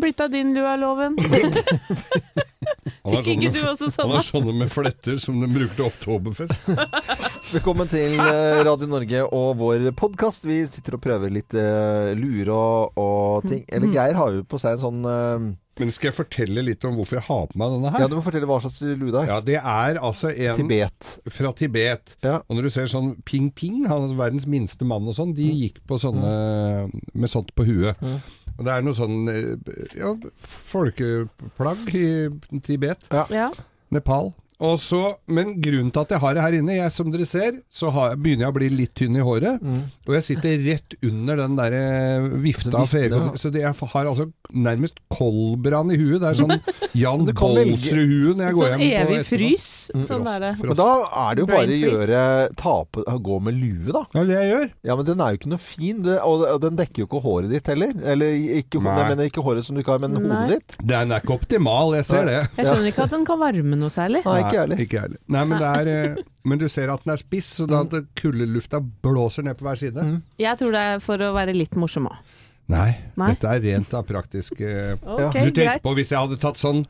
Blitt 0.00 0.20
av 0.20 0.30
din 0.30 0.54
lue, 0.54 0.76
loven. 0.76 1.16
Fikk 3.06 3.28
ikke 3.36 3.50
du 3.54 3.58
sånne- 3.60 3.90
sånn? 3.94 4.08
Han 4.10 4.16
har 4.18 4.24
sånne 4.26 4.52
med 4.58 4.70
fletter 4.72 5.18
som 5.22 5.36
de 5.40 5.46
bruker 5.50 5.76
til 5.78 5.86
oktoberfest. 5.86 6.70
Velkommen 7.54 7.86
til 7.90 8.16
eh, 8.18 8.62
Radio 8.66 8.88
Norge 8.90 9.20
og 9.30 9.52
vår 9.60 9.86
podkast. 9.96 10.48
Vi 10.50 10.58
sitter 10.66 10.96
og 10.98 11.04
prøver 11.04 11.30
litt 11.32 11.54
uh, 11.54 12.10
lure 12.18 12.50
og, 12.56 12.98
og 12.98 13.46
ting. 13.46 13.62
Eller 13.70 13.92
Geir 13.94 14.18
har 14.18 14.34
jo 14.34 14.42
på 14.50 14.58
seg 14.58 14.74
en 14.74 14.82
sånn 14.82 15.06
uh, 15.06 15.46
Men 15.78 15.92
skal 15.94 16.10
jeg 16.10 16.16
fortelle 16.18 16.64
litt 16.66 16.82
om 16.88 16.98
hvorfor 16.98 17.20
jeg 17.20 17.26
har 17.28 17.46
på 17.52 17.60
meg 17.62 17.76
denne 17.76 17.92
her? 17.94 18.02
Ja, 18.02 18.10
du 18.10 18.16
må 18.18 18.24
fortelle 18.26 18.48
hva 18.50 18.58
slags 18.64 18.82
lue 18.82 19.12
det 19.14 19.22
er. 19.22 19.30
Ja, 19.30 19.38
det 19.52 19.58
er 19.62 20.02
altså 20.02 20.32
en 20.34 20.58
Tibet. 20.58 21.12
fra 21.38 21.54
Tibet. 21.62 22.16
Ja. 22.26 22.40
Og 22.48 22.58
når 22.58 22.66
du 22.66 22.74
ser 22.74 22.90
sånn 22.90 23.14
Ping 23.28 23.52
Ping, 23.54 23.84
han 23.86 24.08
er 24.10 24.18
verdens 24.18 24.48
minste 24.50 24.82
mann 24.88 25.06
og 25.06 25.14
sånn, 25.16 25.36
de 25.38 25.46
Mm. 25.52 25.62
gikk 25.62 25.78
på 25.86 26.00
sånne 26.02 26.34
med 27.14 27.30
sånt 27.32 27.54
på 27.54 27.68
huet. 27.70 28.02
Og 28.02 28.45
det 28.64 28.72
er 28.72 28.84
noe 28.86 28.96
sånn 28.96 29.28
eh, 29.28 29.52
ja, 29.98 30.14
folkeplagg 30.40 31.94
i 31.96 32.08
Tibet. 32.64 33.04
Ja. 33.12 33.50
Nepal. 33.92 34.32
Og 34.64 34.78
så, 34.80 35.00
men 35.28 35.56
grunnen 35.60 35.90
til 35.92 36.00
at 36.06 36.12
jeg 36.14 36.22
har 36.22 36.36
det 36.36 36.42
her 36.46 36.54
inne, 36.56 36.76
jeg, 36.78 36.92
som 36.94 37.10
dere 37.12 37.26
ser, 37.28 37.58
så 37.68 37.90
har, 37.92 38.14
begynner 38.16 38.46
jeg 38.46 38.54
å 38.54 38.56
bli 38.56 38.68
litt 38.72 38.94
tynn 38.96 39.18
i 39.18 39.24
håret. 39.24 39.60
Og 40.08 40.14
jeg 40.16 40.24
sitter 40.30 40.62
rett 40.64 40.96
under 41.04 41.42
den 41.42 41.58
der 41.58 41.76
eh, 41.76 42.28
vifta 42.40 42.72
av 42.80 42.88
fere. 42.88 43.10
ja. 43.12 43.34
Så 43.36 43.50
det, 43.52 43.60
jeg 43.66 43.74
har 43.92 44.08
altså 44.08 44.30
nærmest 44.56 44.96
koldbrann 45.12 45.92
i 45.92 45.98
huet. 46.00 46.22
Det 46.22 46.30
er 46.30 46.38
sånn 46.40 46.56
Jan 47.02 47.26
Bolsrud-hue 47.36 48.32
når 48.38 48.46
jeg 48.48 48.56
går 48.56 48.72
Sånn 48.72 48.84
hjem 48.86 48.96
Sånn 48.96 49.12
evig 49.12 49.28
frys. 49.28 49.66
Sånn 50.08 50.24
derre. 50.26 50.52
Men 50.62 50.78
da 50.78 50.88
er 51.26 51.36
det 51.36 51.44
jo 51.44 51.48
bare 51.50 51.76
å 51.76 51.80
gjøre 51.82 52.22
tape, 52.58 53.04
gå 53.26 53.38
med 53.44 53.58
lue, 53.60 53.92
da. 53.92 54.02
Ja, 54.16 54.24
det 54.28 54.38
jeg 54.40 54.50
gjør. 54.54 54.66
Ja, 54.88 54.96
men 54.98 55.08
den 55.10 55.22
er 55.22 55.34
jo 55.34 55.40
ikke 55.40 55.52
noe 55.52 55.62
fin, 55.62 56.00
det, 56.06 56.16
og 56.24 56.46
og 56.46 56.60
den 56.62 56.76
dekker 56.78 57.02
jo 57.02 57.06
ikke 57.08 57.20
håret 57.24 57.52
ditt 57.52 57.68
heller. 57.70 57.92
Eller 58.14 58.34
ikke, 58.60 58.80
Nei. 58.80 58.96
jeg 59.00 59.10
mener 59.12 59.30
ikke 59.30 59.44
håret 59.44 59.66
som 59.66 59.76
du 59.76 59.82
ikke 59.82 59.96
har, 59.96 60.02
men 60.04 60.14
Nei. 60.16 60.22
hodet 60.24 60.56
ditt. 60.56 60.76
Den 60.86 61.12
er 61.12 61.24
ikke 61.24 61.36
optimal, 61.36 61.94
jeg 61.98 62.06
ser 62.08 62.28
det. 62.28 62.38
Jeg 62.56 62.68
skjønner 62.70 62.90
ikke 62.92 63.06
at 63.06 63.14
den 63.16 63.26
kan 63.28 63.40
varme 63.40 63.78
noe 63.80 63.92
særlig. 63.92 64.22
Nei, 64.26 64.38
ikke 64.46 64.56
jeg 64.56 64.62
heller. 64.64 64.82
Ikke 64.84 64.96
jeg 64.98 65.04
heller. 65.06 65.20
Nei, 65.36 65.44
men 65.50 65.62
det 65.62 65.70
er 65.80 65.90
eh, 65.92 66.24
Men 66.46 66.60
du 66.62 66.66
ser 66.70 66.92
at 66.92 67.04
den 67.04 67.12
er 67.14 67.20
spiss, 67.20 67.48
så 67.58 67.66
da 67.70 67.82
at 67.84 68.10
kuldelufta 68.18 68.80
blåser 69.02 69.46
ned 69.46 69.58
på 69.58 69.66
hver 69.66 69.80
side. 69.80 70.04
Jeg 70.42 70.58
tror 70.60 70.74
det 70.76 70.82
er 70.92 71.00
for 71.04 71.22
å 71.26 71.32
være 71.36 71.54
litt 71.56 71.74
morsom 71.78 72.06
òg. 72.10 72.20
Nei, 72.70 72.88
Nei. 73.14 73.28
dette 73.30 73.46
er 73.46 73.60
rent 73.62 73.92
av 73.94 74.06
praktisk 74.08 74.56
okay, 74.58 74.96
Du 74.98 75.20
tenker 75.30 75.52
greit. 75.60 75.82
på 75.84 75.92
hvis 75.94 76.08
jeg 76.10 76.18
hadde 76.18 76.38
tatt 76.42 76.58
sånn 76.58 76.80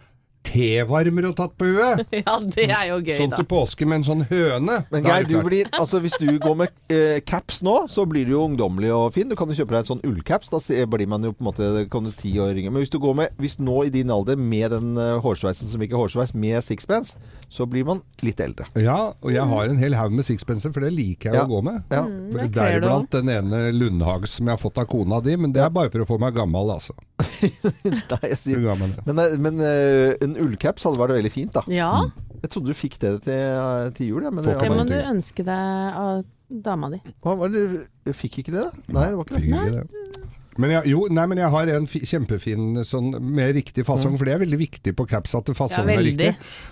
tevarmer 0.47 1.29
og 1.31 1.37
tatt 1.39 1.55
på 1.59 1.69
huet? 1.73 2.05
Ja, 2.27 2.37
det 2.41 2.69
er 2.71 2.89
jo 2.91 3.01
gøy, 3.03 3.17
Sånn 3.19 3.33
da. 3.35 3.41
til 3.41 3.49
påske 3.51 3.87
med 3.89 4.01
en 4.01 4.07
sånn 4.09 4.25
høne? 4.31 4.79
Men 4.93 5.07
Geir, 5.07 5.27
du 5.29 5.37
blir, 5.47 5.69
altså 5.77 6.01
hvis 6.05 6.17
du 6.23 6.29
går 6.43 6.57
med 6.63 6.73
eh, 6.93 7.19
caps 7.27 7.61
nå, 7.67 7.77
så 7.93 8.07
blir 8.09 8.27
du 8.29 8.35
jo 8.35 8.45
ungdommelig 8.47 8.93
og 8.95 9.11
fin. 9.15 9.29
Du 9.31 9.37
kan 9.39 9.51
jo 9.51 9.59
kjøpe 9.59 9.77
deg 9.77 9.85
en 9.85 9.91
sånn 9.95 10.05
ullcaps, 10.07 10.51
da 10.53 10.61
blir 10.91 11.11
man 11.11 11.27
jo 11.27 11.35
på 11.37 11.45
en 11.45 11.51
måte 11.51 11.71
kan 11.93 12.07
du 12.07 12.13
ti 12.17 12.33
år 12.43 12.57
yngre. 12.57 12.73
Men 12.75 12.85
hvis 12.85 12.93
du 12.95 12.99
går 13.03 13.17
med, 13.19 13.37
hvis 13.43 13.59
nå 13.63 13.83
i 13.87 13.93
din 13.95 14.13
alder 14.13 14.39
med 14.41 14.73
den 14.75 14.95
uh, 14.99 15.19
hårsveisen 15.25 15.71
som 15.71 15.83
ikke 15.83 15.97
er 15.99 16.05
hårsveis, 16.05 16.35
med 16.37 16.63
sixpence, 16.65 17.17
så 17.53 17.67
blir 17.71 17.87
man 17.87 18.01
litt 18.27 18.41
eldre. 18.43 18.67
Ja, 18.81 19.13
og 19.23 19.33
jeg 19.35 19.47
har 19.47 19.71
en 19.71 19.79
hel 19.81 19.97
haug 19.99 20.15
med 20.17 20.27
sixpencer, 20.27 20.73
for 20.75 20.85
det 20.85 20.93
liker 20.95 21.31
jeg 21.31 21.39
Ja. 21.39 21.45
å 21.47 21.51
gå 21.51 21.63
med. 21.67 21.83
Ja. 21.93 22.05
Mm, 22.07 22.51
Deriblant 22.53 23.11
den 23.15 23.31
ene 23.33 23.67
Lundhags 23.75 24.37
som 24.39 24.49
jeg 24.49 24.57
har 24.57 24.63
fått 24.63 24.79
av 24.83 24.89
kona 24.91 25.21
di, 25.25 25.37
men 25.39 25.55
det 25.55 25.63
er 25.65 25.73
bare 25.75 25.93
for 25.93 26.05
å 26.05 26.09
få 26.09 26.19
meg 26.23 26.35
gammel, 26.37 26.73
altså. 26.75 26.97
Nei, 27.87 28.23
jeg 28.33 28.39
sier, 28.41 28.61
er 28.61 28.81
men 29.07 29.21
eh, 29.23 29.37
men 29.41 29.61
uh, 29.63 30.13
en 30.25 30.36
ullcaps 30.43 30.87
hadde 30.87 31.01
vært 31.01 31.17
veldig 31.19 31.33
fint, 31.35 31.53
da. 31.57 31.65
Ja, 31.73 31.91
Jeg 32.43 32.53
trodde 32.53 32.71
du 32.71 32.79
fikk 32.79 32.99
det 33.03 33.13
til, 33.27 33.35
eh, 33.35 33.91
til 33.97 34.13
jul, 34.13 34.23
ja, 34.27 34.31
men 34.31 34.45
det, 34.45 34.55
ja, 34.55 34.63
det 34.63 34.71
må 34.71 34.85
du 34.87 34.97
ønske 34.97 35.45
deg 35.47 36.01
av 36.03 36.25
dama 36.47 36.91
di. 36.93 37.01
hva 37.25 37.35
var 37.41 37.51
det? 37.51 37.89
Jeg 38.07 38.15
fikk 38.15 38.41
ikke 38.43 38.55
det, 38.55 38.67
da? 38.69 38.93
Nei, 38.95 39.07
det 39.11 39.17
var 39.19 39.25
ikke 39.25 39.41
det. 39.41 39.43
Fikk 39.43 39.55
ikke 39.57 39.77
det. 39.81 40.27
Men 40.61 40.73
jeg, 40.73 40.89
jo, 40.95 41.03
nei, 41.13 41.25
men 41.29 41.41
jeg 41.41 41.53
har 41.53 41.71
en 41.75 41.87
fi, 41.91 42.01
kjempefin 42.09 42.81
sånn 42.87 43.11
med 43.21 43.53
riktig 43.59 43.85
fasong, 43.87 44.17
for 44.17 44.29
det 44.29 44.37
er 44.37 44.43
veldig 44.45 44.59
viktig 44.61 44.95
på 44.97 45.07
caps 45.09 45.37
at 45.37 45.51
fasongen 45.57 45.93
Ja, 45.93 45.99
er 45.99 46.07
riktig. 46.07 46.31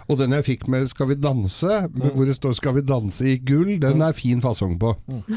Og 0.08 0.20
den 0.20 0.32
jeg 0.38 0.46
fikk 0.48 0.66
med 0.72 0.88
'Skal 0.88 1.10
vi 1.12 1.18
danse', 1.20 1.90
mm. 1.92 2.08
hvor 2.16 2.24
det 2.24 2.36
står 2.38 2.54
'Skal 2.56 2.74
vi 2.74 2.80
danse 2.88 3.26
i 3.28 3.36
gull', 3.38 3.78
den 3.80 4.02
er 4.02 4.12
fin 4.12 4.40
fasong 4.40 4.78
på. 4.80 4.94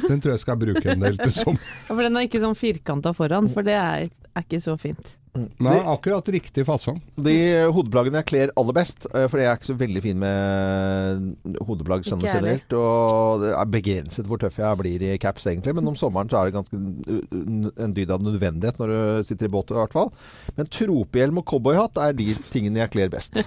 Den 0.07 0.21
tror 0.21 0.31
jeg 0.31 0.39
skal 0.39 0.57
bruke 0.57 0.85
en 0.91 1.03
del 1.03 1.17
til 1.17 1.31
sommer. 1.31 1.59
Ja, 1.87 1.95
For 1.95 2.03
den 2.03 2.15
er 2.15 2.27
ikke 2.27 2.39
sånn 2.39 2.55
firkanta 2.55 3.13
foran, 3.13 3.49
for 3.49 3.63
det 3.63 3.75
er, 3.75 4.09
er 4.35 4.43
ikke 4.43 4.61
så 4.63 4.77
fint. 4.79 5.15
Nei, 5.63 5.77
akkurat 5.93 6.27
riktig 6.33 6.65
fasong. 6.67 6.97
De 7.15 7.33
hodeplaggene 7.73 8.21
jeg 8.21 8.27
kler 8.31 8.53
aller 8.59 8.75
best, 8.77 9.05
eh, 9.13 9.27
for 9.31 9.41
jeg 9.41 9.49
er 9.51 9.59
ikke 9.59 9.69
så 9.71 9.77
veldig 9.79 10.03
fin 10.05 10.19
med 10.21 11.57
hodeplagg 11.67 12.05
sånn 12.07 12.23
generelt. 12.25 12.73
Og 12.77 13.43
det 13.43 13.51
er 13.57 13.71
begrenset 13.77 14.29
hvor 14.29 14.41
tøff 14.41 14.57
jeg 14.61 14.79
blir 14.81 15.05
i 15.09 15.17
caps, 15.21 15.47
egentlig. 15.51 15.75
Men 15.77 15.87
om 15.93 15.97
sommeren 15.99 16.29
så 16.31 16.41
er 16.41 16.49
det 16.51 16.57
ganske 16.57 16.77
en 17.85 17.93
dyd 17.97 18.11
av 18.13 18.23
nødvendighet 18.25 18.79
når 18.81 18.93
du 18.93 19.23
sitter 19.29 19.49
i 19.49 19.53
båt, 19.53 19.71
i 19.73 19.79
hvert 19.79 19.95
fall. 19.95 20.11
Men 20.57 20.69
tropehjelm 20.73 21.41
og 21.43 21.47
cowboyhatt 21.53 22.01
er 22.07 22.17
de 22.17 22.31
tingene 22.53 22.83
jeg 22.85 22.93
kler 22.97 23.13
best. 23.13 23.37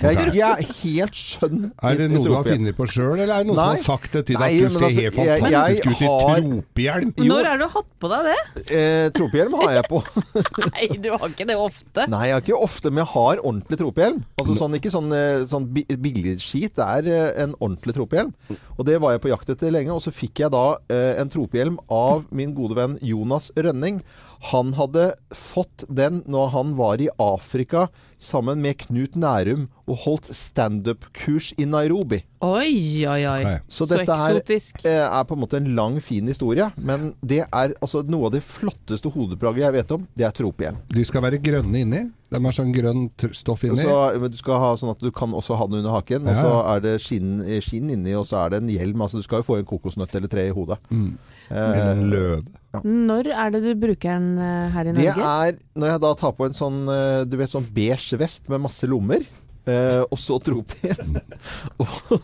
Jeg, 0.00 0.16
jeg 0.32 0.46
er 0.46 0.68
helt 0.78 1.16
skjønn 1.18 1.64
Er 1.84 1.96
det 1.98 2.06
noe 2.08 2.22
du 2.24 2.30
har 2.32 2.46
funnet 2.46 2.76
på 2.78 2.86
sjøl, 2.88 3.18
eller 3.18 3.32
er 3.34 3.42
det 3.42 3.48
noen 3.50 3.58
Nei. 3.58 3.64
som 3.82 3.90
har 3.90 3.98
sagt 3.98 4.14
det 4.14 4.22
til 4.30 4.38
deg 4.40 4.46
at 4.46 4.54
du 4.54 4.76
ser 4.78 4.86
altså, 4.86 5.00
helt 5.02 5.18
jeg- 5.18 5.42
fantastisk 5.42 5.88
ut 5.90 5.90
i 5.90 6.06
har- 6.06 6.40
tropehjelm? 6.46 7.10
Når 7.28 7.48
har 7.50 7.58
du 7.60 7.64
hatt 7.74 7.90
på 8.00 8.10
deg 8.12 8.28
det? 8.30 8.36
Eh, 8.78 9.08
tropehjelm 9.18 9.56
har 9.60 9.74
jeg 9.76 9.84
på. 9.90 10.00
Nei, 10.70 10.86
du 11.04 11.09
har 11.18 11.28
ikke 11.28 11.46
det 11.46 11.56
ofte. 11.56 12.06
Nei, 12.08 12.26
jeg 12.28 12.34
har 12.36 12.40
ikke 12.44 12.58
ofte, 12.62 12.90
men 12.90 13.04
jeg 13.04 13.10
har 13.14 13.40
ordentlig 13.42 13.78
tropehjelm. 13.80 14.22
Altså 14.38 14.56
sånn, 14.58 14.74
Ikke 14.78 14.90
sånn, 14.94 15.12
eh, 15.12 15.44
sånn 15.50 15.66
bi- 15.72 15.86
billig 15.96 16.36
skit, 16.40 16.74
det 16.76 16.86
er 16.86 17.10
eh, 17.10 17.42
en 17.44 17.54
ordentlig 17.60 17.94
tropehjelm. 17.96 18.32
Og 18.78 18.84
det 18.86 19.00
var 19.00 19.12
jeg 19.12 19.20
på 19.22 19.28
jakt 19.32 19.50
etter 19.50 19.70
lenge, 19.72 19.90
og 19.92 20.00
så 20.04 20.10
fikk 20.14 20.44
jeg 20.44 20.50
da 20.54 20.76
eh, 20.88 21.20
en 21.20 21.28
tropehjelm 21.28 21.78
av 21.90 22.24
min 22.30 22.54
gode 22.54 22.74
venn 22.78 22.98
Jonas 23.02 23.50
Rønning. 23.56 24.02
Han 24.48 24.72
hadde 24.72 25.10
fått 25.36 25.84
den 25.92 26.22
når 26.26 26.46
han 26.54 26.70
var 26.78 27.00
i 27.04 27.10
Afrika 27.20 27.88
sammen 28.20 28.62
med 28.64 28.78
Knut 28.86 29.16
Nærum 29.20 29.66
og 29.90 29.98
holdt 30.06 30.30
standup-kurs 30.32 31.50
i 31.60 31.66
Nairobi. 31.68 32.22
Oi, 32.40 33.04
oi, 33.08 33.20
oi. 33.28 33.42
Så, 33.68 33.84
Så 33.84 33.88
dette 33.90 34.16
her 34.16 34.38
eksotisk. 34.38 34.80
eh, 34.84 35.02
er 35.04 35.24
på 35.28 35.36
en 35.36 35.42
måte 35.42 35.58
en 35.60 35.68
lang, 35.76 35.98
fin 36.00 36.26
historie. 36.26 36.70
Men 36.76 37.10
det 37.20 37.42
er 37.52 37.74
altså 37.82 38.02
noe 38.08 38.30
av 38.30 38.32
det 38.32 38.42
flotteste 38.46 39.12
hodeplagget 39.12 39.66
jeg 39.66 39.72
vet 39.76 39.92
om, 39.96 40.06
det 40.16 40.24
er 40.24 40.32
tropehjelm. 40.36 40.78
De 40.88 41.04
skal 41.04 41.24
være 41.26 41.40
grønne 41.42 41.82
inni. 41.84 42.02
De 42.30 42.38
har 42.44 42.54
sånn 42.54 42.72
grønt 42.72 43.26
stoff 43.36 43.64
inni. 43.66 43.82
Så, 43.82 43.98
men 44.22 44.30
du 44.32 44.38
skal 44.40 44.60
ha 44.62 44.72
sånn 44.78 44.92
at 44.94 45.02
du 45.02 45.10
kan 45.12 45.34
også 45.36 45.58
ha 45.58 45.66
den 45.66 45.80
under 45.82 45.96
haken, 45.98 46.28
og 46.30 46.38
så 46.38 46.54
er 46.76 46.80
det 46.86 46.96
skinn, 47.02 47.40
eh, 47.42 47.60
skinn 47.60 47.90
inni, 47.90 48.14
og 48.16 48.24
så 48.28 48.44
er 48.46 48.54
det 48.54 48.62
en 48.62 48.72
hjelm. 48.72 49.02
Altså 49.04 49.18
du 49.20 49.26
skal 49.26 49.42
jo 49.42 49.48
få 49.50 49.58
en 49.60 49.68
kokosnøtt 49.68 50.14
eller 50.16 50.28
tre 50.32 50.46
i 50.48 50.54
hodet. 50.54 50.78
Mm. 50.90 51.12
Eh, 51.50 51.56
Eller 51.56 51.92
en 51.96 52.08
løve. 52.12 52.42
Når 52.78 53.30
er 53.34 53.54
det 53.54 53.62
du 53.64 53.70
bruker 53.82 54.14
den 54.14 54.38
eh, 54.38 54.66
her 54.74 54.90
i 54.90 54.94
Norge? 54.94 55.14
det 55.14 55.30
er 55.30 55.56
når 55.80 55.94
jeg 55.94 56.02
da 56.06 56.10
tar 56.22 56.34
på 56.38 56.46
en 56.46 56.54
sånn 56.56 56.82
eh, 56.92 57.22
du 57.26 57.38
vet 57.40 57.50
sånn 57.50 57.66
beige 57.74 58.18
vest 58.20 58.50
med 58.52 58.62
masse 58.62 58.86
lommer, 58.90 59.24
eh, 59.66 60.02
og 60.06 60.20
så 60.20 60.38
tropehjelm. 60.38 61.18
og, 61.82 62.20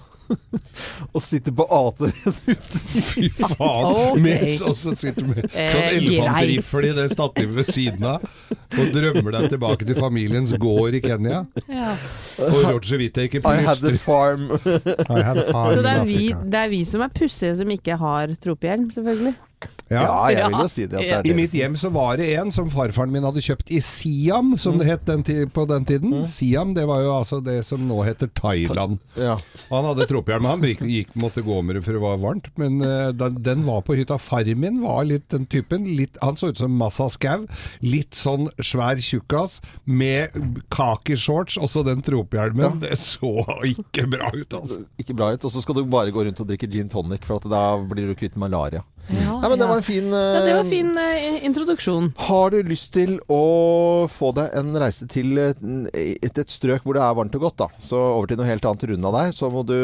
og 1.11 1.23
sitter 1.23 1.55
på 1.57 1.67
ater 1.67 2.15
ute. 2.53 2.83
Fy 3.11 3.27
faen. 3.35 3.59
Okay. 3.59 4.23
Med, 4.23 4.47
og 4.69 4.77
så 4.79 4.95
sitter 4.99 5.27
du 5.27 5.33
med 5.35 5.51
sånn 5.51 5.89
elefantrifle 5.91 6.93
i 6.93 6.95
det 7.01 7.09
stativet 7.15 7.59
ved 7.59 7.73
siden 7.75 8.07
av 8.15 8.31
og 8.77 8.91
drømmer 8.93 9.37
deg 9.39 9.51
tilbake 9.55 9.87
til 9.89 9.99
familiens 9.99 10.55
gård 10.61 10.97
i 10.99 11.03
Kenya. 11.05 11.45
Ja. 11.71 11.95
Og 12.47 12.59
Roger 12.67 13.03
Whittaker 13.03 13.43
I 13.47 13.67
had 13.67 13.83
the 13.83 13.95
farm. 13.99 14.49
I 14.67 15.23
had 15.23 15.43
fun 15.51 15.75
Så 15.75 15.83
det 15.83 15.93
er, 15.93 16.07
vi, 16.07 16.23
det 16.35 16.63
er 16.67 16.73
vi 16.73 16.83
som 16.89 17.05
er 17.07 17.15
pussige 17.15 17.55
som 17.59 17.71
ikke 17.73 17.99
har 18.01 18.35
tropehjelm, 18.43 18.91
selvfølgelig. 18.95 19.35
Ja. 19.87 20.01
Ja, 20.03 20.15
jeg 20.35 20.51
vil 20.51 20.65
jo 20.65 20.71
si 20.73 20.85
det 20.91 20.99
at 20.99 21.05
det 21.05 21.17
er 21.21 21.29
I 21.31 21.35
mitt 21.39 21.53
hjem 21.55 21.77
så 21.79 21.93
var 21.95 22.17
det 22.19 22.27
en 22.41 22.49
som 22.55 22.67
farfaren 22.73 23.13
min 23.15 23.23
hadde 23.27 23.43
kjøpt 23.45 23.71
i 23.71 23.79
Siam, 23.85 24.57
som 24.59 24.81
det 24.81 24.89
het 24.89 25.05
den 25.07 25.23
på 25.55 25.67
den 25.71 25.87
tiden. 25.87 26.15
Siam, 26.31 26.73
det 26.75 26.89
var 26.91 27.05
jo 27.05 27.13
altså 27.15 27.39
det 27.45 27.61
som 27.69 27.85
nå 27.87 28.01
heter 28.07 28.31
Thailand. 28.35 28.99
Ja. 29.15 29.37
Han 29.71 29.87
hadde 29.87 30.09
tropehjelm, 30.11 30.49
han 30.51 30.65
gikk, 30.67 30.83
gikk, 30.91 31.13
måtte 31.23 31.45
gå 31.47 31.61
med 31.63 31.79
det 31.79 31.85
for 31.87 31.95
det 31.95 32.03
var 32.03 32.19
varmt. 32.23 32.51
Men 32.59 32.81
uh, 32.83 33.13
den, 33.15 33.39
den 33.47 33.63
var 33.69 33.85
på 33.87 33.95
hytta. 33.99 34.19
Far 34.19 34.49
min 34.59 34.83
var 34.83 35.07
litt 35.07 35.29
den 35.31 35.47
typen. 35.47 35.87
Litt, 35.99 36.19
han 36.23 36.39
så 36.39 36.51
ut 36.51 36.59
som 36.59 36.75
Massa 36.75 37.07
Skau. 37.13 37.47
Litt 37.85 38.19
sånn 38.19 38.51
svær 38.59 38.99
tjukkas 39.03 39.61
med 39.87 40.35
kakeshorts, 40.75 41.61
også 41.63 41.85
den 41.87 42.03
tropehjelmen. 42.07 42.83
Det 42.83 42.99
så 42.99 43.33
ikke 43.71 44.09
bra 44.11 44.35
ut, 44.35 44.51
altså. 44.51 44.83
Ikke 44.99 45.15
bra 45.15 45.31
ut. 45.35 45.47
Og 45.47 45.55
så 45.55 45.63
skal 45.63 45.79
du 45.79 45.87
bare 45.91 46.15
gå 46.15 46.27
rundt 46.27 46.43
og 46.43 46.51
drikke 46.51 46.71
gin 46.75 46.91
tonic, 46.91 47.23
for 47.27 47.39
at 47.39 47.47
da 47.51 47.65
blir 47.87 48.11
du 48.11 48.19
kvitt 48.19 48.39
malaria. 48.41 48.83
Ja, 49.07 49.37
Nei, 49.39 49.51
men 49.53 49.61
det 49.61 49.67
var 49.71 49.76
en 49.79 49.87
fin 49.87 50.07
ja, 50.13 50.43
det 50.45 50.55
var 50.55 50.63
en 50.65 50.71
fin 50.71 50.91
uh, 50.97 51.45
introduksjon. 51.47 52.11
Har 52.29 52.53
du 52.55 52.61
lyst 52.67 52.93
til 52.97 53.17
å 53.33 54.07
få 54.11 54.33
deg 54.37 54.55
en 54.59 54.73
reise 54.81 55.09
til 55.11 55.37
et, 55.43 55.61
et, 55.93 56.41
et 56.43 56.53
strøk 56.53 56.87
hvor 56.87 56.97
det 56.97 57.05
er 57.05 57.17
varmt 57.19 57.37
og 57.39 57.47
godt, 57.47 57.59
da, 57.65 57.69
så 57.83 58.01
over 58.17 58.31
til 58.31 58.41
noe 58.41 58.49
helt 58.49 58.67
annet 58.69 58.87
rundt 58.91 59.09
av 59.11 59.17
deg, 59.19 59.35
så 59.37 59.51
må 59.53 59.63
du 59.67 59.77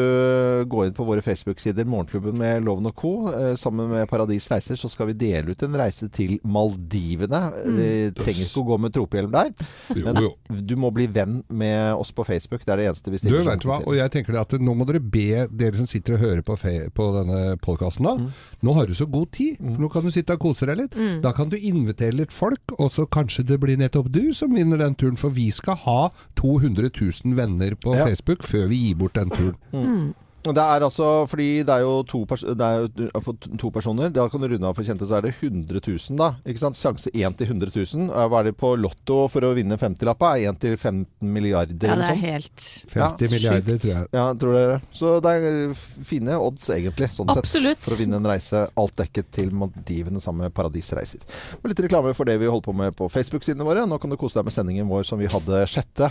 gå 0.69 0.85
inn 0.87 0.95
på 0.95 1.07
våre 1.07 1.23
Facebook-sider, 1.25 1.87
Morgenklubben 1.89 2.37
med 2.39 2.63
Loven 2.65 2.89
og 2.89 2.95
Co. 2.99 3.13
Eh, 3.31 3.53
sammen 3.59 3.91
med 3.91 4.07
Paradis 4.09 4.49
Reiser 4.51 4.79
så 4.79 4.89
skal 4.91 5.11
vi 5.11 5.17
dele 5.25 5.53
ut 5.53 5.65
en 5.65 5.77
reise 5.79 6.09
til 6.13 6.37
Maldivene. 6.43 7.43
Du 7.63 8.21
trenger 8.21 8.45
ikke 8.47 8.63
å 8.63 8.67
gå 8.73 8.79
med 8.85 8.95
tropehjelm 8.95 9.33
der, 9.33 9.53
men 9.97 10.21
jo. 10.25 10.33
du 10.49 10.75
må 10.79 10.91
bli 10.95 11.07
venn 11.11 11.41
med 11.49 11.93
oss 11.95 12.13
på 12.15 12.25
Facebook. 12.27 12.65
Det 12.65 12.75
er 12.75 12.83
det 12.83 12.89
eneste 12.91 13.11
vi 13.11 13.19
Du, 13.19 13.25
stiller 13.25 13.47
vet 13.47 13.67
hva, 13.67 13.79
og 13.83 13.97
jeg 13.97 14.13
tenker 14.13 14.39
at 14.41 14.55
nå 14.59 14.75
må 14.77 14.87
dere 14.89 15.01
be 15.03 15.45
dere 15.51 15.77
som 15.77 15.89
sitter 15.89 16.17
og 16.17 16.23
hører 16.23 16.43
på, 16.45 16.57
fe 16.59 16.75
på 16.93 17.09
denne 17.17 17.57
podkasten 17.63 18.07
da. 18.07 18.15
Nå 18.63 18.75
har 18.77 18.89
du 18.89 18.95
så 18.97 19.07
god 19.09 19.31
tid. 19.35 19.59
Mm. 19.59 19.77
Nå 19.83 19.91
kan 19.91 20.05
du 20.07 20.11
sitte 20.15 20.33
og 20.37 20.41
kose 20.47 20.65
deg 20.69 20.79
litt. 20.79 20.95
Da 21.23 21.33
kan 21.35 21.51
du 21.51 21.57
invitere 21.59 22.15
litt 22.15 22.33
folk, 22.33 22.73
og 22.79 22.89
så 22.95 23.05
kanskje 23.11 23.43
det 23.51 23.59
blir 23.63 23.77
nettopp 23.81 24.09
du 24.15 24.31
som 24.33 24.55
vinner 24.55 24.79
den 24.81 24.95
turen. 24.95 25.19
For 25.19 25.29
vi 25.35 25.49
skal 25.51 25.75
ha 25.85 25.99
200 26.39 26.89
000 26.95 27.35
venner 27.37 27.75
på 27.75 27.93
Ja. 27.99 28.05
Facebook 28.07 28.43
før 28.47 28.67
vi 28.71 28.79
gir 28.87 28.95
bort 29.03 29.13
den 29.19 29.29
turen. 29.35 30.13
Det 30.43 30.59
er 30.59 30.83
altså 30.83 31.05
fordi 31.31 31.63
det 31.63 31.71
er 31.71 31.83
jo 31.85 31.93
to, 32.03 32.23
pers 32.27 32.41
det 32.43 32.65
er 32.67 32.81
jo 32.83 33.33
to 33.61 33.69
personer. 33.71 34.09
Da 34.13 34.25
kan 34.29 34.41
du 34.43 34.47
runde 34.51 34.67
av 34.67 34.75
for 34.75 34.83
kjente, 34.83 35.07
så 35.07 35.17
er 35.19 35.27
det 35.27 35.31
100 35.39 35.79
000, 35.79 36.17
da. 36.19 36.33
Ikke 36.45 36.59
sant? 36.59 36.75
Sjanse 36.79 37.11
1 37.15 37.37
til 37.39 37.47
100 37.53 37.71
000. 37.71 38.09
Eh, 38.11 38.27
Hva 38.27 38.41
er 38.41 38.49
det 38.49 38.55
på 38.59 38.73
Lotto 38.79 39.21
for 39.31 39.47
å 39.47 39.53
vinne 39.55 39.77
50-lappa? 39.79 40.33
Er 40.41 40.51
1 40.51 40.59
til 40.65 40.75
15 40.75 41.07
milliarder 41.33 41.87
Ja, 41.87 41.95
eller 41.95 42.03
det 42.03 42.09
er 42.09 42.17
sånn? 42.17 42.25
helt 42.27 42.67
50 42.91 42.99
Ja, 42.99 43.31
milliarder, 43.37 43.79
tror 43.85 43.93
jeg. 43.93 44.09
Ja, 44.19 44.25
tror 44.43 44.57
dere. 44.59 44.77
Så 44.91 45.13
det 45.23 45.33
er 45.37 45.47
eh, 45.69 45.85
fine 46.11 46.37
odds, 46.43 46.67
egentlig, 46.75 47.09
sånn 47.15 47.31
sett. 47.31 47.43
Absolutt. 47.45 47.81
For 47.85 47.95
å 47.95 48.01
vinne 48.03 48.19
en 48.19 48.27
reise 48.33 48.65
alt 48.75 48.97
dekket 48.99 49.31
til 49.39 49.53
Maldivene 49.55 50.21
sammen 50.23 50.47
med 50.49 50.55
Paradisreiser. 50.57 51.23
Og 51.61 51.69
litt 51.71 51.85
reklame 51.87 52.11
for 52.17 52.27
det 52.29 52.39
vi 52.43 52.51
holder 52.51 52.67
på 52.67 52.75
med 52.83 52.97
på 52.99 53.07
Facebook-sidene 53.13 53.63
våre. 53.67 53.87
Nå 53.87 54.01
kan 54.01 54.11
du 54.11 54.19
kose 54.19 54.41
deg 54.41 54.49
med 54.49 54.57
sendingen 54.59 54.89
vår 54.91 55.07
som 55.07 55.21
vi 55.23 55.31
hadde 55.31 55.63
6. 55.71 56.07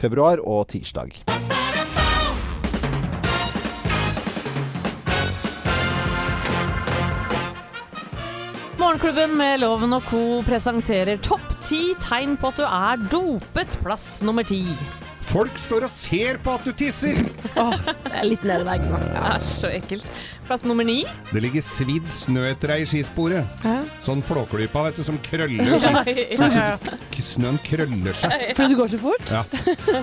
februar 0.00 0.42
og 0.44 0.66
tirsdag. 0.74 1.22
Morgenklubben 8.90 9.36
med 9.38 9.60
Loven 9.62 9.92
og 9.94 10.02
co. 10.02 10.20
presenterer 10.42 11.20
topp 11.22 11.52
ti 11.62 11.92
tegn 12.02 12.32
på 12.34 12.48
at 12.50 12.56
du 12.58 12.64
er 12.66 13.04
dopet. 13.12 13.76
Plass 13.84 14.06
nummer 14.26 14.42
ti. 14.42 14.64
Folk 15.30 15.60
står 15.62 15.86
og 15.86 15.92
ser 15.94 16.40
på 16.42 16.56
at 16.58 16.66
du 16.66 16.72
tisser! 16.74 17.20
Jeg 17.54 17.94
er 18.10 18.26
litt 18.26 18.42
nede 18.42 18.64
i 18.64 18.66
veggen. 18.66 18.90
Det 18.90 19.22
Æsj, 19.28 19.52
så 19.60 19.70
ekkelt. 19.70 20.08
Plass 20.50 20.64
nummer 20.66 20.82
ni. 20.82 21.04
Det 21.30 21.40
ligger 21.44 21.62
svidd 21.62 22.08
snø 22.10 22.42
etter 22.50 22.72
deg 22.72 22.82
i 22.82 22.86
skisporet. 22.90 23.46
Hæ? 23.62 23.76
Sånn 24.02 24.18
flåklypa, 24.26 24.82
vet 24.88 24.96
du, 24.98 25.04
som 25.06 25.20
krøller 25.22 25.76
seg. 25.78 26.10
Sånn 26.40 26.50
som 26.56 26.98
snøen 27.30 27.58
krøller 27.62 28.16
seg. 28.18 28.32
Fordi 28.58 28.72
det 28.72 28.78
går 28.80 28.90
så 28.90 28.98
fort? 28.98 29.30
Ja. 29.30 29.44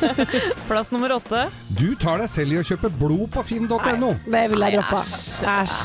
Plass 0.69 0.94
nummer 0.94 1.11
åtte. 1.17 1.41
Du 1.75 1.89
tar 1.99 2.21
deg 2.21 2.31
selv 2.31 2.55
i 2.55 2.59
å 2.61 2.63
kjøpe 2.63 2.91
blod 2.95 3.25
på 3.33 3.44
finn.no. 3.49 4.13
Det 4.23 4.44
vil 4.53 4.63
jeg 4.63 4.77
droppe. 4.77 5.01
Æsj. 5.51 5.81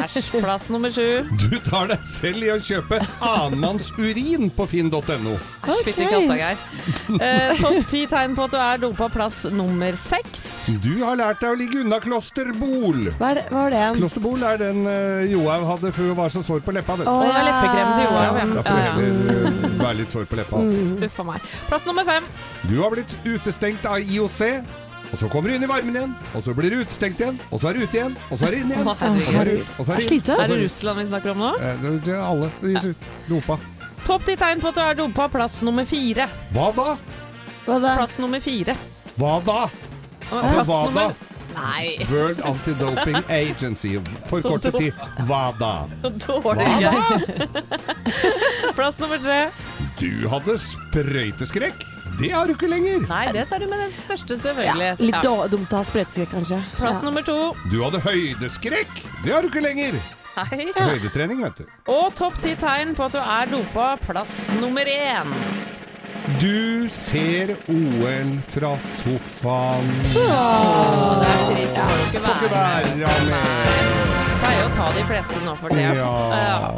Æsj. 0.00 0.30
Plass 0.40 0.70
nummer 0.72 0.94
sju. 0.96 1.28
Du 1.44 1.58
tar 1.66 1.90
deg 1.92 2.06
selv 2.08 2.46
i 2.46 2.50
å 2.54 2.58
kjøpe 2.70 3.02
annenmanns 3.20 3.90
urin 4.00 4.48
på 4.56 4.68
finn.no. 4.70 5.36
Æsj, 5.68 5.84
fytti 5.90 6.08
katta, 6.08 6.38
Geir. 6.40 6.64
Eh, 7.20 7.60
Topp 7.60 7.84
ti 7.92 8.06
tegn 8.10 8.38
på 8.38 8.48
at 8.48 8.56
du 8.56 8.60
er 8.64 8.82
dopa. 8.86 9.10
Plass 9.12 9.42
nummer 9.52 10.00
seks. 10.00 10.46
Du 10.80 10.92
har 11.02 11.18
lært 11.18 11.40
deg 11.42 11.52
å 11.52 11.58
ligge 11.58 11.84
unna 11.84 12.00
klosterbol. 12.02 13.10
Hva, 13.18 13.32
er 13.34 13.42
det, 13.42 13.46
hva 13.50 13.66
var 13.66 13.74
det? 13.74 13.84
Klosterbol 13.96 14.42
er 14.42 14.56
den 14.60 14.84
uh, 14.86 15.32
Johaug 15.32 15.66
hadde 15.70 15.92
før 15.96 16.10
hun 16.12 16.16
var 16.16 16.28
så 16.34 16.42
sår 16.46 16.60
på 16.66 16.74
leppa. 16.76 16.96
Å, 17.00 17.14
oh, 17.14 17.24
ja. 17.26 17.42
leppekrem 17.48 17.90
til 17.96 18.04
Johaug. 18.06 18.36
Da 18.36 18.60
Ja, 18.60 18.62
får 18.66 18.76
du 18.76 18.82
heller 18.84 19.64
uh, 19.64 19.80
være 19.80 19.96
litt 20.02 20.12
sår 20.16 20.28
på 20.30 20.38
leppa. 20.40 20.60
Altså. 20.62 20.84
Uff 21.08 21.18
a 21.20 21.26
meg. 21.32 21.48
Plass 21.68 21.88
nummer 21.88 22.04
fem. 22.08 22.30
Du 22.68 22.76
har 22.82 22.94
blitt 22.94 23.16
utestengt 23.24 23.86
av 23.90 23.98
IOC. 24.00 24.40
Og 25.10 25.18
så 25.18 25.26
kommer 25.26 25.50
du 25.50 25.56
inn 25.56 25.64
i 25.66 25.66
varmen 25.66 25.96
igjen, 25.96 26.12
og 26.38 26.42
så 26.46 26.52
blir 26.54 26.70
du 26.70 26.84
utestengt 26.84 27.18
igjen, 27.18 27.38
og 27.50 27.58
så 27.58 27.72
er 27.72 27.74
du 27.74 27.80
ute 27.82 27.96
igjen, 27.98 28.12
og 28.30 28.38
så 28.38 28.46
er 28.46 28.54
du 28.54 28.58
inn 28.60 28.70
igjen. 28.70 28.86
Og 28.86 28.94
så 28.94 29.08
er 29.40 29.48
ut, 29.50 29.72
og 29.74 29.88
så 29.88 29.96
er 29.96 30.04
inn. 30.04 30.28
Er 30.36 30.52
det 30.52 30.58
Russland 30.60 31.00
vi 31.00 31.06
snakker 31.10 31.32
om 31.32 31.40
nå? 31.42 31.48
Eh, 31.58 31.80
det- 31.82 32.04
det 32.06 32.14
er 32.14 32.22
alle. 32.22 32.50
De 32.62 32.74
er 32.78 32.94
Dopa. 33.26 33.56
Topp 34.06 34.24
ti 34.24 34.36
tegn 34.36 34.60
på 34.62 34.68
at 34.70 34.74
du 34.74 34.80
er 34.80 34.94
dopa. 34.94 35.26
Plass 35.28 35.62
nummer 35.66 35.84
fire. 35.84 36.28
Hva 36.54 36.70
da? 36.76 36.96
Hva 37.66 37.80
da? 37.82 37.96
Plass 37.98 38.18
nummer 38.22 38.40
fire. 38.40 38.76
Hva 39.18 39.34
da? 39.44 39.58
Altså, 40.30 40.64
hva 40.64 40.80
da? 40.94 41.08
Nei, 41.54 41.96
World 42.10 42.40
Anti-Doping 42.46 43.18
Agency. 43.42 43.96
Forkortet 44.30 44.74
til 44.78 44.92
WADA. 45.28 45.72
så 46.02 46.10
dårlig. 46.42 46.66
gøy. 46.80 46.92
Plass 48.78 48.98
nummer 49.02 49.18
tre. 49.22 49.40
Du 50.00 50.28
hadde 50.32 50.56
sprøyteskrekk. 50.58 51.82
Det 52.20 52.30
har 52.34 52.46
du 52.46 52.52
ikke 52.54 52.68
lenger. 52.68 53.04
Nei, 53.08 53.26
det 53.32 53.46
tar 53.48 53.62
du 53.62 53.66
med 53.70 53.78
den 53.80 53.92
største, 54.04 54.36
Ja, 54.64 54.74
litt 54.98 55.14
Ja. 55.24 55.46
dumt 55.48 55.70
å 55.72 55.76
ha 55.80 55.84
sprøyteskrekk, 55.84 56.32
kanskje. 56.34 56.62
Plass 56.76 56.98
Ja. 57.00 57.04
nummer 57.08 57.22
to. 57.22 57.54
Du 57.70 57.82
hadde 57.82 58.00
høydeskrekk. 58.00 58.88
Det 59.24 59.32
har 59.32 59.42
du 59.42 59.48
ikke 59.48 59.62
lenger. 59.64 59.92
Nei. 60.36 60.70
Høydetrening, 60.76 61.42
vet 61.42 61.56
du. 61.58 61.64
Og 61.88 62.14
topp 62.14 62.40
ti 62.40 62.54
tegn 62.56 62.94
på 62.96 63.04
at 63.04 63.12
du 63.12 63.18
er 63.18 63.46
dopa. 63.50 63.96
Plass 64.06 64.50
nummer 64.60 64.84
én. 64.84 65.32
Du 66.40 66.88
ser 66.88 67.50
OL 67.68 68.30
fra 68.48 68.70
sofaen. 68.80 69.90
Det 70.00 70.22
er 71.28 71.42
trist, 71.50 71.74
det 71.74 71.84
får 71.84 72.00
ikke 72.06 72.22
være 72.24 72.94
være 73.02 73.24
med. 73.26 73.28
med. 73.28 74.14
Pleier 74.40 74.64
å 74.64 74.70
ta 74.72 74.86
de 74.96 75.04
fleste 75.10 75.42
nå 75.44 75.54
for 75.60 75.76
det. 75.76 75.84
Ja. 76.00 76.72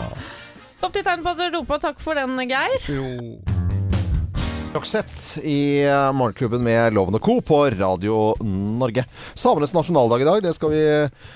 Opp 0.83 0.91
til 0.97 1.07
tegn 1.07 1.23
på 1.23 1.37
at 1.37 1.39
du 1.45 1.59
roper. 1.61 1.79
Takk 1.87 2.03
for 2.03 2.19
den, 2.19 2.35
Geir. 2.51 2.75
Jo. 2.91 3.07
Roxette 4.73 5.43
i 5.45 5.85
eh, 5.85 6.13
Morgenklubben 6.17 6.63
med 6.65 6.95
Loven 6.97 7.19
og 7.19 7.21
Co. 7.21 7.35
på 7.45 7.59
Radio 7.77 8.33
Norge. 8.41 9.03
Samenes 9.37 9.75
nasjonaldag 9.77 10.23
i 10.25 10.25
dag, 10.25 10.39
det 10.47 10.55
skal 10.57 10.71
vi 10.73 10.81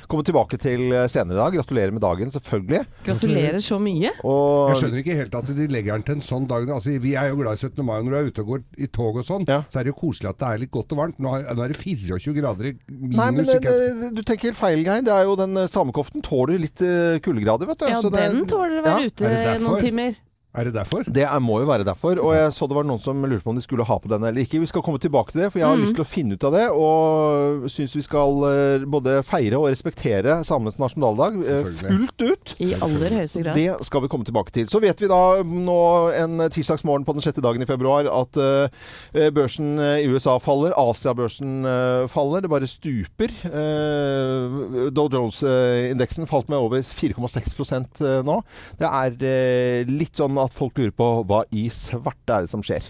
komme 0.08 0.24
tilbake 0.24 0.56
til 0.62 0.86
senere 1.12 1.36
i 1.36 1.40
dag. 1.42 1.56
Gratulerer 1.58 1.92
med 1.92 2.00
dagen, 2.00 2.32
selvfølgelig. 2.32 2.80
Gratulerer 3.04 3.60
så 3.60 3.76
mye. 3.82 4.14
Og 4.24 4.70
Jeg 4.72 4.80
skjønner 4.80 5.02
ikke 5.02 5.18
helt 5.20 5.36
at 5.36 5.50
de 5.52 5.68
legger 5.68 5.98
den 5.98 6.06
til 6.08 6.16
en 6.16 6.24
sånn 6.24 6.48
dag. 6.48 6.64
Altså, 6.78 6.96
vi 7.04 7.12
er 7.12 7.28
jo 7.28 7.36
glad 7.42 7.60
i 7.60 7.62
17. 7.68 7.84
mai 7.84 7.98
når 8.00 8.08
du 8.08 8.16
er 8.22 8.30
ute 8.32 8.44
og 8.46 8.50
går 8.54 8.64
i 8.80 8.90
tog 8.96 9.20
og 9.20 9.28
sånn. 9.28 9.44
Ja. 9.52 9.60
Så 9.68 9.82
er 9.82 9.84
det 9.84 9.92
jo 9.92 9.98
koselig 10.00 10.32
at 10.32 10.40
det 10.40 10.48
er 10.54 10.62
litt 10.64 10.72
godt 10.78 10.96
og 10.96 11.02
varmt. 11.04 11.20
Nå 11.20 11.36
er, 11.36 11.44
er 11.52 11.74
det 11.76 11.80
24 11.82 12.36
grader 12.40 12.70
i 12.72 12.76
minus. 12.88 13.18
Nei, 13.20 13.30
men 13.36 13.50
det, 13.52 13.58
det, 13.68 14.12
du 14.16 14.22
tenker 14.24 14.48
helt 14.54 14.62
feil, 14.62 14.80
Geir. 14.88 15.04
Det 15.04 15.12
er 15.12 15.28
jo 15.28 15.36
den 15.44 15.60
eh, 15.60 15.68
samekoften 15.76 16.24
tåler 16.24 16.56
litt 16.64 16.80
eh, 16.80 17.20
kuldegrader, 17.20 17.68
vet 17.68 17.84
du. 17.84 17.90
Ja, 17.92 18.00
Så 18.00 18.08
det 18.16 18.24
er- 18.30 18.32
den 18.40 18.48
tåler 18.48 18.80
å 18.80 18.86
være 18.88 19.02
Ja. 19.04 19.12
ute 19.12 19.60
noen 19.68 19.84
timer. 19.84 20.22
Er 20.56 20.64
det 20.70 20.74
derfor? 20.74 21.04
Det 21.04 21.22
er, 21.26 21.38
må 21.44 21.58
jo 21.60 21.66
være 21.68 21.84
derfor. 21.84 22.16
Og 22.22 22.32
jeg 22.34 22.52
så 22.56 22.66
det 22.68 22.76
var 22.78 22.86
noen 22.88 23.00
som 23.02 23.20
lurte 23.28 23.44
på 23.44 23.52
om 23.52 23.58
de 23.58 23.64
skulle 23.64 23.84
ha 23.84 23.98
på 24.00 24.08
den 24.08 24.24
eller 24.24 24.40
ikke. 24.42 24.60
Vi 24.62 24.68
skal 24.70 24.82
komme 24.82 24.98
tilbake 25.02 25.32
til 25.34 25.42
det, 25.44 25.50
for 25.52 25.60
jeg 25.60 25.68
har 25.68 25.76
Mm. 25.76 25.82
lyst 25.84 25.94
til 25.98 26.04
å 26.04 26.08
finne 26.08 26.32
ut 26.38 26.44
av 26.48 26.52
det. 26.56 26.64
Og 26.72 27.66
syns 27.70 27.94
vi 27.96 28.02
skal 28.06 28.46
eh, 28.48 28.86
både 28.88 29.18
feire 29.26 29.58
og 29.60 29.68
respektere 29.70 30.38
samenes 30.48 30.78
nasjonaldag 30.80 31.36
eh, 31.44 31.64
fullt 31.82 32.24
ut. 32.24 32.54
I 32.64 32.70
aller 32.80 33.10
høyeste 33.20 33.42
grad. 33.44 33.54
Det 33.60 33.86
skal 33.86 34.02
vi 34.06 34.08
komme 34.08 34.24
tilbake 34.24 34.52
til. 34.56 34.66
Så 34.72 34.80
vet 34.80 35.00
vi 35.00 35.10
da 35.12 35.20
nå 35.44 35.78
en 36.16 36.38
tirsdagsmorgen 36.48 37.04
på 37.04 37.12
den 37.16 37.22
sjette 37.26 37.44
dagen 37.44 37.62
i 37.62 37.68
februar 37.68 38.08
at 38.08 38.36
eh, 38.40 39.30
børsen 39.36 39.76
i 40.00 40.06
USA 40.08 40.38
faller. 40.40 40.72
Asia-børsen 40.76 42.08
faller. 42.08 42.40
Det 42.46 42.50
bare 42.50 42.66
stuper. 42.70 43.28
Uh, 43.46 44.88
Dow 44.94 45.08
Jones-indeksen 45.12 46.26
falt 46.28 46.48
med 46.48 46.58
over 46.58 46.80
4,6 46.80 48.00
eh, 48.00 48.22
nå. 48.26 48.40
Det 48.80 48.88
er 48.88 49.86
litt 49.90 50.16
sånn 50.18 50.36
at 50.46 50.54
folk 50.54 50.78
lurer 50.78 50.94
på 50.96 51.08
hva 51.28 51.43
i 51.52 51.66
svarte 51.72 52.38
er 52.38 52.46
det 52.46 52.52
som 52.52 52.62
skjer. 52.64 52.87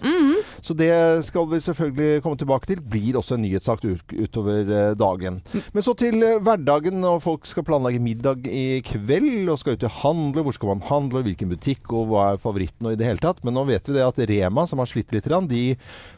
Så 0.64 0.76
det 0.76 0.92
skal 1.26 1.48
vi 1.50 1.60
selvfølgelig 1.64 2.22
komme 2.24 2.38
tilbake 2.40 2.70
til. 2.70 2.82
Blir 2.82 3.18
også 3.20 3.36
en 3.36 3.44
nyhetssak 3.44 3.84
utover 3.86 4.62
eh, 4.66 4.94
dagen. 4.98 5.40
Men 5.74 5.84
så 5.84 5.94
til 5.98 6.22
eh, 6.24 6.38
hverdagen 6.42 7.00
når 7.02 7.22
folk 7.24 7.48
skal 7.48 7.66
planlegge 7.66 8.02
middag 8.02 8.46
i 8.48 8.80
kveld 8.86 9.50
og 9.52 9.60
skal 9.60 9.76
ut 9.76 9.86
og 9.88 9.96
handle. 10.02 10.46
Hvor 10.46 10.56
skal 10.56 10.72
man 10.74 10.84
handle, 10.88 11.24
hvilken 11.26 11.52
butikk 11.52 11.92
og 11.92 12.10
hva 12.10 12.28
er 12.32 12.42
favoritten 12.42 12.88
og 12.88 12.96
i 12.96 13.00
det 13.00 13.08
hele 13.08 13.22
tatt. 13.22 13.42
Men 13.46 13.56
nå 13.58 13.66
vet 13.70 13.88
vi 13.88 13.96
det 13.96 14.06
at 14.06 14.22
Rema, 14.30 14.66
som 14.68 14.82
har 14.82 14.90
slitt 14.90 15.14
litt, 15.14 15.26
de 15.26 15.64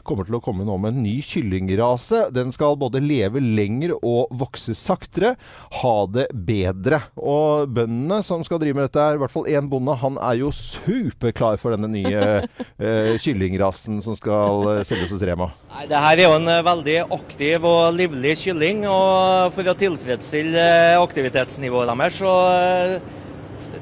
kommer 0.06 0.26
til 0.28 0.36
å 0.36 0.42
komme 0.44 0.66
nå 0.68 0.74
med 0.80 0.94
en 0.94 1.02
ny 1.04 1.16
kyllingrase. 1.24 2.26
Den 2.34 2.52
skal 2.54 2.78
både 2.80 3.00
leve 3.02 3.40
lenger 3.42 3.94
og 3.98 4.32
vokse 4.36 4.76
saktere. 4.78 5.34
Ha 5.80 5.96
det 6.12 6.28
bedre. 6.32 7.00
Og 7.16 7.70
bøndene 7.72 8.20
som 8.26 8.44
skal 8.46 8.60
drive 8.62 8.78
med 8.78 8.88
dette, 8.88 9.02
er 9.02 9.18
i 9.18 9.22
hvert 9.22 9.32
fall 9.32 9.48
én 9.50 9.68
bonde, 9.70 9.96
han 9.98 10.18
er 10.22 10.38
jo 10.42 10.52
superklar 10.54 11.58
for 11.60 11.74
denne 11.74 11.90
nye 11.90 12.24
eh, 12.78 13.14
kyllingrasen 13.20 14.02
som 14.04 14.16
skal 14.18 14.27
eh, 14.32 14.82
selges 14.86 15.12
hos 15.14 15.22
Rema. 15.24 15.48
Nei, 15.72 15.86
det 15.90 16.02
her 16.04 16.18
er 16.18 16.24
jo 16.26 16.34
en 16.36 16.50
eh, 16.52 16.64
veldig 16.66 16.96
aktiv 17.16 17.64
og 17.68 17.96
livlig 17.96 18.34
kylling. 18.42 18.84
og 18.90 19.54
For 19.56 19.70
å 19.70 19.76
tilfredsstille 19.78 20.66
eh, 20.94 20.98
aktivitetsnivået 21.00 21.92
deres, 21.92 22.20
så 22.20 22.34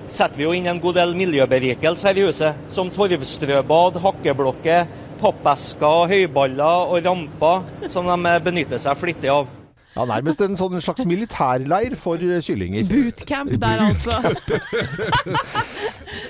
setter 0.07 0.39
vi 0.39 0.47
jo 0.47 0.55
inn 0.57 0.69
en 0.71 0.81
god 0.83 1.01
del 1.01 1.15
miljøberikelse 1.19 2.09
her 2.09 2.23
i 2.23 2.27
huset. 2.29 2.65
Som 2.73 2.93
torvstrøbad, 2.95 4.01
hakkeblokker, 4.05 4.89
pappesker, 5.21 6.11
høyballer 6.13 6.93
og 6.93 7.07
ramper, 7.07 7.89
som 7.93 8.09
de 8.09 8.41
benytter 8.45 8.83
seg 8.83 8.99
flittig 9.01 9.33
av. 9.33 9.49
Ja, 9.97 10.05
Nærmest 10.05 10.43
en 10.45 10.59
sånn 10.61 10.77
slags 10.85 11.07
militærleir 11.09 11.95
for 11.97 12.21
eh, 12.21 12.43
kyllinger. 12.45 12.85
Bootcamp 12.91 13.55
der, 13.63 13.81
altså. 13.87 14.13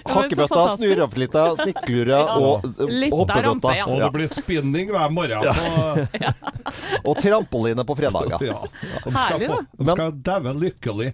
Hakkebøtta, 0.06 0.76
fantastisk. 0.78 1.62
snikklura 1.62 2.18
ja. 2.20 2.36
og 2.38 2.66
Litt 2.90 3.14
hoppebøtta. 3.14 3.72
ja. 3.76 3.88
Og 3.90 4.00
det 4.04 4.10
blir 4.14 4.30
spinning 4.30 4.92
hver 4.94 5.10
morgen 5.12 5.42
Ja. 5.46 6.32
Og 7.08 7.18
trampoline 7.22 7.84
på 7.86 7.96
fredager. 7.98 8.38
ja. 8.46 8.56
De 8.62 9.10
skal, 9.10 9.18
Herlig, 9.18 9.50
få, 9.50 9.58
da. 9.58 9.82
de 9.82 9.96
skal 9.96 10.14
daue 10.30 10.54
lykkelig. 10.62 11.10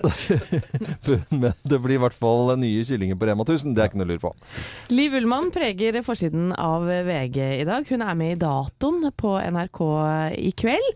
Men 1.43 1.57
det 1.73 1.81
blir 1.85 1.97
i 1.97 2.03
hvert 2.05 2.17
fall 2.17 2.53
nye 2.61 2.85
kyllinger 2.89 3.19
på 3.21 3.29
Rema 3.29 3.47
1000. 3.49 3.73
Det 3.77 3.85
er 3.85 3.91
ikke 3.91 4.01
noe 4.03 4.09
å 4.09 4.13
lure 4.13 4.25
på. 4.29 4.35
Liv 4.93 5.17
Ullmann 5.19 5.51
preger 5.55 6.01
forsiden 6.07 6.53
av 6.57 6.85
VG 7.09 7.41
i 7.63 7.67
dag. 7.69 7.89
Hun 7.89 8.05
er 8.05 8.17
med 8.19 8.37
i 8.37 8.41
Datoen 8.45 9.09
på 9.17 9.37
NRK 9.41 9.83
i 10.37 10.53
kveld. 10.57 10.91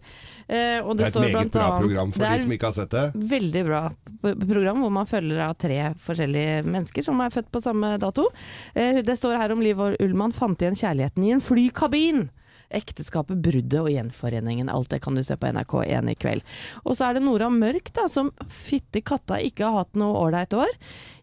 Eh, 0.48 0.78
Det 0.78 0.96
det, 0.96 1.04
er 1.06 1.24
et 1.26 1.32
meget 1.32 1.50
bra 1.52 1.66
annet- 1.72 1.80
program 1.80 2.12
for 2.12 2.20
de 2.24 2.42
som 2.42 2.52
ikke 2.52 2.66
har 2.70 2.72
sett 2.72 2.90
det. 2.90 3.12
Veldig 3.14 3.64
bra 3.66 3.80
program 4.22 4.80
hvor 4.82 4.90
man 4.92 5.06
følger 5.06 5.40
av 5.48 5.56
tre 5.58 5.94
forskjellige 6.06 6.64
mennesker 6.64 7.02
som 7.04 7.20
er 7.20 7.30
født 7.30 7.50
på 7.50 7.62
samme 7.62 7.98
dato. 7.98 8.28
Eh, 8.74 9.02
Det 9.02 9.18
står 9.18 9.36
her 9.38 9.52
om 9.52 9.60
Liv 9.60 9.76
Ullmann 10.00 10.32
fant 10.32 10.58
igjen 10.58 10.74
kjærligheten 10.78 11.24
i 11.26 11.32
en 11.32 11.40
flykabin. 11.40 12.28
Ekteskapet, 12.70 13.36
bruddet 13.42 13.80
og 13.80 13.90
gjenforeningen. 13.92 14.68
Alt 14.72 14.90
det 14.94 15.00
kan 15.04 15.14
du 15.14 15.22
se 15.26 15.36
på 15.38 15.46
NRK1 15.52 16.10
i 16.12 16.14
kveld. 16.18 16.42
Og 16.84 16.96
så 16.98 17.04
er 17.10 17.14
det 17.18 17.24
Nora 17.26 17.48
Mørk, 17.52 17.86
da, 17.96 18.02
som 18.10 18.30
fytti 18.50 19.00
katta 19.06 19.36
ikke 19.42 19.64
har 19.66 19.76
hatt 19.84 19.94
noe 19.98 20.16
ålreit 20.26 20.52
år. 20.56 20.72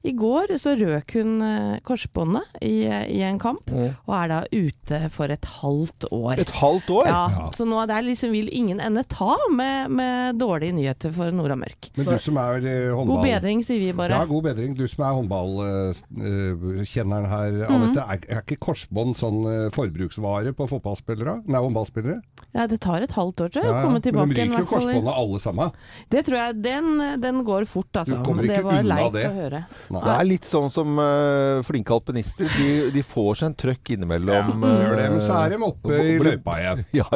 I 0.03 0.11
går 0.19 0.51
så 0.59 0.73
røk 0.75 1.13
hun 1.15 1.37
eh, 1.47 1.77
korsbåndet 1.87 2.43
i, 2.67 2.83
i 2.83 3.21
en 3.23 3.37
kamp, 3.39 3.63
og 3.71 4.11
er 4.17 4.27
da 4.33 4.39
ute 4.51 4.99
for 5.15 5.31
et 5.31 5.45
halvt 5.61 6.03
år. 6.11 6.35
Et 6.43 6.51
halvt 6.59 6.89
år? 6.91 7.07
Ja, 7.07 7.21
Ja. 7.33 7.45
Så 7.55 7.63
nå 7.67 7.79
der 7.87 8.01
liksom 8.03 8.31
vil 8.35 8.49
ingen 8.51 8.79
ende 8.83 9.03
ta 9.07 9.37
med, 9.53 9.87
med 9.95 10.35
dårlige 10.41 10.73
nyheter 10.75 11.11
for 11.15 11.31
Nora 11.31 11.55
Mørk. 11.55 11.87
Men 11.95 12.05
du 12.09 12.17
som 12.19 12.35
er 12.41 12.59
eh, 12.67 12.91
håndball... 12.91 13.21
God 13.21 13.25
bedring, 13.29 13.63
sier 13.63 13.79
vi 13.79 13.93
bare. 13.95 14.11
Ja, 14.19 14.25
god 14.27 14.43
bedring. 14.49 14.75
Du 14.75 14.83
som 14.91 15.05
er 15.07 15.15
håndballkjenneren 15.21 17.27
her, 17.31 17.49
Anette. 17.69 18.03
Mm. 18.03 18.03
Er, 18.03 18.19
er 18.27 18.43
ikke 18.43 18.59
korsbånd 18.67 19.15
sånn 19.19 19.39
eh, 19.49 19.69
forbruksvare 19.75 20.51
på 20.57 20.67
fotballspillere? 20.75 21.32
Nei, 21.45 21.59
håndballspillere? 21.63 22.19
Ja, 22.53 22.67
det 22.69 22.77
tar 22.83 23.01
et 23.01 23.13
halvt 23.17 23.41
år, 23.41 23.49
tror 23.49 23.63
jeg, 23.63 23.65
Ja, 23.65 23.73
å 23.73 23.79
ja. 23.79 23.83
komme 23.87 23.99
tilbake 24.03 24.27
Men 24.29 24.35
de 24.37 24.43
ryker 24.45 24.61
jo 24.61 24.67
korsbåndet 24.69 25.13
alle 25.17 25.39
sammen. 25.41 25.71
Det 26.13 26.21
tror 26.27 26.37
jeg, 26.37 26.57
den, 26.61 26.89
den 27.23 27.39
går 27.47 27.65
fort, 27.69 27.89
altså. 27.97 28.19
Du 28.19 28.27
kommer 28.27 28.45
ikke 28.45 28.59
det 28.59 28.65
var 28.67 28.83
unna 28.83 28.97
leit 28.99 29.15
det. 29.15 29.23
å 29.25 29.33
høre. 29.39 29.61
Nei. 29.95 30.01
Det 30.05 30.13
er 30.13 30.27
litt 30.29 30.45
sånn 30.49 30.69
som 30.75 30.99
uh, 31.01 31.63
flinke 31.65 31.95
alpinister. 31.95 32.51
De, 32.59 32.67
de 32.93 33.03
får 33.07 33.39
seg 33.41 33.49
en 33.49 33.57
trøkk 33.63 33.93
innimellom. 33.95 34.51
Gjør 34.61 34.95
det, 34.99 35.07
men 35.15 35.23
så 35.25 35.39
er 35.39 35.55
de 35.55 35.57
eh, 35.57 35.65
oppe 35.69 36.01
i 36.03 36.13
løypa 36.27 36.59
igjen. 36.61 36.83
Ja, 36.99 37.07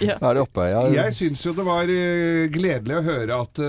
Ja. 0.00 0.16
er 0.30 0.34
de 0.34 0.42
oppe. 0.42 0.66
Ja. 0.72 0.82
Jeg 0.96 1.14
syns 1.20 1.44
jo 1.46 1.54
det 1.54 1.66
var 1.68 1.90
eh, 1.94 2.48
gledelig 2.52 2.98
å 2.98 3.04
høre 3.06 3.38
at, 3.44 3.62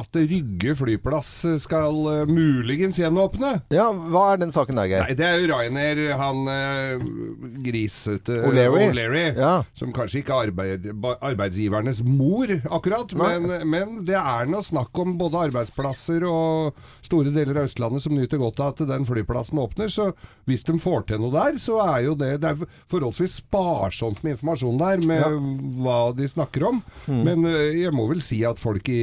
at 0.00 0.18
Rygge 0.18 0.74
flyplass 0.78 1.34
skal 1.66 2.00
uh, 2.06 2.22
muligens 2.28 2.96
gjenåpne. 3.00 3.52
ja, 3.74 3.90
hva 3.92 4.24
er 4.32 4.40
den 4.42 4.52
saken 4.54 4.78
der, 4.80 4.88
Geir? 4.90 5.04
Nei, 5.04 5.16
det 5.18 5.26
er 5.28 5.36
jo 5.42 5.50
Ryanair, 5.52 6.02
han 6.20 6.42
uh, 6.48 7.06
grisete 7.64 8.40
O'Leary. 8.48 8.77
Ja. 9.38 9.52
Som 9.76 9.92
kanskje 9.96 10.20
ikke 10.22 10.34
er 10.36 10.48
arbeid, 10.50 10.88
arbeidsgivernes 11.20 12.02
mor, 12.06 12.50
akkurat. 12.70 13.12
Men, 13.18 13.48
men 13.68 13.96
det 14.08 14.16
er 14.18 14.48
nå 14.50 14.62
snakk 14.66 14.96
om 15.02 15.16
både 15.20 15.40
arbeidsplasser 15.48 16.24
og 16.28 16.78
store 17.06 17.32
deler 17.34 17.60
av 17.62 17.68
Østlandet 17.68 18.04
som 18.04 18.14
nyter 18.16 18.40
godt 18.42 18.60
av 18.64 18.74
at 18.74 18.84
den 18.90 19.06
flyplassen 19.08 19.58
åpner. 19.62 19.88
Så 19.92 20.10
hvis 20.48 20.64
de 20.68 20.78
får 20.82 21.06
til 21.10 21.22
noe 21.22 21.34
der, 21.34 21.58
så 21.62 21.78
er 21.84 22.04
jo 22.08 22.14
det 22.18 22.34
Det 22.42 22.50
er 22.54 22.66
forholdsvis 22.90 23.38
sparsomt 23.42 24.22
med 24.24 24.36
informasjon 24.36 24.78
der, 24.80 25.02
med 25.06 25.18
Ja. 25.18 25.28
Mm. 25.28 25.54
hva 25.82 25.98
de 26.16 26.26
snakker 26.28 26.64
om. 26.68 26.82
Men 27.08 27.44
eh, 27.48 27.78
jeg 27.84 27.92
må 27.94 28.06
vel 28.10 28.20
si 28.24 28.42
at 28.46 28.58
folk 28.60 28.88
i 28.92 28.98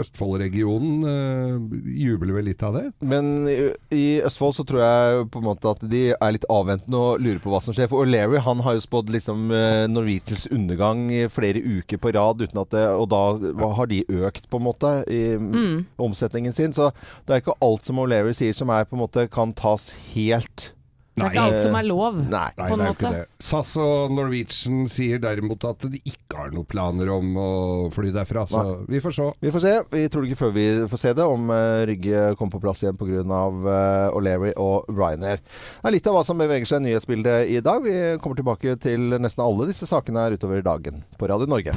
Østfold-regionen 0.00 1.04
eh, 1.06 1.78
jubler 2.04 2.34
vel 2.38 2.48
litt 2.50 2.62
av 2.66 2.76
det. 2.76 2.84
Men 3.00 3.46
i, 3.50 3.56
i 3.94 4.04
Østfold 4.26 4.56
så 4.58 4.64
tror 4.68 4.82
jeg 4.84 5.26
på 5.32 5.40
en 5.42 5.46
måte 5.48 5.70
at 5.74 5.82
de 5.90 6.02
er 6.14 6.34
litt 6.36 6.46
avventende 6.52 6.98
og 7.00 7.22
lurer 7.22 7.40
på 7.42 7.52
hva 7.52 7.60
som 7.64 7.74
skjer. 7.76 7.88
For 7.90 8.04
O'Leary 8.04 8.40
han 8.44 8.62
har 8.66 8.76
jo 8.78 8.84
spådd 8.90 9.12
liksom 9.14 9.46
eh, 9.54 9.86
Norwegians 9.88 10.48
undergang 10.50 11.06
i 11.14 11.22
flere 11.30 11.62
uker 11.62 12.00
på 12.02 12.10
rad, 12.18 12.42
det, 12.74 12.84
og 12.90 13.06
da 13.14 13.70
har 13.78 13.86
de 13.86 14.02
økt 14.10 14.50
på 14.50 14.58
en 14.58 14.66
måte 14.66 14.92
i 15.06 15.22
Mm. 15.38 15.86
omsetningen 15.98 16.52
sin. 16.52 16.72
Så 16.74 16.90
det 17.26 17.34
er 17.36 17.40
ikke 17.44 17.54
alt 17.62 17.86
som 17.86 18.02
O'Leary 18.02 18.34
sier 18.34 18.52
som 18.56 18.68
er 18.74 18.84
måte 19.06 19.28
kan 19.30 19.54
tas 19.54 19.92
helt 20.14 20.72
Det 21.20 21.28
er 21.28 21.34
ikke 21.34 21.46
alt 21.50 21.64
som 21.64 21.76
er 21.78 21.86
lov, 21.86 22.20
Nei. 22.20 22.46
Nei, 22.56 22.68
på 22.70 22.76
en 22.76 22.84
måte. 22.84 23.12
SAS 23.42 23.74
og 23.80 24.14
Norwegian 24.16 24.86
sier 24.90 25.20
derimot 25.22 25.64
at 25.68 25.86
de 25.92 26.00
ikke 26.00 26.38
har 26.38 26.54
noen 26.54 26.68
planer 26.70 27.10
om 27.12 27.36
å 27.40 27.50
fly 27.94 28.12
derfra, 28.14 28.46
så 28.50 28.64
vi 28.88 29.02
får 29.02 29.16
se. 29.16 29.28
Vi 29.44 29.52
får 29.54 29.64
se. 29.64 29.74
Vi 29.92 30.04
tror 30.12 30.28
ikke 30.28 30.40
før 30.40 30.54
vi 30.56 30.66
får 30.90 31.02
se 31.04 31.14
det, 31.18 31.26
om 31.26 31.52
uh, 31.52 31.82
Rygge 31.90 32.24
kommer 32.40 32.56
på 32.56 32.62
plass 32.64 32.84
igjen 32.84 32.98
pga. 33.00 33.20
Uh, 33.20 34.16
O'Leary 34.16 34.54
og 34.60 34.88
Ryanair. 34.88 35.42
Det 35.42 35.90
er 35.90 35.96
litt 35.96 36.08
av 36.08 36.16
hva 36.16 36.24
som 36.26 36.40
beveger 36.40 36.68
seg 36.68 36.82
i 36.82 36.90
nyhetsbildet 36.90 37.52
i 37.52 37.60
dag. 37.64 37.84
Vi 37.84 38.16
kommer 38.22 38.40
tilbake 38.40 38.78
til 38.80 39.18
nesten 39.18 39.44
alle 39.44 39.68
disse 39.70 39.88
sakene 39.90 40.26
her 40.26 40.38
utover 40.38 40.64
dagen 40.64 41.04
på 41.18 41.30
Radio 41.30 41.50
Norge. 41.50 41.76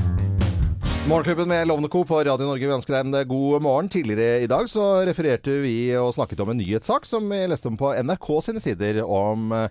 Morgenklubben 1.04 1.48
med 1.48 1.68
Lovende 1.68 1.90
Co. 1.90 2.06
på 2.06 2.16
Radio 2.24 2.46
Norge. 2.48 2.64
Vi 2.64 2.72
ønsker 2.72 2.96
deg 2.96 3.10
en 3.10 3.28
god 3.28 3.64
morgen. 3.66 3.90
Tidligere 3.92 4.46
i 4.46 4.48
dag 4.48 4.70
så 4.72 5.02
refererte 5.04 5.52
vi 5.60 5.92
og 6.00 6.14
snakket 6.16 6.40
om 6.40 6.54
en 6.54 6.62
nyhetssak 6.62 7.04
som 7.04 7.28
vi 7.28 7.42
leste 7.52 7.68
om 7.68 7.76
på 7.76 7.90
NRK 8.08 8.30
sine 8.46 8.64
sider, 8.64 9.02
om 9.04 9.52
eh, 9.52 9.68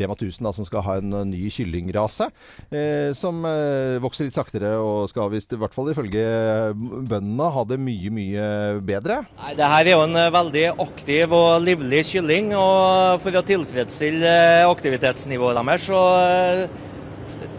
Rema 0.00 0.16
1000 0.16 0.48
da, 0.48 0.54
som 0.56 0.64
skal 0.64 0.86
ha 0.86 0.96
en 1.02 1.12
eh, 1.18 1.26
ny 1.34 1.52
kyllingrase. 1.52 2.30
Eh, 2.72 3.12
som 3.12 3.44
eh, 3.44 4.00
vokser 4.00 4.30
litt 4.30 4.38
saktere 4.40 4.72
og 4.80 5.04
skal 5.12 5.28
visst, 5.34 5.52
i 5.52 5.60
hvert 5.60 5.76
fall 5.76 5.92
ifølge 5.92 6.24
bøndene, 6.72 7.52
ha 7.52 7.68
det 7.68 7.76
mye, 7.84 8.16
mye 8.16 8.50
bedre. 8.80 9.20
Nei, 9.36 9.52
det 9.60 9.72
her 9.76 9.84
er 9.84 9.98
jo 9.98 10.04
en 10.08 10.16
eh, 10.16 10.32
veldig 10.32 10.68
aktiv 10.80 11.40
og 11.42 11.50
livlig 11.68 12.06
kylling, 12.14 12.54
og 12.56 13.20
for 13.20 13.36
å 13.36 13.44
tilfredsstille 13.52 14.36
eh, 14.64 14.68
aktivitetsnivået 14.70 15.60
deres, 15.60 15.90
så 15.92 16.06
eh, 16.24 16.88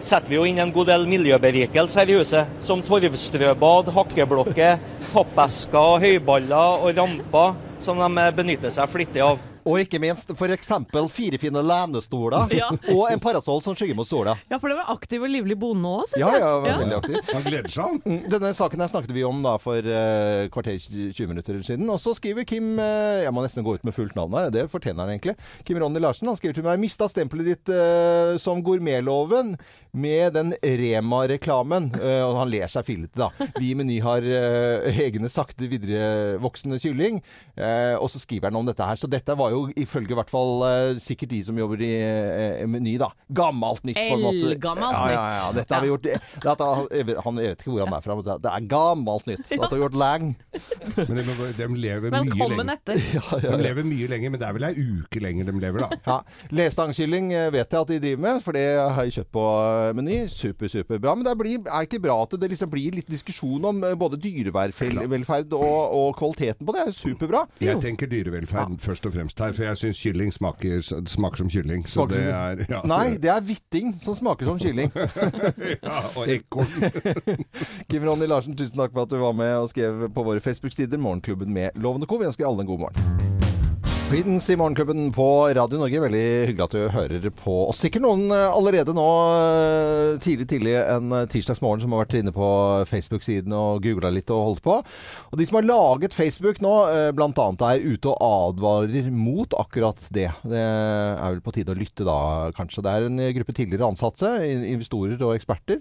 setter 0.02 0.32
vi 0.32 0.38
jo 0.38 0.48
inn 0.48 0.60
en 0.62 0.74
god 0.74 0.90
del 0.92 1.06
miljøberikelse 1.10 2.00
her 2.00 2.10
i 2.10 2.18
huset. 2.18 2.58
Som 2.64 2.82
torvstrøbad, 2.86 3.92
hakkeblokker, 3.96 4.82
pappesker, 5.12 6.02
høyballer 6.02 6.82
og 6.82 6.98
ramper 6.98 7.56
som 7.82 8.02
de 8.02 8.28
benytter 8.36 8.74
seg 8.74 8.90
flittig 8.92 9.24
av. 9.24 9.51
Og 9.68 9.78
ikke 9.82 10.00
minst 10.02 10.30
f.eks. 10.34 10.70
fire 11.12 11.38
fine 11.38 11.62
lenestoler 11.62 12.50
Ja. 12.56 12.68
og 12.90 13.04
en 13.12 13.20
parasoll 13.22 13.60
som 13.62 13.76
skygger 13.78 13.94
mot 13.98 14.08
sola. 14.08 14.34
Ja, 14.50 14.58
for 14.58 14.68
det 14.72 14.76
var 14.80 14.90
aktiv 14.94 15.22
og 15.22 15.30
livlig 15.30 15.56
bonde 15.60 15.86
òg, 15.88 16.06
syns 16.10 16.20
Ja, 16.22 16.32
jeg. 16.34 16.42
ja, 16.42 16.52
var 16.64 16.80
veldig 16.82 16.96
aktiv. 16.98 17.18
Han 17.32 17.46
gleder 17.46 17.70
seg. 17.74 17.98
Mm, 18.06 18.20
Denne 18.32 18.50
saken 18.58 18.82
her 18.82 18.90
snakket 18.92 19.14
vi 19.16 19.24
om 19.28 19.42
da 19.44 19.56
for 19.62 19.78
uh, 19.86 20.48
kvarter 20.54 20.78
20 20.82 21.30
minutter 21.30 21.60
siden. 21.66 21.88
Og 21.92 22.00
så 22.02 22.14
skriver 22.18 22.46
Kim 22.48 22.72
uh, 22.80 23.22
Jeg 23.22 23.32
må 23.34 23.44
nesten 23.44 23.64
gå 23.66 23.76
ut 23.78 23.84
med 23.86 23.94
fullt 23.96 24.16
navn 24.18 24.34
her, 24.38 24.50
det 24.54 24.66
fortjener 24.72 25.04
han 25.06 25.14
egentlig. 25.14 25.36
Kim 25.68 25.78
Ronny 25.82 26.02
Larsen 26.02 26.30
han 26.30 26.38
skriver 26.40 26.58
til 26.58 26.66
meg 26.66 26.82
Mista 26.82 27.06
stempelet 27.10 27.52
ditt 27.52 27.72
uh, 27.74 28.34
som 28.42 28.62
gourmetloven 28.66 29.54
med 29.92 30.32
den 30.34 30.54
Rema-reklamen. 30.62 31.90
Og 32.00 32.36
han 32.38 32.48
ler 32.50 32.70
seg 32.70 32.86
fillete, 32.86 33.18
da. 33.18 33.48
Vi 33.58 33.72
i 33.72 33.76
Meny 33.76 33.98
har 34.04 34.24
egne 34.24 35.28
sakte 35.32 35.68
viderevoksende 35.68 36.78
kylling. 36.80 37.20
Eh, 37.56 37.94
og 37.98 38.08
så 38.12 38.20
skriver 38.22 38.48
han 38.50 38.56
om 38.62 38.68
dette 38.68 38.86
her. 38.86 38.96
Så 39.00 39.10
dette 39.10 39.36
var 39.38 39.51
jo 39.52 39.62
ifølge 39.78 40.14
i 40.14 40.18
hvert 40.18 40.32
fall 40.32 40.64
eh, 40.66 41.00
sikkert 41.02 41.30
de 41.32 41.40
som 41.46 41.58
jobber 41.58 41.82
i 41.84 41.90
eh, 42.02 42.62
Meny, 42.68 42.96
da. 43.00 43.10
Gammelt 43.32 43.84
nytt, 43.86 43.96
på 43.98 44.16
en 44.16 44.24
måte. 44.24 44.42
Eldgammelt 44.52 44.96
ja, 44.96 45.04
ja, 45.12 45.22
ja. 45.36 45.46
nytt. 45.48 45.60
Dette 45.62 45.76
har 45.76 45.84
vi 45.84 45.90
gjort 45.92 46.08
dette, 46.08 46.68
Han 47.26 47.40
jeg 47.42 47.52
vet 47.52 47.62
ikke 47.62 47.72
hvor 47.72 47.84
han 47.86 47.96
er 47.96 48.04
fra, 48.04 48.16
men 48.18 48.26
det 48.26 48.36
det 48.42 48.50
er 48.52 48.66
gammelt 48.70 49.28
nytt. 49.30 49.44
Dette 49.48 49.68
har 49.68 49.74
vi 49.76 49.80
gjort 49.82 49.98
lenge. 50.02 50.34
Men 51.08 51.20
de, 51.20 51.48
de 51.58 51.66
lever 51.82 52.12
mye 52.12 52.22
Velkommen 52.26 52.72
lenger. 52.72 52.80
etter. 52.80 53.46
De 53.46 53.60
lever 53.62 53.86
mye 53.86 54.08
lenger, 54.10 54.32
men 54.34 54.40
det 54.42 54.48
er 54.48 54.56
vel 54.56 54.66
ei 54.68 54.86
uke 55.02 55.22
lenger 55.22 55.48
de 55.50 55.54
lever, 55.62 55.84
da. 55.84 55.98
Ja. 56.06 56.16
Lestangkylling 56.58 57.30
eh, 57.36 57.48
vet 57.54 57.72
jeg 57.76 57.86
at 57.86 57.92
de 57.92 57.98
driver 58.02 58.22
med, 58.26 58.40
for 58.44 58.56
det 58.58 58.64
har 58.80 59.06
jeg 59.06 59.16
kjøpt 59.18 59.32
på 59.36 59.44
eh, 59.62 59.92
Meny. 59.98 60.18
Super, 60.32 60.70
superbra. 60.72 61.14
Men 61.18 61.26
det 61.28 61.34
blir, 61.40 61.60
er 61.66 61.86
ikke 61.88 62.02
bra 62.02 62.18
at 62.24 62.36
det 62.40 62.50
liksom 62.52 62.70
blir 62.72 62.96
litt 62.98 63.10
diskusjon 63.10 63.68
om 63.70 63.82
både 64.00 64.18
dyrevelferd 64.22 65.54
og, 65.58 65.80
og 65.98 66.08
kvaliteten 66.18 66.66
på 66.68 66.76
det. 66.76 66.86
er 66.88 66.96
superbra. 66.96 67.44
Jeg 67.62 67.80
tenker 67.84 68.10
dyrevelferd 68.10 68.78
først 68.82 69.06
og 69.08 69.14
fremst 69.16 69.41
her, 69.42 69.52
for 69.56 69.66
jeg 69.66 69.80
syns 69.80 70.00
kylling 70.02 70.32
smaker, 70.34 70.80
smaker 71.10 71.42
som 71.42 71.50
kylling. 71.52 71.84
Så 71.86 72.02
Smaker 72.02 72.14
det 72.14 72.34
er 72.34 72.64
ja. 72.70 72.80
Nei, 72.88 73.16
det 73.22 73.30
er 73.32 73.44
hvitting 73.46 73.94
som 74.02 74.16
smaker 74.18 74.48
som 74.48 74.60
kylling. 74.62 74.92
ja, 75.86 75.98
Og 76.16 76.30
ekorn. 76.30 76.70
Kim 77.90 78.06
Ronny 78.08 78.28
Larsen, 78.30 78.56
tusen 78.58 78.78
takk 78.80 78.94
for 78.94 79.06
at 79.06 79.12
du 79.12 79.18
var 79.22 79.36
med 79.36 79.54
og 79.60 79.70
skrev 79.74 80.08
på 80.14 80.26
våre 80.26 80.40
Facebook-sider. 80.40 80.98
Morgenklubben 81.02 81.52
med 81.52 81.70
Lovende 81.76 82.06
Co. 82.06 82.20
Vi 82.22 82.30
ønsker 82.30 82.48
alle 82.48 82.66
en 82.66 82.72
god 82.72 82.86
morgen. 82.86 83.51
Creedence 84.12 84.52
i 84.52 84.56
Morgenklubben 84.60 85.06
på 85.16 85.26
Radio 85.56 85.78
Norge. 85.80 86.00
Veldig 86.02 86.24
hyggelig 86.50 86.64
at 86.66 86.74
du 86.76 86.80
hører 86.92 87.30
på 87.32 87.52
oss. 87.70 87.78
Sikkert 87.80 88.02
noen 88.04 88.26
eh, 88.28 88.42
allerede 88.52 88.92
nå 88.92 89.06
eh, 89.38 90.18
tidlig 90.20 90.44
tidlig 90.50 90.74
en 90.82 91.14
eh, 91.16 91.24
tirsdagsmorgen 91.32 91.80
som 91.80 91.94
har 91.96 92.02
vært 92.02 92.18
inne 92.18 92.34
på 92.36 92.48
Facebook-siden 92.90 93.54
og 93.56 93.80
googla 93.86 94.10
litt 94.12 94.28
og 94.28 94.42
holdt 94.50 94.60
på. 94.66 94.74
Og 95.30 95.40
de 95.40 95.46
som 95.48 95.56
har 95.56 95.64
laget 95.64 96.12
Facebook 96.12 96.60
nå, 96.60 96.74
bl.a. 97.16 97.46
er 97.70 97.86
ute 97.86 98.12
og 98.12 98.20
advarer 98.52 99.08
mot 99.16 99.56
akkurat 99.56 100.04
det. 100.12 100.28
Det 100.44 100.60
er 100.60 101.30
vel 101.30 101.40
på 101.46 101.56
tide 101.56 101.72
å 101.72 101.80
lytte 101.80 102.04
da, 102.04 102.18
kanskje. 102.52 102.84
Det 102.84 102.92
er 102.92 103.08
en 103.08 103.24
gruppe 103.38 103.56
tidligere 103.56 103.88
ansatte, 103.94 104.34
investorer 104.74 105.24
og 105.24 105.38
eksperter 105.38 105.80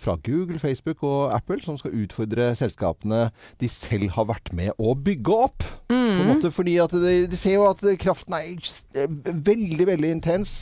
fra 0.00 0.14
Google, 0.24 0.58
Facebook 0.62 1.02
og 1.04 1.34
Apple 1.36 1.60
som 1.64 1.76
skal 1.80 1.94
utfordre 2.04 2.50
selskapene 2.56 3.26
de 3.60 3.68
selv 3.70 4.14
har 4.16 4.28
vært 4.30 4.52
med 4.56 4.72
å 4.80 4.94
bygge 4.96 5.40
opp. 5.46 5.66
På 5.88 6.22
en 6.22 6.30
måte 6.30 6.52
fordi 6.54 6.76
at 6.82 6.94
de, 6.94 7.16
de 7.30 7.38
ser 7.38 7.58
jo 7.58 7.66
at 7.68 7.82
kraften 8.00 8.36
er 8.38 8.54
eh, 8.96 9.18
veldig, 9.26 9.86
veldig 9.92 10.12
intens. 10.18 10.56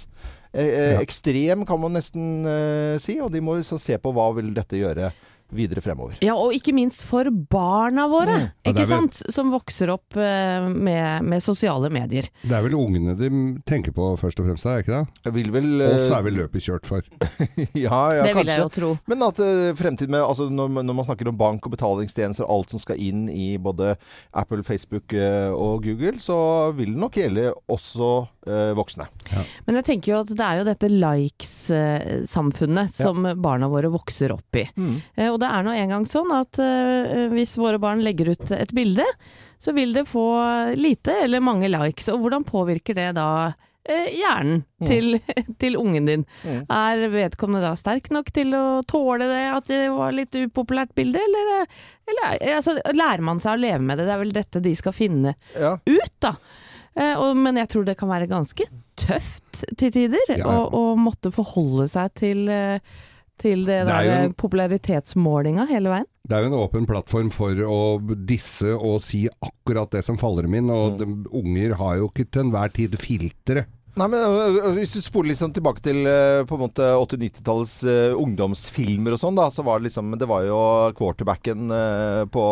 Eh, 0.54 0.66
eh. 0.66 0.98
Ekstrem, 1.02 1.64
kan 1.66 1.80
man 1.82 1.96
nesten 1.96 2.46
eh, 2.46 2.96
si. 3.02 3.18
Og 3.22 3.32
de 3.34 3.42
må 3.44 3.58
liksom 3.58 3.80
se 3.82 3.98
på 3.98 4.14
hva 4.14 4.30
vil 4.36 4.52
dette 4.56 4.80
gjøre 4.80 5.12
videre 5.52 5.80
fremover. 5.84 6.16
Ja, 6.24 6.34
og 6.38 6.54
ikke 6.56 6.72
minst 6.74 7.04
for 7.06 7.28
barna 7.30 8.06
våre, 8.10 8.36
mm. 8.40 8.46
ikke 8.70 8.80
vel- 8.80 8.88
sant? 8.90 9.20
Som 9.34 9.52
vokser 9.54 9.88
opp 9.94 10.16
uh, 10.18 10.68
med, 10.68 11.22
med 11.26 11.42
sosiale 11.44 11.90
medier. 11.92 12.24
Det 12.42 12.56
er 12.56 12.62
vel 12.64 12.74
ungene 12.78 13.14
de 13.18 13.28
tenker 13.68 13.92
på 13.94 14.04
først 14.20 14.40
og 14.40 14.46
fremst, 14.48 14.66
er 14.66 14.78
ikke 14.82 14.94
det? 14.94 15.04
Jeg 15.28 15.34
vil 15.38 15.50
vel 15.54 15.68
eh, 15.84 15.94
Oss 15.94 16.10
er 16.14 16.22
vel 16.26 16.34
løpet 16.42 16.60
kjørt 16.64 16.86
for. 16.88 17.02
Ja, 17.74 18.12
ja, 18.14 18.22
det 18.26 18.34
vil 18.36 18.48
jeg 18.50 18.60
jo 18.60 18.68
tro. 18.72 18.90
Men 19.10 19.22
at 19.26 19.38
uh, 19.42 19.74
fremtiden 19.78 20.12
med 20.14 20.22
altså 20.24 20.44
når, 20.52 20.68
når 20.82 20.94
man 20.96 21.06
snakker 21.06 21.28
om 21.30 21.38
bank 21.38 21.66
og 21.66 21.72
betalingstjenester, 21.74 22.44
alt 22.50 22.70
som 22.74 22.80
skal 22.82 22.96
inn 23.00 23.20
i 23.30 23.58
både 23.62 23.94
Apple, 24.32 24.62
Facebook 24.66 25.06
uh, 25.16 25.50
og 25.54 25.82
Google, 25.86 26.18
så 26.22 26.36
vil 26.76 26.90
det 26.94 27.00
nok 27.02 27.14
gjelde 27.20 27.44
også 27.70 28.08
voksne. 28.76 29.06
Men 29.64 29.78
jeg 29.78 29.84
tenker 29.86 30.10
jo 30.10 30.18
at 30.20 30.28
det 30.28 30.44
er 30.44 30.58
jo 30.58 30.64
dette 30.66 30.88
likes-samfunnet 30.92 32.92
som 32.92 33.24
barna 33.40 33.70
våre 33.72 33.88
vokser 33.88 34.34
opp 34.34 34.58
i. 34.60 34.66
Mm. 34.76 34.98
Eh, 35.34 35.36
Og 35.36 35.40
det 35.42 35.50
er 35.50 35.62
nå 35.66 35.74
engang 35.74 36.06
sånn 36.06 36.30
at 36.32 36.58
eh, 36.62 37.28
hvis 37.34 37.56
våre 37.58 37.78
barn 37.82 38.02
legger 38.06 38.30
ut 38.34 38.50
et 38.54 38.72
bilde, 38.74 39.04
så 39.58 39.72
vil 39.74 39.92
det 39.96 40.06
få 40.06 40.24
lite 40.76 41.14
eller 41.24 41.40
mange 41.40 41.68
likes. 41.72 42.08
Og 42.12 42.20
hvordan 42.24 42.44
påvirker 42.44 42.94
det 42.94 43.14
da 43.16 43.28
eh, 43.84 44.10
hjernen 44.16 44.64
Mm. 44.84 44.86
til, 44.88 45.20
til 45.60 45.76
ungen 45.80 46.06
din? 46.06 46.24
Mm. 46.44 46.64
Er 46.68 47.04
vedkommende 47.08 47.62
da 47.64 47.74
sterk 47.78 48.10
nok 48.12 48.30
til 48.36 48.52
å 48.54 48.82
tåle 48.84 49.24
det, 49.30 49.44
at 49.56 49.68
det 49.70 49.82
var 49.94 50.12
litt 50.12 50.34
upopulært 50.36 50.92
bilde, 50.94 51.16
eller, 51.22 51.62
eh, 51.62 51.78
eller 52.12 52.56
altså, 52.58 52.76
lærer 52.92 53.22
man 53.24 53.40
seg 53.40 53.54
å 53.56 53.62
leve 53.62 53.80
med 53.80 53.98
det? 53.98 54.04
Det 54.08 54.12
er 54.14 54.20
vel 54.24 54.34
dette 54.36 54.60
de 54.64 54.74
skal 54.76 54.92
finne 54.96 55.34
Ja. 55.58 55.76
ut, 55.86 56.14
da. 56.20 56.34
Eh, 56.96 57.22
men 57.34 57.56
jeg 57.56 57.68
tror 57.72 57.84
det 57.88 57.96
kan 57.98 58.08
være 58.12 58.28
ganske 58.30 58.66
tøft 59.00 59.64
til 59.76 59.90
tider 59.90 60.20
Ja, 60.28 60.36
ja. 60.36 60.46
Å, 60.52 60.68
å 60.70 60.82
måtte 61.00 61.32
forholde 61.34 61.88
seg 61.90 62.12
til, 62.20 62.44
eh, 62.48 62.78
til 63.40 63.64
det, 63.66 63.80
Det 63.86 63.94
er 63.94 64.08
der 64.08 64.24
en- 64.28 64.34
popularitetsmålinga 64.38 65.66
hele 65.68 65.90
veien. 65.92 66.06
Det 66.26 66.36
er 66.36 66.44
jo 66.46 66.52
en 66.52 66.60
åpen 66.62 66.86
plattform 66.88 67.30
for 67.34 67.52
å 67.52 67.80
disse 68.24 68.72
og 68.72 69.00
si 69.04 69.26
akkurat 69.44 69.90
det 69.90 70.04
som 70.06 70.16
faller 70.16 70.42
dem 70.46 70.54
inn, 70.54 70.70
og 70.72 70.98
de, 70.98 71.04
unger 71.36 71.74
har 71.76 71.96
jo 72.00 72.08
ikke 72.08 72.30
til 72.30 72.46
enhver 72.46 72.72
tid 72.72 72.96
filtre. 72.98 73.66
Nei, 73.96 74.08
men 74.10 74.74
Hvis 74.74 74.94
du 74.96 75.00
spoler 75.04 75.28
litt 75.30 75.38
sånn 75.38 75.52
tilbake 75.54 75.80
til 75.84 76.00
på 76.48 76.56
en 76.56 76.62
måte 76.64 76.82
80-90-tallets 76.98 77.74
uh, 77.86 78.16
ungdomsfilmer 78.18 79.14
og 79.14 79.20
sånn, 79.22 79.36
da, 79.38 79.50
så 79.54 79.62
var 79.62 79.78
det 79.78 79.86
liksom 79.86 80.16
Det 80.18 80.26
var 80.26 80.42
jo 80.48 80.58
quarterbacken 80.98 81.70
uh, 81.70 82.24
på, 82.26 82.42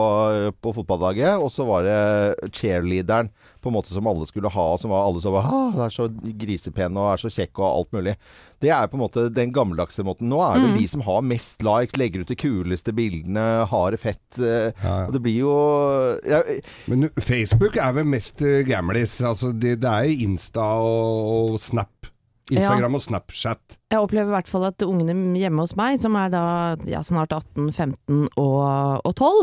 på 0.63 0.75
fotballaget, 0.77 1.43
og 1.43 1.51
så 1.51 1.67
var 1.67 1.83
det 1.89 2.53
cheerleaderen 2.55 3.33
på 3.63 3.71
en 3.71 3.77
måte 3.77 3.95
som 3.95 4.07
alle 4.11 4.27
skulle 4.29 4.51
ha, 4.53 4.67
som 4.79 4.93
var 4.93 5.07
alle 5.07 5.23
som 5.23 5.35
var 5.37 5.47
ah, 5.47 5.85
er 5.87 5.93
så 5.95 6.09
grisepen 6.43 6.99
og 6.99 7.13
er 7.13 7.23
så 7.23 7.31
kjekk 7.33 7.61
og 7.63 7.69
alt 7.69 7.97
mulig. 7.97 8.17
Det 8.63 8.71
er 8.75 8.89
på 8.91 8.99
en 8.99 9.03
måte 9.05 9.27
den 9.35 9.55
gammeldagse 9.55 10.05
måten. 10.07 10.31
Nå 10.31 10.41
er 10.45 10.61
det 10.61 10.73
mm. 10.73 10.77
de 10.79 10.87
som 10.91 11.05
har 11.07 11.25
mest 11.27 11.65
likes, 11.67 11.97
legger 11.99 12.23
ut 12.23 12.31
de 12.31 12.39
kuleste 12.39 12.95
bildene, 12.95 13.47
har 13.71 13.95
det 13.95 14.03
fett. 14.03 14.27
Ja, 14.39 14.71
ja. 14.83 14.97
Og 15.07 15.17
det 15.17 15.23
blir 15.25 15.41
jo 15.41 15.55
ja, 16.29 16.43
Men 16.91 17.11
Facebook 17.19 17.79
er 17.81 17.97
vel 17.97 18.09
mest 18.11 18.43
uh, 18.45 18.61
gamlis. 18.67 19.19
Altså, 19.27 19.53
det, 19.55 19.79
det 19.83 19.91
er 19.91 20.11
jo 20.11 20.29
Insta 20.29 20.67
og, 20.83 21.33
og 21.55 21.61
Snap. 21.63 22.11
Instagram 22.53 22.99
og 22.99 23.05
Snapchat. 23.05 23.79
Jeg 23.93 24.01
opplever 24.01 24.31
i 24.31 24.37
hvert 24.39 24.49
fall 24.49 24.65
at 24.71 24.83
ungene 24.87 25.37
hjemme 25.37 25.67
hos 25.67 25.75
meg, 25.77 25.99
som 26.01 26.15
er 26.17 26.31
da 26.33 26.43
ja, 26.89 27.03
snart 27.05 27.35
18, 27.37 27.69
15 27.77 28.23
og, 28.41 29.03
og 29.05 29.13
12, 29.13 29.43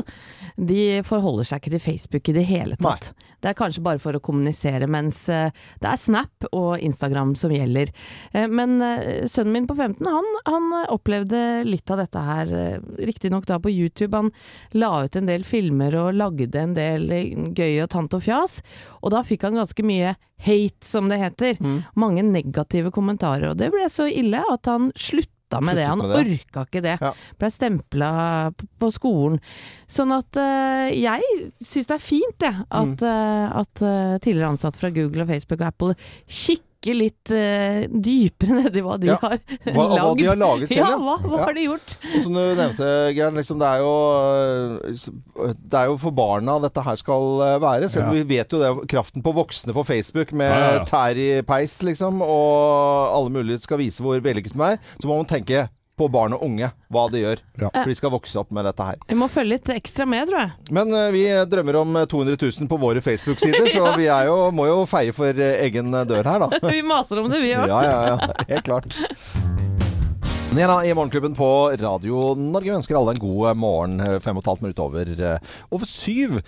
de 0.70 0.80
forholder 1.06 1.46
seg 1.46 1.62
ikke 1.62 1.74
til 1.76 1.84
Facebook 1.84 2.32
i 2.32 2.36
det 2.40 2.48
hele 2.50 2.78
tatt. 2.82 3.12
Det 3.40 3.52
er 3.52 3.56
kanskje 3.56 3.84
bare 3.86 4.02
for 4.04 4.18
å 4.18 4.20
kommunisere, 4.20 4.88
mens 4.92 5.22
eh, 5.32 5.54
det 5.80 5.88
er 5.88 6.00
Snap 6.02 6.48
og 6.50 6.82
Instagram 6.84 7.36
som 7.40 7.54
gjelder. 7.56 7.92
Eh, 8.34 8.50
Men 8.52 8.82
eh, 8.84 9.28
sønnen 9.32 9.54
min 9.54 9.68
på 9.70 9.78
15, 9.78 10.02
han, 10.10 10.28
han 10.50 10.74
opplevde 10.92 11.44
litt 11.64 11.94
av 11.94 12.02
dette 12.02 12.20
her, 12.26 12.52
riktignok 13.00 13.46
da 13.48 13.60
på 13.64 13.72
YouTube. 13.72 14.12
Han 14.18 14.34
la 14.76 15.06
ut 15.06 15.16
en 15.16 15.30
del 15.30 15.46
filmer 15.48 15.96
og 16.02 16.18
lagde 16.20 16.60
en 16.60 16.74
del 16.76 17.08
gøy 17.56 17.84
og 17.86 17.94
tant 17.94 18.18
og 18.18 18.26
fjas, 18.26 18.60
og 19.00 19.14
da 19.16 19.22
fikk 19.24 19.46
han 19.48 19.62
ganske 19.62 19.86
mye 19.88 20.18
hate, 20.40 20.84
som 20.88 21.08
det 21.12 21.18
heter. 21.20 21.58
Mange 22.00 22.24
negative 22.24 22.92
kommentarer, 22.96 23.50
og 23.54 23.58
det 23.60 23.72
ble 23.74 23.88
så 23.92 24.06
ille 24.12 24.39
at 24.46 24.70
han 24.70 24.90
slutta 24.96 25.62
med 25.66 25.80
det. 25.80 25.88
Han 25.90 26.04
det. 26.04 26.22
orka 26.22 26.66
ikke 26.68 26.84
det. 26.86 26.96
Ja. 27.02 27.12
Ble 27.42 27.50
stempla 27.54 28.12
på, 28.54 28.92
skolen. 28.94 29.40
Sånn 29.90 30.14
at 30.16 30.38
uh, 30.38 30.88
jeg 30.94 31.26
syns 31.66 31.90
det 31.90 31.98
er 31.98 32.06
fint, 32.06 32.46
jeg, 32.46 32.66
at, 32.70 33.06
eh, 33.06 33.60
at 33.64 33.84
uh, 33.84 34.18
tidligere 34.22 34.54
ansatte 34.54 34.82
fra 34.82 34.94
Google 34.94 35.26
og 35.26 35.32
Facebook 35.34 35.64
og 35.64 35.72
Apple 35.72 35.98
kikker 36.28 36.69
litt 36.96 37.32
uh, 37.36 37.88
dypere 37.92 38.64
ned 38.64 38.76
i 38.80 38.82
hva 38.86 38.96
de 39.02 39.08
Ja. 39.10 39.18
har 39.20 39.38
hva, 39.74 39.84
lagd. 39.90 40.00
hva 40.00 40.12
de 40.18 40.28
har 40.30 40.38
laget 40.40 40.70
selv. 40.70 40.80
Ja, 40.80 40.98
hva, 40.98 41.16
hva 41.26 41.38
Ja. 41.38 41.44
har 41.46 41.54
de 41.54 41.66
gjort? 41.66 41.96
Og 42.16 42.24
som 42.24 42.34
du 42.34 42.40
nevnte, 42.56 42.92
Gern, 43.18 43.36
liksom, 43.36 43.60
det, 43.60 43.68
er 43.68 43.80
jo, 43.84 43.94
øh, 44.40 45.54
det 45.60 45.80
er 45.82 45.86
jo 45.92 45.98
for 45.98 46.12
barna 46.16 46.60
dette 46.64 46.82
her 46.86 46.96
skal 46.96 47.44
øh, 47.44 47.62
være. 47.62 47.90
Selv 47.90 48.08
om 48.08 48.16
Ja. 48.16 48.24
vi 48.24 48.38
vet 48.38 48.52
jo 48.54 48.60
det, 48.64 48.88
kraften 48.90 49.22
på 49.26 49.34
voksne 49.36 49.74
på 49.76 49.84
Facebook 49.84 50.32
med 50.32 50.48
Ja, 50.48 50.60
ja, 50.60 50.74
ja. 50.80 50.86
tær 50.86 51.18
i 51.20 51.42
peis, 51.42 51.82
liksom, 51.84 52.22
og 52.22 53.18
alle 53.18 53.30
mulige 53.30 53.60
skal 53.60 53.78
vise 53.82 54.02
hvor 54.02 54.20
vellykket 54.24 54.54
de 54.56 54.62
er, 54.74 54.78
så 55.00 55.08
må 55.08 55.16
man 55.20 55.26
tenke 55.30 55.68
på 56.00 56.08
barn 56.12 56.36
og 56.38 56.46
unge, 56.48 56.72
hva 56.94 57.06
de 57.12 57.24
gjør. 57.24 57.44
Ja. 57.60 57.72
For 57.74 57.92
de 57.92 57.98
skal 58.00 58.14
vokse 58.14 58.40
opp 58.42 58.54
med 58.56 58.68
dette 58.70 58.88
her. 58.92 59.00
Vi 59.10 59.18
må 59.20 59.30
følge 59.32 59.58
litt 59.58 59.72
ekstra 59.74 60.08
med, 60.10 60.30
tror 60.30 60.46
jeg. 60.46 60.54
Men 60.76 60.96
uh, 60.96 61.08
vi 61.16 61.26
drømmer 61.52 61.82
om 61.82 62.00
200 62.10 62.40
000 62.40 62.72
på 62.72 62.80
våre 62.82 63.04
Facebook-sider, 63.04 63.72
så 63.76 63.94
vi 64.00 64.08
er 64.12 64.30
jo, 64.32 64.40
må 64.56 64.70
jo 64.70 64.84
feie 64.90 65.16
for 65.16 65.34
øh, 65.34 65.58
egen 65.66 65.92
dør 66.10 66.24
her, 66.24 66.48
da. 66.48 66.64
Vi 66.70 66.84
maser 66.86 67.20
om 67.22 67.30
det, 67.32 67.42
vi 67.42 67.56
òg. 67.58 67.68
Ja, 67.72 67.82
ja, 67.84 68.00
ja. 68.14 68.46
Helt 68.54 68.66
klart. 68.70 69.00
Nena 70.56 70.86
i 70.86 70.94
Morgenklubben 70.94 71.36
på 71.38 71.48
Radio 71.78 72.32
Norge 72.36 72.72
ønsker 72.74 72.98
alle 72.98 73.12
en 73.14 73.20
god 73.22 73.58
morgen. 73.62 74.00
eh, 74.02 74.16
Fem 74.20 74.38
og 74.38 74.42
et 74.42 74.48
halvt 74.50 74.64
minutt 74.66 74.80
over, 74.82 75.06
eh, 75.06 75.60
over 75.72 75.86
syv. 75.86 76.40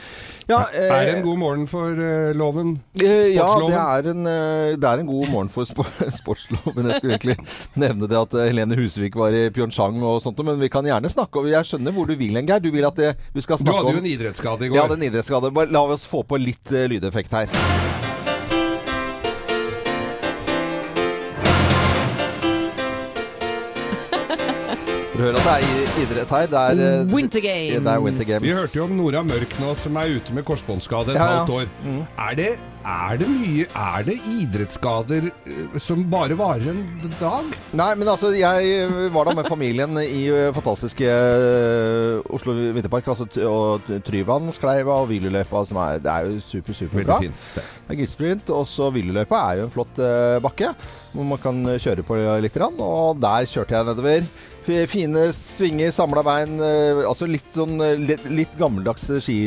Ja, 0.50 0.64
Er 0.74 0.90
det 0.90 1.10
eh, 1.12 1.18
en 1.20 1.24
god 1.28 1.38
morgen 1.38 1.68
for 1.70 1.92
eh, 1.94 2.34
loven? 2.34 2.80
eh, 2.98 3.30
ja, 3.36 3.46
det 3.62 3.78
er, 3.78 4.10
en, 4.12 4.26
eh, 4.26 4.74
det 4.76 4.90
er 4.90 5.04
en 5.04 5.06
god 5.06 5.30
morgen 5.30 5.50
for 5.54 5.66
spor 5.70 5.86
sportsloven. 6.18 6.90
Jeg 6.90 6.98
skulle 6.98 7.14
egentlig 7.14 7.38
nevne 7.78 8.10
det 8.10 8.18
at 8.24 8.34
eh, 8.34 8.50
Helene 8.50 8.76
Husvik 8.82 9.16
var 9.16 9.38
i 9.38 9.50
Pyeongchang 9.54 10.02
og 10.02 10.18
sånt, 10.26 10.42
men 10.50 10.58
vi 10.60 10.68
kan 10.74 10.84
gjerne 10.90 11.08
snakke 11.14 11.38
om 11.40 11.52
Jeg 11.54 11.70
skjønner 11.70 11.94
hvor 11.94 12.10
du 12.10 12.16
vil 12.18 12.34
hen, 12.42 12.48
Geir. 12.50 12.60
Du 12.66 12.72
vil 12.74 12.86
at 12.90 12.98
det, 12.98 13.14
vi 13.38 13.42
skal 13.46 13.62
Du 13.62 13.70
hadde 13.72 13.94
jo 13.94 14.02
en 14.02 14.12
idrettsskade 14.18 14.66
i 14.66 14.74
går. 14.74 14.82
Ja, 14.82 14.88
den 14.90 15.06
idrettsskade. 15.12 15.54
Bare 15.54 15.70
La 15.72 15.86
oss 15.86 16.10
få 16.10 16.24
på 16.26 16.42
litt 16.42 16.74
eh, 16.74 16.90
lydeffekt 16.90 17.38
her. 17.38 17.54
Hører 25.22 25.38
at 25.38 25.46
det 25.46 25.54
er 25.54 26.00
idrett 26.02 26.32
her. 26.34 26.48
Det 26.50 26.60
er, 26.60 26.80
eh, 26.82 27.14
Winter 27.14 27.42
Games. 27.44 27.78
Det 27.86 27.92
er 27.94 28.00
Winter 28.02 28.26
Games. 28.26 28.42
Vi 28.42 28.54
hørte 28.58 28.78
jo 28.80 28.86
om 28.88 28.94
Nora 28.98 29.22
Mørk 29.22 29.52
nå, 29.62 29.76
som 29.78 29.98
er 30.02 30.16
ute 30.18 30.34
med 30.34 30.46
korsbåndskade 30.48 31.14
et 31.14 31.20
Ja, 31.20 31.28
ja. 31.28 31.38
halvt 31.44 31.52
år. 31.60 31.68
Er, 32.18 32.36
det, 32.40 32.48
er 32.82 33.18
det 33.22 33.28
mye 33.30 33.68
Er 33.70 34.06
det 34.08 34.16
idrettsskader 34.32 35.28
eh, 35.30 35.78
som 35.78 36.02
bare 36.10 36.34
varer 36.40 36.72
en 36.72 37.12
dag? 37.20 37.52
Nei, 37.78 37.90
men 38.00 38.10
altså, 38.10 38.32
jeg 38.34 39.12
var 39.14 39.30
da 39.30 39.36
med 39.38 39.46
familien 39.46 40.00
i 40.02 40.24
fantastiske 40.58 41.12
Oslo 42.34 42.56
Vinterpark. 42.74 43.12
Altså, 43.14 43.28
og 43.46 43.86
og 43.86 44.02
Tryvannskleiva 44.08 44.96
og 45.04 45.68
som 45.68 45.78
er 45.78 46.00
Det 46.02 46.10
er 46.12 46.32
jo 46.32 46.40
super, 46.42 46.74
superbra. 46.74 47.20
Det 47.22 47.62
er 47.94 48.00
grisesprint. 48.00 48.50
Og 48.50 48.66
så 48.66 48.90
Hvileløypa 48.90 49.38
er 49.52 49.62
jo 49.62 49.70
en 49.70 49.76
flott 49.78 50.02
bakke 50.42 50.74
hvor 51.12 51.28
man 51.28 51.38
kan 51.38 51.62
kjøre 51.78 52.02
på 52.08 52.18
litt. 52.42 52.58
Og 52.58 53.22
der 53.22 53.46
kjørte 53.46 53.78
jeg 53.78 53.86
nedover. 53.86 54.26
Fine 54.62 55.24
svinger, 55.34 55.90
samla 55.96 56.22
bein. 56.24 56.60
altså 57.08 57.26
litt 57.26 57.48
sånn 57.56 57.80
litt, 58.06 58.22
litt 58.30 58.52
gammeldags 58.60 59.08
ski... 59.26 59.38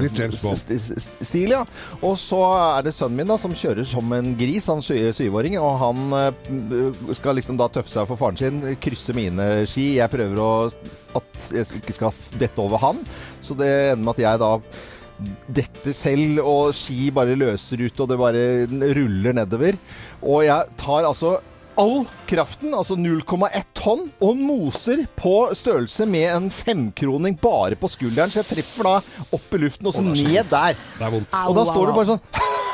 Litt 0.00 0.16
James 0.16 0.40
Bond. 0.40 0.56
st- 0.56 0.78
st- 0.96 1.26
Stil, 1.28 1.52
ja. 1.52 1.60
Og 2.00 2.14
så 2.20 2.38
er 2.56 2.86
det 2.86 2.94
sønnen 2.96 3.20
min 3.20 3.28
da 3.28 3.36
som 3.42 3.52
kjører 3.56 3.84
som 3.86 4.12
en 4.16 4.32
gris, 4.40 4.66
han 4.72 4.80
sy- 4.84 5.12
syvåring. 5.18 5.58
Og 5.60 5.76
han 5.82 7.14
skal 7.18 7.36
liksom 7.36 7.58
da 7.60 7.68
tøffe 7.72 7.92
seg 7.92 8.08
for 8.08 8.16
faren 8.20 8.40
sin, 8.40 8.62
krysse 8.80 9.12
mine 9.16 9.66
ski. 9.68 9.90
Jeg 10.00 10.12
prøver 10.14 10.40
å 10.40 10.50
at 11.16 11.48
jeg 11.52 11.80
ikke 11.82 11.94
skal 11.96 12.16
dette 12.40 12.60
over 12.64 12.80
han. 12.82 12.98
Så 13.44 13.56
det 13.60 13.68
ender 13.92 14.04
med 14.08 14.14
at 14.16 14.24
jeg 14.24 14.40
da 14.42 14.54
dette 15.56 15.92
selv, 15.96 16.40
og 16.44 16.72
ski 16.76 17.10
bare 17.16 17.36
løser 17.40 17.80
ut, 17.86 18.00
og 18.04 18.08
det 18.10 18.18
bare 18.20 18.42
ruller 18.98 19.36
nedover. 19.38 19.78
Og 20.24 20.42
jeg 20.48 20.72
tar 20.80 21.08
altså 21.08 21.36
all 21.80 22.04
kraften, 22.28 22.74
altså 22.76 22.96
0,1 22.98 23.64
tonn, 23.76 24.06
og 24.24 24.38
moser 24.40 25.04
på 25.18 25.34
størrelse 25.56 26.06
med 26.08 26.28
en 26.32 26.50
femkroning 26.52 27.38
bare 27.40 27.78
på 27.78 27.90
skulderen. 27.92 28.32
Så 28.32 28.42
jeg 28.42 28.50
treffer 28.54 28.90
da 28.90 28.94
opp 29.36 29.56
i 29.56 29.62
luften, 29.62 29.88
og 29.90 29.96
så 29.96 30.04
ned 30.04 30.50
der. 30.50 30.76
Det 30.96 31.06
er 31.06 31.12
vondt. 31.18 31.36
Og 31.46 31.58
da 31.58 31.66
står 31.70 31.90
du 31.90 31.96
bare 31.96 32.14
sånn 32.14 32.24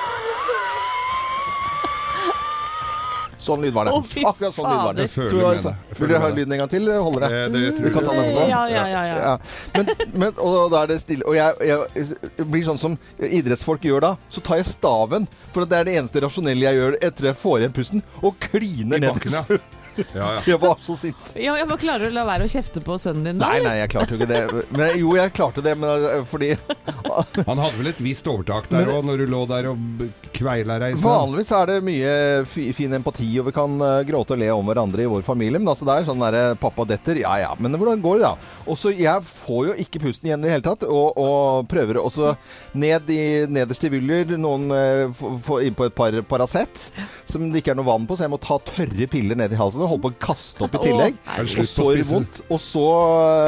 Sånn 3.43 3.65
lyd 3.65 3.75
var 3.75 3.89
det. 3.89 3.93
Akkurat 4.23 4.55
sånn 4.55 4.69
lyd 4.71 4.83
var 4.87 4.95
det. 4.99 5.07
Føler 5.11 5.31
du- 5.33 5.47
altså, 5.49 5.75
Vil 5.89 5.97
føler 5.99 6.13
dere 6.15 6.23
ha 6.23 6.29
lyden 6.37 6.53
en 6.57 6.63
gang 6.63 6.71
til, 6.71 6.83
eller 6.87 7.03
holder 7.03 7.25
det? 7.27 7.31
Eh, 7.33 7.49
det 7.55 7.63
tror 7.77 7.89
Vi 7.89 7.93
kan 7.97 8.05
ta 8.07 8.13
den 8.15 8.23
etterpå. 8.23 8.49
Ja, 8.49 8.63
ja, 8.71 8.85
ja. 8.87 9.03
ja. 9.11 9.17
Ja. 9.23 9.37
Men, 9.75 9.91
men, 10.15 10.33
og 10.39 10.71
da 10.71 10.83
er 10.85 10.93
det 10.93 11.01
stille. 11.03 11.27
Og 11.27 11.35
jeg, 11.35 11.55
jeg, 11.67 12.47
blir 12.47 12.65
sånn 12.71 12.79
som 12.79 12.97
idrettsfolk 13.19 13.83
gjør 13.89 14.07
da. 14.07 14.13
Så 14.31 14.43
tar 14.47 14.63
jeg 14.63 14.71
staven, 14.71 15.27
for 15.53 15.67
det 15.67 15.81
er 15.81 15.91
det 15.91 15.99
eneste 15.99 16.23
rasjonelle 16.23 16.69
jeg 16.69 16.79
gjør 16.81 16.99
etter 17.03 17.31
jeg 17.33 17.41
får 17.43 17.59
igjen 17.65 17.77
pusten, 17.81 18.05
og 18.23 18.39
kliner 18.47 19.03
ned 19.03 19.59
ja. 20.17 20.23
Ja. 20.23 20.29
Jeg 20.47 20.61
var 20.63 20.79
så 20.85 20.97
sint. 20.99 21.33
Ja, 21.37 21.55
jeg 21.59 21.69
bare 21.71 21.81
klarer 21.83 22.09
å 22.11 22.15
la 22.15 22.25
være 22.29 22.47
å 22.49 22.51
kjefte 22.53 22.83
på 22.85 22.97
sønnen 23.03 23.25
din 23.33 23.41
da? 23.41 23.49
Nei, 23.53 23.61
nei, 23.65 23.75
jeg 23.83 23.91
klarte 23.93 24.15
jo 24.17 24.21
ikke 24.21 24.31
det. 24.31 24.65
Men 24.77 24.97
jo, 25.01 25.15
jeg 25.19 25.33
klarte 25.37 25.65
det, 25.65 25.75
men 25.79 25.91
øh, 26.09 26.25
fordi 26.29 26.53
Han 27.49 27.59
hadde 27.61 27.77
vel 27.79 27.91
et 27.93 28.01
visst 28.03 28.27
overtak 28.31 28.69
der 28.73 28.89
òg, 28.93 29.03
når 29.07 29.23
du 29.23 29.27
lå 29.33 29.43
der 29.51 29.69
og 29.73 30.05
kveila 30.37 30.79
deg 30.83 30.97
i. 30.97 31.01
Vanligvis 31.03 31.53
er 31.57 31.71
det 31.73 31.79
mye 31.85 32.13
fi- 32.49 32.71
fin 32.77 32.95
empati, 32.97 33.29
og 33.43 33.49
vi 33.51 33.55
kan 33.57 33.75
øh, 33.85 34.01
gråte 34.09 34.37
og 34.37 34.41
le 34.43 34.49
om 34.55 34.69
hverandre 34.71 35.05
i 35.05 35.11
vår 35.11 35.25
familie. 35.27 35.61
Men 35.61 35.73
altså, 35.73 35.87
det 35.89 35.97
er 36.01 36.09
sånn 36.09 36.23
derre 36.23 36.45
pappa 36.61 36.87
detter. 36.89 37.21
Ja 37.23 37.35
ja, 37.43 37.51
men 37.61 37.77
hvordan 37.79 38.03
går 38.05 38.21
det, 38.23 38.31
da? 38.31 38.53
Og 38.67 38.79
så 38.81 38.93
Jeg 38.97 39.25
får 39.27 39.63
jo 39.71 39.77
ikke 39.85 40.01
pusten 40.07 40.29
igjen 40.31 40.43
i 40.45 40.49
det 40.49 40.55
hele 40.57 40.67
tatt, 40.67 40.87
og, 40.89 41.19
og 41.21 41.69
prøver 41.71 41.99
også 42.03 42.35
ned 42.79 43.11
i 43.13 43.21
nederste 43.51 43.91
vyller, 43.93 44.37
noen 44.41 44.69
øh, 44.73 45.05
få- 45.17 45.35
få 45.43 45.61
innpå 45.69 45.89
et 45.91 45.97
par 45.99 46.17
Paracet, 46.33 46.87
som 47.29 47.49
det 47.53 47.63
ikke 47.63 47.73
er 47.75 47.79
noe 47.81 47.89
vann 47.89 48.07
på, 48.09 48.17
så 48.17 48.27
jeg 48.27 48.33
må 48.33 48.39
ta 48.43 48.57
tørre 48.73 49.09
piller 49.11 49.39
ned 49.39 49.53
i 49.55 49.59
halsen 49.59 49.82
og 49.85 49.93
holdt 49.95 50.05
på 50.07 50.13
å 50.13 50.19
kaste 50.29 50.67
opp 50.67 50.75
i 50.79 50.83
tillegg. 50.87 51.21
Og 51.39 51.69
sår 51.69 52.03
vondt. 52.09 52.43
Og 52.49 52.61
så 52.63 52.87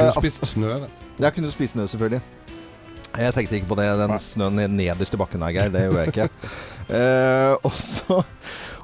Du 0.05 0.19
spist 0.21 0.45
snø, 0.53 0.79
det. 0.85 0.89
Jeg 1.23 1.37
kunne 1.37 1.51
spise 1.53 1.75
snø, 1.77 1.87
selvfølgelig. 1.87 2.21
Jeg 3.15 3.31
tenkte 3.31 3.55
ikke 3.55 3.71
på 3.71 3.79
det. 3.79 3.87
Den 4.01 4.17
snøen 4.19 4.57
ned- 4.59 4.75
nederst 4.75 5.13
i 5.15 5.19
bakken 5.21 5.43
her, 5.45 5.55
Geir. 5.55 5.69
Det 5.71 5.85
gjorde 5.87 6.03
jeg 6.03 6.15
ikke. 6.15 6.29
Uh, 6.85 7.55
og 7.65 7.71
så, 7.73 8.17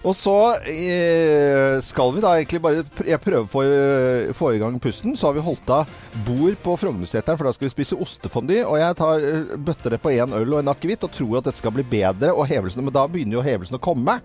og 0.02 0.16
så 0.18 0.36
eh, 0.66 1.76
skal 1.86 2.10
vi 2.16 2.22
da 2.24 2.32
egentlig 2.40 2.58
bare 2.64 2.80
Jeg 3.06 3.20
prøver 3.22 3.44
å 3.44 3.50
få, 3.52 3.62
eh, 3.68 4.32
få 4.34 4.54
i 4.56 4.62
gang 4.62 4.80
pusten. 4.82 5.14
Så 5.20 5.28
har 5.28 5.36
vi 5.36 5.44
holdt 5.46 5.70
av 5.76 5.92
bord 6.26 6.58
på 6.64 6.78
Frognerseteren, 6.82 7.38
for 7.38 7.46
da 7.46 7.54
skal 7.54 7.68
vi 7.68 7.74
spise 7.76 8.00
ostefondy. 8.02 8.64
Og 8.66 8.80
jeg 8.82 8.98
tar, 8.98 9.22
eh, 9.28 9.54
bøtter 9.62 9.94
det 9.94 10.02
på 10.02 10.16
én 10.16 10.34
øl 10.40 10.56
og 10.56 10.64
en 10.64 10.72
akevitt 10.74 11.06
og 11.06 11.14
tror 11.14 11.38
at 11.38 11.52
dette 11.52 11.62
skal 11.62 11.76
bli 11.76 11.86
bedre. 11.92 12.32
Og 12.34 12.48
hevelsen, 12.50 12.82
men 12.88 12.96
da 12.96 13.06
begynner 13.12 13.38
jo 13.38 13.46
hevelsen 13.46 13.78
å 13.78 13.84
komme. 13.84 14.18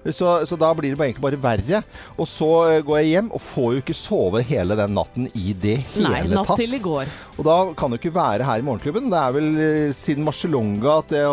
Så, 0.00 0.26
så 0.48 0.56
da 0.56 0.70
blir 0.72 0.94
det 0.94 0.98
bare, 0.98 1.10
egentlig 1.10 1.26
bare 1.26 1.40
verre. 1.42 1.82
Og 2.16 2.24
så 2.30 2.48
eh, 2.70 2.78
går 2.86 3.00
jeg 3.02 3.10
hjem 3.10 3.26
og 3.36 3.42
får 3.44 3.68
jo 3.74 3.82
ikke 3.82 3.96
sove 3.98 4.40
hele 4.48 4.76
den 4.78 4.94
natten 4.96 5.26
i 5.36 5.52
det 5.52 5.74
hele 5.92 6.08
Nei, 6.08 6.22
natt 6.32 6.48
tatt. 6.48 6.60
til 6.62 6.72
i 6.78 6.80
går. 6.80 7.10
Og 7.36 7.44
da 7.44 7.56
kan 7.76 7.92
du 7.92 7.98
ikke 7.98 8.14
være 8.14 8.46
her 8.48 8.62
i 8.62 8.64
Morgenklubben. 8.64 9.10
Det 9.12 9.18
er 9.20 9.34
vel 9.36 9.50
eh, 9.60 9.92
siden 9.96 10.24
Marcelonga 10.24 10.94
at 11.02 11.12
jeg 11.18 11.28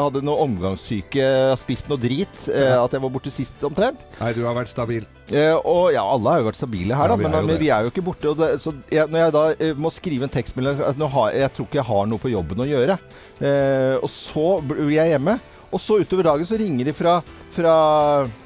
hadde 0.00 0.22
noe 0.24 0.46
omgangssyke, 0.46 1.26
spist 1.60 1.90
noe 1.92 2.00
drit. 2.00 2.46
eh, 2.52 2.72
At 2.80 2.92
jeg 2.96 3.02
var 3.04 3.12
borte 3.12 3.32
sist 3.34 3.62
omtrent. 3.68 4.06
Nei, 4.20 4.32
du 4.36 4.42
har 4.46 4.56
vært 4.56 4.72
stabil. 4.72 5.04
Eh, 5.28 5.52
og 5.66 5.90
ja, 5.92 6.04
alle 6.06 6.30
har 6.32 6.40
jo 6.40 6.48
vært 6.48 6.60
stabile 6.60 6.94
her, 6.96 7.08
Ja, 7.10 7.12
da, 7.12 7.16
vi 7.20 7.26
men, 7.26 7.34
er 7.34 7.46
men 7.50 7.58
vi 7.60 7.68
er 7.74 7.82
jo 7.86 7.90
ikke 7.92 8.04
borte. 8.06 8.30
Og 8.32 8.38
det, 8.40 8.50
så 8.62 8.72
jeg, 8.92 9.08
når 9.12 9.24
jeg 9.26 9.34
da 9.36 9.74
må 9.82 9.90
skrive 9.92 10.24
en 10.28 10.32
tekstmelding 10.32 10.80
at 10.86 10.96
nå 11.00 11.08
har, 11.12 11.32
Jeg 11.36 11.52
tror 11.56 11.66
ikke 11.68 11.80
jeg 11.82 11.88
har 11.90 12.06
noe 12.08 12.22
på 12.22 12.32
jobben 12.32 12.62
å 12.64 12.68
gjøre. 12.68 12.96
Eh, 13.42 13.96
og 14.00 14.08
så 14.12 14.46
blir 14.64 14.94
jeg 14.96 15.12
hjemme. 15.16 15.36
Og 15.74 15.80
så 15.82 15.96
utover 15.98 16.22
dagen 16.28 16.46
så 16.46 16.56
ringer 16.60 16.86
de 16.86 16.92
fra, 16.94 17.16
fra 17.56 17.74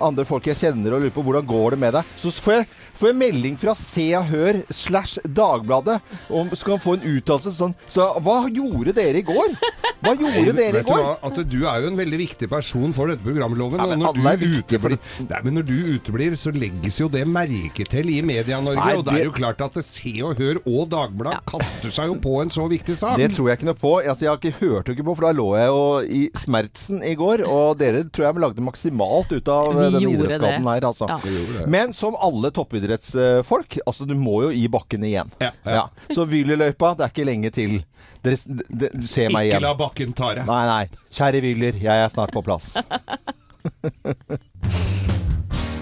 andre 0.02 0.24
folk 0.28 0.46
jeg 0.50 0.58
kjenner 0.60 0.96
og 0.96 1.04
lurer 1.04 1.14
på 1.14 1.24
hvordan 1.26 1.46
går 1.48 1.74
det 1.74 1.80
med 1.82 1.96
deg. 1.98 2.12
Så 2.18 2.32
får 2.34 2.56
jeg, 2.60 2.68
får 3.00 3.10
jeg 3.10 3.18
melding 3.20 3.58
fra 3.60 3.74
Se 3.78 4.06
og 4.18 4.28
Hør 4.30 4.60
slash 4.74 5.20
Dagbladet 5.26 5.98
om 6.34 6.50
skal 6.58 6.80
få 6.82 6.96
en 6.98 7.06
uttalelse 7.16 7.52
sånn 7.56 7.74
Så 7.90 8.04
hva 8.24 8.42
gjorde 8.50 8.94
dere 8.96 9.20
i 9.22 9.26
går? 9.26 9.54
Hva 10.00 10.14
gjorde 10.16 10.54
dere 10.56 10.82
i 10.82 10.86
går? 10.86 11.02
Du, 11.04 11.26
At 11.28 11.40
du 11.50 11.58
er 11.68 11.84
jo 11.84 11.90
en 11.90 11.98
veldig 11.98 12.20
viktig 12.20 12.48
person 12.50 12.94
for 12.96 13.10
dette 13.10 13.24
programloven. 13.24 13.80
Ja, 13.80 13.88
men 13.90 14.04
og 14.06 14.18
når 14.20 14.30
er 14.32 14.40
du, 14.40 14.46
uteblir, 14.58 14.80
for 14.80 15.26
Nei, 15.26 15.40
men 15.46 15.58
når 15.58 15.68
du 15.68 15.74
uteblir, 15.96 16.36
så 16.40 16.52
legges 16.54 17.00
jo 17.02 17.10
det 17.12 17.26
merke 17.28 17.86
til 17.90 18.12
i 18.12 18.20
Media-Norge. 18.24 18.96
Og 19.00 19.04
det 19.08 19.18
er 19.18 19.28
jo 19.28 19.34
klart 19.36 19.62
at 19.64 19.76
det 19.78 19.84
Se 19.88 20.14
og 20.26 20.40
Hør 20.40 20.62
og 20.64 20.88
Dagbladet 20.92 21.42
kaster 21.50 21.94
seg 21.94 22.12
jo 22.12 22.18
på 22.22 22.36
en 22.42 22.52
så 22.52 22.66
viktig 22.70 22.96
sak. 23.00 23.18
Det 23.20 23.30
tror 23.36 23.50
jeg 23.50 23.60
ikke 23.60 23.70
noe 23.70 23.80
på. 23.80 23.94
Altså, 24.00 24.26
jeg 24.26 24.32
har 24.32 24.40
ikke 24.40 24.60
hørt 24.62 24.92
ikke 24.94 25.06
på, 25.06 25.16
for 25.18 25.28
da 25.28 25.34
lå 25.36 25.48
jeg 25.58 25.70
jo 25.70 25.84
i 26.20 26.22
smertsen 26.38 27.04
i 27.06 27.14
går. 27.18 27.44
Og 27.48 27.78
dere 27.80 28.04
tror 28.08 28.28
jeg 28.30 28.40
lagde 28.40 28.64
maksimalt 28.64 28.99
ut 29.32 29.48
av 29.48 29.70
Vi 29.76 29.84
eh, 29.86 29.92
den 29.96 30.08
idrettsskaden 30.10 30.66
her, 30.68 30.86
altså. 30.90 31.08
Ja. 31.08 31.18
Det. 31.24 31.66
Men 31.70 31.94
som 31.96 32.16
alle 32.20 32.50
toppidrettsfolk, 32.54 33.78
altså 33.86 34.06
du 34.08 34.14
må 34.18 34.42
jo 34.46 34.50
i 34.54 34.66
bakken 34.72 35.04
igjen. 35.08 35.30
Ja, 35.40 35.50
ja. 35.64 35.84
Så 36.14 36.26
Wyllerløypa, 36.30 36.94
det 36.98 37.06
er 37.08 37.14
ikke 37.14 37.28
lenge 37.28 37.50
til. 37.54 37.78
Dere, 38.24 38.36
de, 38.44 38.90
de, 38.92 39.06
se 39.08 39.28
meg 39.32 39.48
Ikke 39.54 39.62
la 39.64 39.74
bakken 39.78 40.12
ta 40.16 40.34
deg. 40.36 40.44
Nei, 40.48 40.62
nei. 40.68 41.04
Kjære 41.16 41.40
Wyller, 41.46 41.80
jeg 41.80 42.04
er 42.04 42.12
snart 42.12 42.34
på 42.36 42.42
plass. 42.44 42.74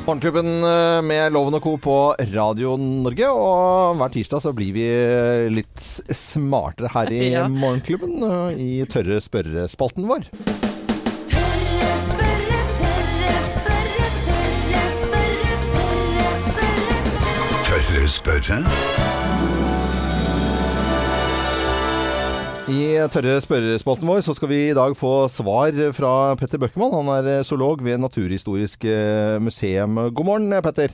Morgenklubben 0.09 0.47
eh, 0.65 1.03
med 1.05 1.33
Loven 1.35 1.59
og 1.59 1.63
Co. 1.67 1.75
på 1.85 1.97
Radio 2.33 2.79
Norge. 2.81 3.29
Og 3.29 3.99
hver 4.01 4.15
tirsdag 4.15 4.41
så 4.41 4.55
blir 4.57 4.73
vi 4.73 4.87
litt 5.53 5.83
smartere 6.17 6.89
her 6.95 7.13
i 7.13 7.21
Ja. 7.35 7.45
Morgenklubben. 7.53 8.17
eh, 8.25 8.57
I 8.57 8.71
tørre 8.89 9.21
spørrespalten 9.21 10.09
vår. 10.09 10.25
Spørre. 18.09 18.63
I 22.69 22.81
tørre 23.13 23.39
spørrespalten 23.41 24.09
vår 24.09 24.23
så 24.25 24.35
skal 24.37 24.51
vi 24.51 24.61
i 24.69 24.77
dag 24.77 24.93
få 24.97 25.13
svar 25.33 25.77
fra 25.97 26.13
Petter 26.37 26.61
Bøckmann. 26.61 26.93
Han 26.93 27.11
er 27.15 27.29
eh, 27.39 27.45
zoolog 27.45 27.81
ved 27.85 28.01
Naturhistorisk 28.01 28.85
eh, 28.85 29.37
museum. 29.41 29.97
God 30.13 30.29
morgen, 30.29 30.53
Petter. 30.65 30.93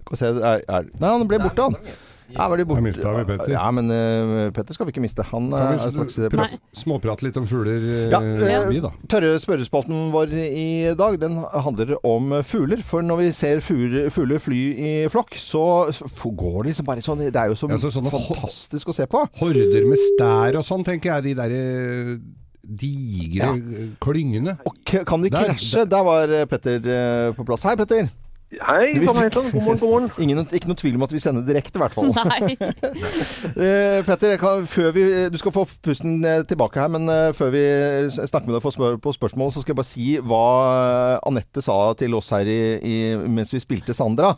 Skal 0.00 0.12
vi 0.14 0.20
se, 0.20 0.30
er, 0.40 0.62
er, 0.68 0.92
nei, 1.00 1.10
han 1.10 1.28
ble 1.28 1.40
borte, 1.42 1.66
han. 1.68 1.96
Ja, 2.34 2.48
ble 2.50 2.64
borte. 2.66 2.92
Da 2.98 3.12
vi 3.16 3.24
Petter. 3.28 3.52
Ja, 3.52 3.64
men 3.74 3.90
uh, 3.92 4.48
Petter 4.54 4.74
skal 4.74 4.88
vi 4.88 4.94
ikke 4.94 5.02
miste. 5.04 5.22
Han 5.30 5.46
eh, 5.54 5.66
er 5.76 5.92
straks 5.94 6.18
eh, 6.18 6.30
pra- 6.32 6.48
småprate 6.76 7.26
litt 7.26 7.36
om 7.38 7.46
fugler, 7.46 7.76
eh, 7.78 8.08
Ja, 8.12 8.20
uh, 8.20 8.70
vi 8.70 8.80
da? 8.82 8.90
Tørre 9.12 9.36
spørrespalten 9.42 10.08
vår 10.14 10.32
i 10.48 10.66
dag 10.98 11.18
den 11.22 11.38
handler 11.52 11.94
om 12.06 12.34
fugler. 12.46 12.82
For 12.86 13.04
når 13.06 13.22
vi 13.22 13.28
ser 13.36 13.62
fugler, 13.64 14.38
fly 14.42 14.62
i 14.74 14.94
flokk, 15.12 15.36
så 15.38 15.62
går 16.26 16.58
de 16.64 16.72
liksom 16.72 16.88
bare 16.88 17.04
sånn 17.06 17.22
Det 17.28 17.36
er 17.36 17.52
jo 17.52 17.58
så 17.58 17.70
Ja, 17.70 17.78
så 17.78 18.02
fantastisk 18.02 18.90
å 18.90 18.96
se 18.96 19.06
på. 19.10 19.22
Horder 19.38 19.86
med 19.86 20.02
stær 20.10 20.58
og 20.58 20.66
sånn, 20.66 20.84
tenker 20.86 21.14
jeg. 21.16 21.30
De 21.30 21.38
derre 21.38 21.62
digre 22.66 23.38
ja. 23.38 23.52
klyngene. 24.02 24.56
Og 24.66 24.74
kan 25.06 25.22
de 25.22 25.30
Der- 25.30 25.52
krasje? 25.52 25.86
Der 25.86 26.02
var 26.02 26.28
eh, 26.28 26.46
Petter 26.50 26.82
eh, 26.82 27.32
på 27.36 27.46
plass. 27.46 27.62
Hei, 27.62 27.76
Petter. 27.78 28.08
Hei 28.46 28.92
sann, 29.04 29.16
hei 29.18 29.30
sann. 29.32 29.48
God 29.50 29.62
morgen, 29.64 29.78
god 29.80 29.88
morgen. 29.90 30.10
Ingen, 30.22 30.44
ikke 30.54 30.68
noe 30.70 30.78
tvil 30.78 30.94
om 30.94 31.02
at 31.02 31.10
vi 31.10 31.18
sender 31.22 31.42
direkte, 31.42 31.80
i 31.80 31.82
hvert 31.82 31.96
fall. 31.96 32.12
Nei. 32.14 32.54
Eh, 33.56 34.02
Petter, 34.04 34.36
kan, 34.38 34.62
vi, 34.94 35.02
du 35.32 35.36
skal 35.40 35.52
få 35.54 35.64
pusten 35.82 36.20
eh, 36.26 36.42
tilbake 36.46 36.78
her, 36.78 36.90
men 36.92 37.08
eh, 37.10 37.30
før 37.34 37.50
vi 37.54 37.62
snakker 38.12 38.46
med 38.46 38.58
deg 38.58 38.64
for 38.64 38.74
spør, 38.74 38.98
på 39.02 39.14
spørsmål, 39.16 39.50
så 39.54 39.62
skal 39.62 39.72
jeg 39.72 39.78
bare 39.80 39.88
si 39.88 40.06
hva 40.20 40.42
Anette 41.26 41.64
sa 41.64 41.76
til 41.98 42.14
oss 42.18 42.30
her 42.34 42.48
i, 42.50 42.60
i, 42.78 42.96
mens 43.32 43.54
vi 43.54 43.62
spilte 43.62 43.96
Sandra. 43.96 44.34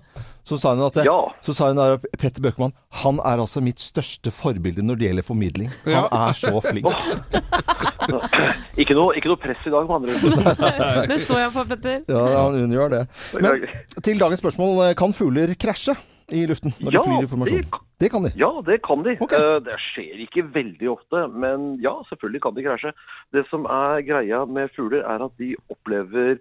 Så 0.48 0.56
sa 0.60 0.72
hun 0.74 0.80
at 0.86 0.96
Ja. 1.04 1.18
så 1.44 1.52
sa 1.54 1.68
hun 1.68 1.78
at 1.82 2.04
Petter 2.18 2.40
Bøckmann 2.40 2.72
han 3.02 3.18
er 3.20 3.36
altså 3.42 3.60
mitt 3.62 3.78
største 3.84 4.32
forbilde 4.32 4.80
når 4.82 4.96
det 4.98 5.08
gjelder 5.10 5.26
formidling. 5.26 5.68
Han 5.84 5.92
Ja. 5.92 6.04
er 6.08 6.32
så 6.32 6.54
flink. 6.64 6.88
Ikke 8.78 8.94
noe, 8.94 9.10
ikke 9.18 9.28
noe 9.32 9.40
press 9.42 9.64
i 9.66 9.70
dag, 9.74 9.88
med 9.88 9.96
andre 9.98 10.14
ord. 10.14 11.08
Det 11.10 11.18
står 11.24 11.40
jeg 11.42 11.50
for, 11.54 11.64
Petter. 11.68 11.98
Ja, 12.08 12.22
han- 12.44 12.60
hun 12.62 12.70
gjør 12.72 12.88
det. 12.94 13.02
Men 13.42 13.66
til 14.02 14.18
dagens 14.22 14.40
spørsmål, 14.40 14.94
kan 14.96 15.12
fugler 15.12 15.52
krasje 15.58 15.96
i 16.30 16.46
luften 16.46 16.72
når 16.80 16.92
Ja, 16.92 16.98
de 16.98 17.04
flyr 17.08 17.22
i 17.26 17.30
formasjon? 17.32 17.62
det- 17.62 17.80
Det 18.00 18.10
kan 18.12 18.22
de. 18.22 18.30
Ja, 18.36 18.50
det 18.64 18.80
kan 18.82 19.02
de. 19.02 19.16
Okay. 19.20 19.36
Eh, 19.36 19.58
Det 19.60 19.76
skjer 19.90 20.22
ikke 20.28 20.46
veldig 20.54 20.88
ofte, 20.88 21.26
men 21.34 21.80
ja, 21.82 21.94
selvfølgelig 22.08 22.40
kan 22.42 22.54
de 22.54 22.62
krasje. 22.62 22.92
Det 23.32 23.44
som 23.50 23.64
er 23.66 24.00
greia 24.02 24.44
med 24.46 24.70
fugler, 24.76 25.02
er 25.04 25.24
at 25.24 25.32
de 25.38 25.56
opplever 25.68 26.38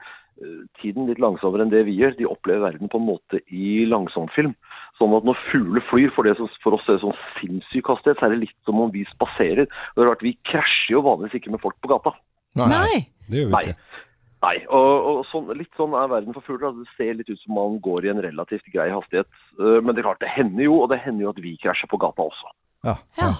tiden 0.82 1.08
litt 1.10 1.22
langsommere 1.22 1.66
enn 1.66 1.74
det 1.74 1.84
vi 1.88 1.96
gjør. 1.98 2.16
De 2.18 2.30
opplever 2.30 2.66
verden 2.66 2.92
på 2.92 3.00
en 3.02 3.08
måte 3.08 3.42
i 3.48 3.86
langsomfilm. 3.90 4.56
Sånn 4.98 5.14
at 5.18 5.28
når 5.28 5.38
fugler 5.52 5.86
flyr, 5.90 6.10
for, 6.16 6.26
det 6.26 6.38
som, 6.40 6.50
for 6.64 6.78
oss 6.78 6.88
er 6.88 6.98
det 6.98 7.06
sånn 7.06 7.18
sinnssyk 7.38 7.92
hastighet, 7.92 8.20
så 8.20 8.28
er 8.28 8.34
det 8.34 8.44
litt 8.48 8.58
som 8.66 8.82
om 8.82 8.94
vi 8.94 9.06
spaserer. 9.12 9.70
Det 9.70 10.04
er 10.04 10.10
rart, 10.10 10.26
Vi 10.26 10.38
krasjer 10.50 10.98
jo 10.98 11.06
vanligvis 11.06 11.40
ikke 11.42 11.54
med 11.54 11.64
folk 11.64 11.78
på 11.84 11.92
gata. 11.94 12.16
Nei. 12.58 13.06
Det 13.28 13.44
gjør 13.44 13.52
vi 13.54 13.72
ikke. 13.72 14.06
Nei, 14.46 14.58
og, 14.70 15.06
og 15.10 15.20
sånn, 15.32 15.50
litt 15.58 15.74
sånn 15.78 15.96
er 15.98 16.10
verden 16.12 16.36
for 16.36 16.46
fugler. 16.46 16.76
Det 16.78 16.90
ser 16.94 17.18
litt 17.18 17.30
ut 17.30 17.42
som 17.42 17.58
man 17.58 17.78
går 17.84 18.06
i 18.06 18.12
en 18.14 18.22
relativt 18.22 18.68
grei 18.74 18.90
hastighet. 18.94 19.30
Eh, 19.58 19.80
Men 19.82 19.94
det 19.94 20.04
er 20.04 20.10
klart, 20.12 20.22
det 20.22 20.34
hender 20.34 20.68
jo, 20.68 20.82
og 20.84 20.92
det 20.94 21.02
hender 21.02 21.26
jo 21.26 21.34
at 21.34 21.42
vi 21.42 21.56
krasjer 21.62 21.90
på 21.90 22.02
gata 22.02 22.28
også. 22.30 22.52
Ja, 22.86 22.98
Ja. 23.18 23.32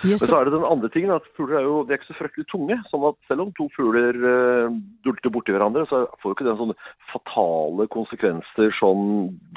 Jøss, 0.00 0.22
Men 0.22 0.30
så 0.30 0.36
er 0.38 0.48
det 0.48 0.54
den 0.54 0.64
andre 0.64 0.88
tingen, 0.88 1.10
at 1.12 1.26
fugler 1.36 1.58
er 1.58 1.66
jo 1.66 1.80
de 1.84 1.92
er 1.92 2.00
ikke 2.00 2.08
så 2.08 2.16
fryktelig 2.16 2.46
tunge. 2.48 2.76
sånn 2.88 3.02
at 3.04 3.18
selv 3.28 3.44
om 3.44 3.50
to 3.58 3.66
fugler 3.74 4.16
uh, 4.16 4.72
dulter 5.04 5.32
borti 5.34 5.52
hverandre, 5.52 5.84
så 5.90 6.06
får 6.22 6.30
jo 6.30 6.36
ikke 6.38 6.46
den 6.48 6.60
sånne 6.60 6.76
fatale 7.10 7.86
konsekvenser 7.92 8.72
sånn 8.78 9.04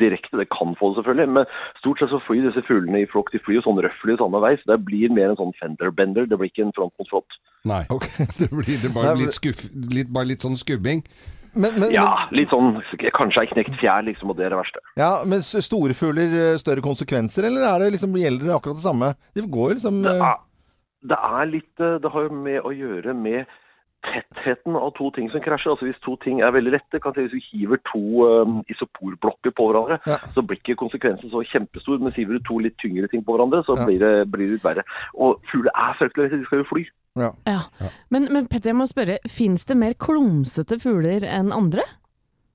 direkte. 0.01 0.35
Det 0.41 0.49
kan 0.51 0.75
få 0.79 0.91
det 0.91 0.99
selvfølgelig, 0.99 1.35
men 1.37 1.47
stort 1.79 2.03
sett 2.03 2.11
så 2.11 2.19
flyr 2.27 2.49
disse 2.49 2.65
fuglene 2.67 3.05
i 3.05 3.09
flokk. 3.13 3.31
De 3.31 3.39
flyr 3.43 3.61
jo 3.61 3.67
sånn 3.69 3.79
røffelig 3.85 4.19
samme 4.19 4.43
vei, 4.43 4.55
så 4.59 4.73
det 4.73 4.81
blir 4.89 5.15
mer 5.15 5.31
en 5.31 5.39
sånn 5.39 5.55
fenderbender. 5.61 6.27
Det 6.27 6.39
blir 6.41 6.51
ikke 6.51 6.67
en 6.67 6.75
front 6.75 6.95
mot 6.99 7.13
front. 7.13 7.39
Nei. 7.63 7.85
Ok. 7.93 8.09
Det 8.41 8.51
blir 8.51 8.81
det 8.83 8.91
bare 8.91 9.15
litt, 9.21 9.37
skuff, 9.37 9.63
litt, 9.71 10.11
bare 10.11 10.33
litt 10.33 10.43
sånn 10.43 10.59
skubbing. 10.59 11.05
Men, 11.55 11.75
men, 11.79 11.91
Ja, 11.93 12.25
litt 12.33 12.49
sånn 12.49 12.79
Kanskje 13.13 13.43
ei 13.43 13.49
knekt 13.51 13.75
fjær, 13.81 14.01
liksom, 14.07 14.31
og 14.33 14.37
det 14.39 14.47
er 14.47 14.55
det 14.55 14.61
verste. 14.63 14.79
ja, 14.97 15.11
men 15.25 15.43
storfugler 15.45 16.33
eh, 16.53 16.57
større 16.61 16.81
konsekvenser, 16.85 17.45
eller 17.49 17.67
er 17.69 17.79
det 17.83 17.91
liksom, 17.97 18.15
gjelder 18.17 18.45
det 18.49 18.55
akkurat 18.55 18.79
det 18.79 18.85
samme? 18.87 19.13
De 19.35 19.41
går 19.45 19.75
liksom 19.77 20.01
Det 20.05 20.15
eh, 20.15 20.23
er, 20.31 20.39
det 21.13 21.19
er 21.19 21.45
litt 21.51 21.79
eh, 21.83 21.99
Det 22.01 22.11
har 22.13 22.25
jo 22.29 22.33
med 22.33 22.61
å 22.65 22.71
gjøre 22.73 23.13
med 23.13 23.45
tettheten 24.03 24.75
av 24.75 24.89
to 24.97 25.09
ting 25.15 25.29
som 25.31 25.39
krasjer. 25.39 25.71
Altså 25.71 25.85
Hvis 25.87 25.99
to 26.03 26.17
ting 26.19 26.41
er 26.43 26.51
veldig 26.51 26.73
lette, 26.75 26.99
kan 26.99 27.13
si 27.15 27.23
hvis 27.23 27.31
du 27.37 27.45
hiver 27.53 27.79
to 27.87 28.01
um, 28.27 28.57
isoporblokker 28.67 29.53
på 29.55 29.67
hverandre, 29.69 29.95
Ja. 30.09 30.17
så 30.35 30.43
blir 30.43 30.59
ikke 30.59 30.75
konsekvensen 30.75 31.31
så 31.31 31.39
kjempestor. 31.47 32.01
Men 32.03 32.11
hiver 32.11 32.35
du 32.35 32.43
to 32.43 32.57
litt 32.59 32.75
tyngre 32.83 33.07
ting 33.07 33.23
på 33.23 33.31
hverandre, 33.37 33.63
så 33.63 33.77
Ja. 33.79 33.85
blir, 33.87 33.99
det, 34.03 34.27
blir 34.31 34.49
det 34.49 34.57
litt 34.57 34.65
verre. 34.67 34.83
Og 35.15 35.39
fugler 35.51 35.71
er 35.71 35.95
fryktelig 36.01 36.31
de 36.35 36.43
skal 36.49 36.59
jo 36.65 36.67
fly. 36.73 36.83
Ja. 37.19 37.33
Men, 38.09 38.29
men 38.33 38.47
Petter, 38.49 38.71
jeg 38.71 38.79
må 38.79 38.87
spørre, 38.89 39.19
fins 39.29 39.67
det 39.69 39.77
mer 39.77 39.93
klumsete 40.01 40.79
fugler 40.81 41.25
enn 41.27 41.53
andre? 41.53 41.85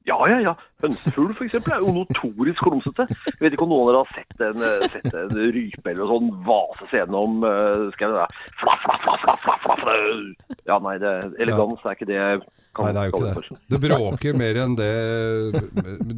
Ja, 0.08 0.16
ja, 0.30 0.38
ja. 0.40 0.54
Hønsefugl 0.82 1.34
eksempel 1.44 1.74
er 1.74 1.82
jo 1.84 1.92
notorisk 1.92 2.62
klumsete. 2.64 3.04
Jeg 3.26 3.42
vet 3.42 3.54
ikke 3.54 3.66
om 3.66 3.74
noen 3.74 3.82
av 3.82 3.90
dere 3.90 4.02
har 4.04 4.12
sett 4.16 4.44
en, 4.46 4.62
eh, 4.64 4.84
sett 4.94 5.16
en 5.20 5.34
rype 5.52 5.90
eller 5.90 6.00
noe 6.00 6.14
sånn 6.14 6.30
vase 6.46 6.86
seg 6.88 7.02
gjennom 7.02 7.42
uh, 7.44 7.88
skauen. 7.96 8.16
der. 8.16 8.38
fla, 8.62 8.76
fla, 8.84 8.96
fla, 9.04 9.16
fla, 9.24 9.34
flaff, 9.44 9.66
flaff, 9.66 9.82
flaff. 9.84 10.56
Ja, 10.70 10.78
nei, 10.84 10.96
det, 11.02 11.12
elegans 11.44 11.84
er 11.84 11.98
ikke 11.98 12.08
det 12.08 12.16
jeg 12.16 12.40
kan 12.78 12.88
Nei, 12.88 12.94
det 12.94 13.02
er 13.02 13.10
jo 13.10 13.18
ikke 13.18 13.42
det. 13.42 13.58
Det 13.68 13.80
bråker 13.84 14.38
mer 14.38 14.60
enn 14.64 14.78
det 14.78 14.92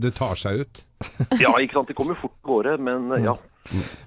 det 0.04 0.14
tar 0.18 0.38
seg 0.38 0.62
ut. 0.62 0.82
Ja, 1.40 1.54
ikke 1.56 1.80
sant. 1.80 1.90
De 1.90 1.96
kommer 1.96 2.18
fort 2.20 2.36
av 2.44 2.50
gårde, 2.52 2.76
men 2.84 3.10
eh, 3.16 3.24
ja. 3.26 3.34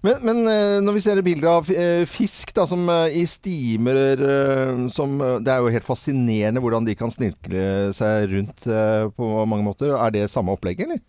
Men, 0.03 0.17
men 0.25 0.39
eh, 0.49 0.79
når 0.83 0.97
vi 0.97 1.03
ser 1.05 1.21
bilder 1.23 1.49
av 1.51 1.69
eh, 1.71 2.03
fisk 2.09 2.51
da, 2.57 2.65
som 2.67 2.83
eh, 2.91 3.19
i 3.21 3.23
stimer 3.29 4.19
som, 4.91 5.15
Det 5.43 5.51
er 5.53 5.61
jo 5.61 5.71
helt 5.71 5.87
fascinerende 5.87 6.61
hvordan 6.63 6.87
de 6.87 6.95
kan 6.97 7.13
snirkle 7.13 7.93
seg 7.95 8.33
rundt 8.33 8.67
på 9.17 9.31
mange 9.49 9.65
måter. 9.65 9.93
Er 9.95 10.13
det 10.15 10.29
samme 10.33 10.55
opplegget, 10.55 10.87
eller? 10.87 11.01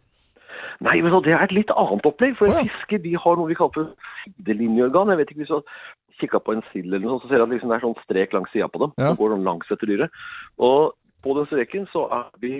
Nei, 0.84 0.98
men 1.02 1.14
det 1.24 1.32
er 1.32 1.44
et 1.44 1.54
litt 1.54 1.72
annet 1.74 2.06
opplegg. 2.06 2.36
For 2.38 2.50
ja. 2.50 2.64
fisker 2.64 3.02
de 3.02 3.14
har 3.18 3.38
noe 3.38 3.50
vi 3.50 3.58
kaller 3.58 3.74
for 3.76 4.16
sidelinjeorgan. 4.24 5.12
Jeg 5.12 5.20
vet 5.20 5.32
ikke 5.32 5.44
hvis 5.44 5.52
du 5.52 5.58
har 5.58 5.84
kikka 6.20 6.40
på 6.42 6.54
en 6.54 6.64
sild 6.70 6.92
eller 6.92 7.06
noe, 7.06 7.22
så 7.22 7.30
ser 7.30 7.40
du 7.40 7.46
at 7.46 7.54
liksom 7.54 7.72
det 7.72 7.78
er 7.78 7.86
sånn 7.86 8.02
strek 8.04 8.34
langs 8.36 8.52
sida 8.54 8.68
på 8.70 8.82
dem. 8.84 8.94
Ja. 9.00 9.12
som 9.12 9.20
går 9.20 9.34
sånn 9.34 9.48
langs 9.48 9.70
etter 9.74 9.90
dyret. 9.90 10.24
Og 10.62 10.94
på 11.24 11.36
den 11.38 11.48
streken 11.50 11.88
så 11.94 12.06
er 12.14 12.26
vi 12.42 12.56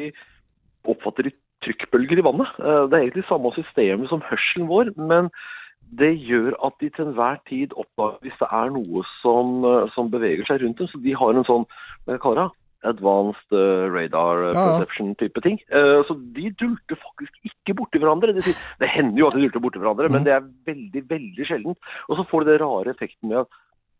oppfatter 0.90 1.29
de 1.29 1.35
trykkbølger 1.64 2.20
i 2.20 2.25
vannet. 2.27 2.57
Det 2.61 2.97
er 2.97 3.05
egentlig 3.07 3.27
samme 3.29 3.53
systemet 3.57 4.11
som 4.11 4.25
hørselen 4.25 4.68
vår, 4.68 4.90
men 5.01 5.31
det 5.92 6.12
gjør 6.27 6.55
at 6.66 6.75
de 6.81 6.88
til 6.90 7.07
enhver 7.07 7.38
tid 7.49 7.73
oppdager 7.77 8.18
hvis 8.23 8.38
det 8.40 8.49
er 8.51 8.70
noe 8.75 9.03
som, 9.23 9.64
eh, 9.64 9.88
som 9.94 10.11
beveger 10.11 10.44
seg 10.49 10.62
rundt 10.62 10.79
dem. 10.79 10.88
Så 10.90 11.01
de 11.03 11.12
har 11.14 11.35
en 11.35 11.44
sånn 11.44 11.66
hva 12.07 12.18
kaller 12.18 12.42
det, 12.49 12.51
advanced 12.85 13.53
eh, 13.57 13.85
radar 13.94 14.42
eh, 14.51 14.53
perception-type 14.59 15.40
ting. 15.44 15.59
Så 15.70 16.16
de 16.37 16.51
dulter 16.61 16.99
faktisk 17.01 17.49
ikke 17.49 17.77
borti 17.79 17.99
hverandre. 18.03 18.35
Det, 18.37 18.57
det 18.81 18.88
hender 18.92 19.18
jo 19.23 19.29
at 19.31 19.35
de 19.38 19.44
dulter 19.47 19.61
borti 19.64 19.81
hverandre, 19.81 20.09
Mhm. 20.11 20.12
men 20.12 20.25
det 20.25 20.33
er 20.37 20.49
veldig, 20.68 21.05
veldig 21.09 21.47
sjeldent. 21.49 21.79
Og 22.09 22.18
så 22.18 22.27
får 22.29 22.44
du 22.44 22.51
det 22.53 22.61
rare 22.61 22.92
effekten 22.92 23.29
med 23.31 23.38
at 23.44 23.49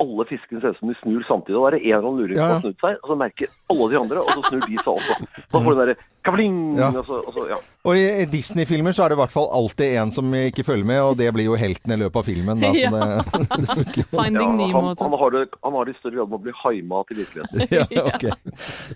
alle 0.03 0.25
fiskene 0.27 0.61
ser 0.61 0.75
ut 0.75 0.79
som 0.81 0.89
de 0.91 0.95
snur 1.01 1.23
samtidig. 1.25 1.55
Og 1.57 1.63
da 1.65 1.69
er 1.71 1.79
det 1.79 1.85
en 1.87 1.93
eller 1.95 2.09
annen 2.11 2.21
luring 2.21 2.37
som 2.37 2.51
har 2.51 2.61
snudd 2.61 2.81
seg, 2.83 2.99
og 3.01 3.09
så 3.09 3.17
merker 3.17 3.49
alle 3.71 3.87
de 3.93 3.99
andre, 4.03 4.19
og 4.21 4.29
så 4.35 4.43
snur 4.51 4.67
de 4.67 4.77
seg 4.83 4.93
også. 4.99 5.15
Da 5.55 5.61
får 5.63 5.71
du 5.71 5.79
den 5.79 5.81
derre 5.87 5.97
kabling! 6.25 6.57
Ja. 6.79 6.91
Og 6.91 7.07
så, 7.07 7.21
og 7.21 7.37
så, 7.37 7.45
ja. 7.53 7.59
Og 7.85 7.99
i 8.01 8.25
Disney-filmer 8.33 8.95
så 8.97 9.05
er 9.05 9.13
det 9.13 9.19
i 9.19 9.21
hvert 9.21 9.33
fall 9.35 9.51
alltid 9.53 9.97
en 10.01 10.13
som 10.15 10.31
ikke 10.39 10.65
følger 10.65 10.89
med, 10.89 11.01
og 11.05 11.19
det 11.21 11.29
blir 11.37 11.51
jo 11.51 11.59
helten 11.61 11.93
i 11.93 11.99
løpet 12.01 12.17
av 12.21 12.29
filmen. 12.29 12.63
Da, 12.63 12.71
så 12.73 12.83
Ja. 12.95 13.23
det, 13.61 13.85
det. 13.95 14.05
Finding 14.11 14.55
ja 14.55 14.57
Nemo 14.59 14.81
han, 14.89 14.97
han, 15.01 15.17
har 15.21 15.35
det, 15.35 15.43
han 15.67 15.77
har 15.77 15.89
det 15.89 15.95
i 15.95 15.99
større 16.01 16.19
grad 16.19 16.33
med 16.33 16.39
å 16.39 16.43
bli 16.47 16.55
haimat 16.63 17.13
i 17.13 17.19
virkeligheten. 17.21 17.67
Ja, 17.95 18.05
okay. 18.09 18.33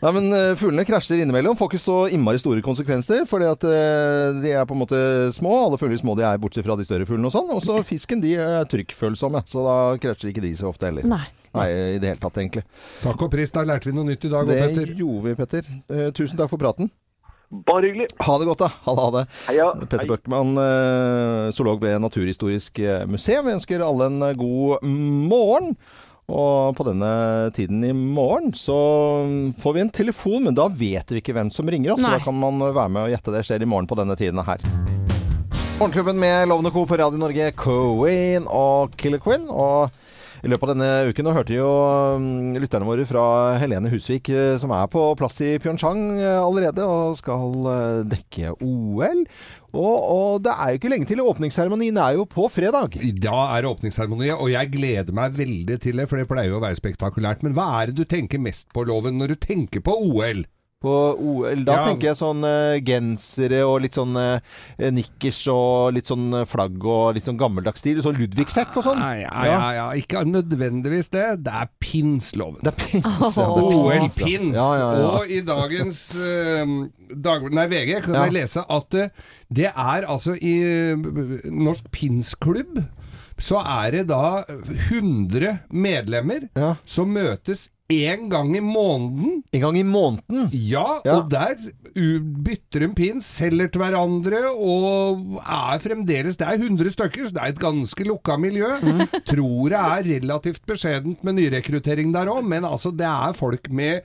Nei, 0.02 0.12
men 0.14 0.28
eh, 0.32 0.52
fuglene 0.58 0.84
krasjer 0.88 1.20
innimellom. 1.22 1.56
Får 1.58 1.72
ikke 1.72 1.82
så 1.82 1.98
innmari 2.14 2.40
store 2.40 2.62
konsekvenser, 2.64 3.24
fordi 3.28 3.48
at 3.50 3.66
eh, 3.68 4.38
de 4.42 4.54
er 4.54 4.68
på 4.68 4.76
en 4.76 4.82
måte 4.84 5.00
små. 5.36 5.52
Alle 5.66 5.80
fugler 5.80 6.00
små 6.00 6.16
de 6.18 6.24
er, 6.28 6.40
bortsett 6.40 6.66
fra 6.66 6.78
de 6.78 6.86
større 6.88 7.08
fuglene 7.08 7.28
og 7.28 7.34
sånn. 7.34 7.50
Og 7.54 7.64
så 7.64 7.80
fisken, 7.86 8.22
de 8.24 8.36
er 8.40 8.68
trykkfølsomme, 8.70 9.44
så 9.50 9.66
da 9.66 9.76
krasjer 10.00 10.32
ikke 10.32 10.44
de 10.44 10.54
så 10.56 10.70
ofte 10.72 10.88
heller. 10.88 11.08
Nei. 11.08 11.26
Nei, 11.56 11.68
i 11.96 11.98
det 12.00 12.12
hele 12.12 12.22
tatt, 12.22 12.38
egentlig. 12.40 12.64
Takk 13.02 13.26
og 13.26 13.30
pris, 13.32 13.52
da 13.54 13.64
lærte 13.66 13.88
vi 13.88 13.96
noe 13.96 14.06
nytt 14.08 14.26
i 14.28 14.32
dag. 14.32 14.48
Det 14.48 14.58
Petter. 14.62 14.90
Det 14.92 14.98
gjorde 15.00 15.24
vi, 15.24 15.36
Petter. 15.38 15.70
Eh, 15.88 16.08
tusen 16.16 16.40
takk 16.40 16.52
for 16.52 16.60
praten. 16.60 16.90
Bare 17.48 17.86
hyggelig. 17.86 18.08
Ha 18.20 18.34
det 18.38 18.46
godt, 18.50 18.60
da. 18.60 18.68
Ha 18.84 18.94
det. 18.94 19.04
Ha 19.04 19.12
det. 19.14 19.22
Heia. 19.48 19.68
Petter 19.86 20.04
Hei. 20.04 20.10
Bøckmann, 20.10 20.50
eh, 20.60 21.48
zoolog 21.56 21.80
ved 21.80 21.96
Naturhistorisk 22.04 22.78
eh, 22.84 23.06
museum. 23.08 23.48
Vi 23.48 23.56
ønsker 23.56 23.84
alle 23.84 24.10
en 24.10 24.20
eh, 24.26 24.36
god 24.36 24.84
morgen. 24.84 25.72
Og 26.28 26.76
på 26.76 26.84
denne 26.84 27.08
tiden 27.56 27.80
i 27.88 27.94
morgen 27.96 28.52
så 28.52 28.76
får 29.62 29.74
vi 29.74 29.80
en 29.80 29.92
telefon, 29.96 30.42
men 30.44 30.56
da 30.58 30.66
vet 30.68 31.08
vi 31.08 31.22
ikke 31.22 31.32
hvem 31.32 31.48
som 31.48 31.64
ringer 31.72 31.94
oss. 31.94 32.02
Så 32.04 32.10
da 32.18 32.20
kan 32.20 32.36
man 32.36 32.60
være 32.66 32.90
med 32.92 33.06
og 33.06 33.14
gjette. 33.14 33.32
Det 33.32 33.40
skjer 33.48 33.64
i 33.64 33.70
morgen 33.70 33.88
på 33.88 33.96
denne 33.96 34.16
tiden 34.20 34.44
her. 34.44 34.60
Morgenklubben 35.78 36.20
med 36.20 36.50
Lovende 36.50 36.74
Co. 36.74 36.84
på 36.84 36.98
Radio 37.00 37.16
Norge, 37.22 37.48
Coen 37.56 38.44
og 38.44 38.92
Killer 39.00 39.24
Quinn. 39.24 39.48
Og 39.48 39.88
i 40.42 40.50
løpet 40.50 40.68
av 40.68 40.74
denne 40.74 41.10
uken 41.10 41.26
nå 41.26 41.34
hørte 41.34 41.54
jo 41.56 41.68
mm, 42.22 42.58
lytterne 42.62 42.86
våre 42.86 43.06
fra 43.08 43.22
Helene 43.58 43.90
Husvik, 43.90 44.30
eh, 44.30 44.56
som 44.60 44.70
er 44.74 44.90
på 44.92 45.02
plass 45.18 45.40
i 45.42 45.56
Pyeongchang 45.62 46.02
eh, 46.20 46.38
allerede 46.38 46.84
og 46.86 47.16
skal 47.18 47.70
eh, 47.72 48.02
dekke 48.12 48.52
OL. 48.62 49.24
Og, 49.74 49.96
og 49.98 50.44
det 50.46 50.54
er 50.54 50.70
jo 50.70 50.80
ikke 50.80 50.92
lenge 50.92 51.08
til. 51.10 51.24
Åpningsseremonien 51.26 51.98
er 52.00 52.16
jo 52.16 52.28
på 52.30 52.46
fredag. 52.52 52.96
Da 53.20 53.40
er 53.56 53.64
det 53.64 53.72
åpningsseremoni, 53.72 54.30
og 54.36 54.52
jeg 54.54 54.72
gleder 54.72 55.16
meg 55.16 55.34
veldig 55.36 55.80
til 55.82 55.98
det, 56.00 56.08
for 56.10 56.20
det 56.20 56.28
pleier 56.30 56.54
jo 56.54 56.60
å 56.60 56.64
være 56.64 56.78
spektakulært. 56.78 57.42
Men 57.44 57.58
hva 57.58 57.68
er 57.80 57.90
det 57.90 57.98
du 57.98 58.08
tenker 58.08 58.40
mest 58.42 58.70
på, 58.72 58.86
Loven, 58.88 59.18
når 59.20 59.34
du 59.34 59.42
tenker 59.42 59.84
på 59.84 59.96
OL? 60.06 60.46
På 60.80 60.90
OL. 61.18 61.64
Da 61.66 61.72
Ja. 61.74 61.84
tenker 61.88 62.12
jeg 62.12 62.18
sånn 62.20 62.44
uh, 62.46 62.78
gensere 62.86 63.64
og 63.66 63.80
litt 63.82 63.96
sånn 63.98 64.14
uh, 64.14 64.38
nikkers 64.94 65.40
og 65.50 65.94
litt 65.96 66.06
sånn 66.06 66.30
flagg 66.46 66.84
og 66.86 67.16
litt 67.16 67.24
sånn 67.26 67.38
gammeldags 67.40 67.80
stil. 67.82 67.98
Sånn 68.04 68.14
Ludvigsekk 68.20 68.76
og 68.78 68.84
sånn. 68.86 69.00
Nei, 69.02 69.24
ja, 69.24 69.42
ja, 69.48 69.70
ja, 69.74 69.86
ikke 69.98 70.22
nødvendigvis 70.28 71.10
det. 71.10 71.24
Det 71.42 71.54
er 71.64 71.66
pins-loven. 71.82 72.62
Det 72.62 72.70
er 72.70 72.78
pins. 72.78 73.08
ja, 73.22 73.30
det 73.34 73.42
er 73.42 73.64
OL 73.64 73.90
pins, 73.98 74.18
ja. 74.22 74.26
Pins. 74.28 74.54
Ja, 74.54 74.68
ja, 74.78 74.90
ja. 75.00 75.08
Og 75.18 75.32
i 75.34 75.40
dagens 75.48 76.04
uh, 76.14 76.76
dag, 77.26 77.48
nei, 77.58 77.66
VG 77.74 77.96
kan 78.06 78.14
Ja. 78.14 78.22
jeg 78.28 78.36
lese 78.38 78.62
at 78.68 78.98
det 79.50 79.72
er 79.74 80.06
altså 80.06 80.36
i 80.38 80.54
Norsk 80.94 81.90
Pinsklubb 81.90 82.84
så 83.38 83.60
er 83.62 83.92
det 83.94 84.06
da 84.10 84.42
100 84.90 85.60
medlemmer 85.70 86.48
Ja. 86.58 86.72
som 86.84 87.12
møtes 87.14 87.68
én 87.90 88.28
gang 88.28 88.50
i 88.56 88.60
måneden. 88.60 89.42
En 89.52 89.60
gang 89.62 89.78
i 89.78 89.82
måneden. 89.82 90.48
Ja, 90.52 91.00
Ja. 91.04 91.14
og 91.22 91.30
der 91.30 91.54
bytter 91.96 92.80
de 92.84 92.88
pins, 92.94 93.24
selger 93.24 93.70
til 93.72 93.80
hverandre, 93.80 94.42
og 94.60 95.40
er 95.40 95.78
fremdeles 95.80 96.36
Det 96.36 96.46
er 96.46 96.58
100 96.60 96.90
stykker, 96.92 97.28
så 97.28 97.32
det 97.32 97.42
er 97.42 97.48
et 97.54 97.58
ganske 97.62 98.04
lukka 98.04 98.36
miljø. 98.36 98.68
Mm. 98.82 99.06
Tror 99.24 99.72
det 99.72 99.78
er 99.80 100.20
relativt 100.20 100.66
beskjedent 100.68 101.24
med 101.24 101.38
nyrekruttering 101.40 102.12
der 102.12 102.26
òg, 102.28 102.44
men 102.44 102.64
altså, 102.68 102.90
det 102.92 103.06
er 103.08 103.32
folk 103.32 103.70
med 103.72 104.00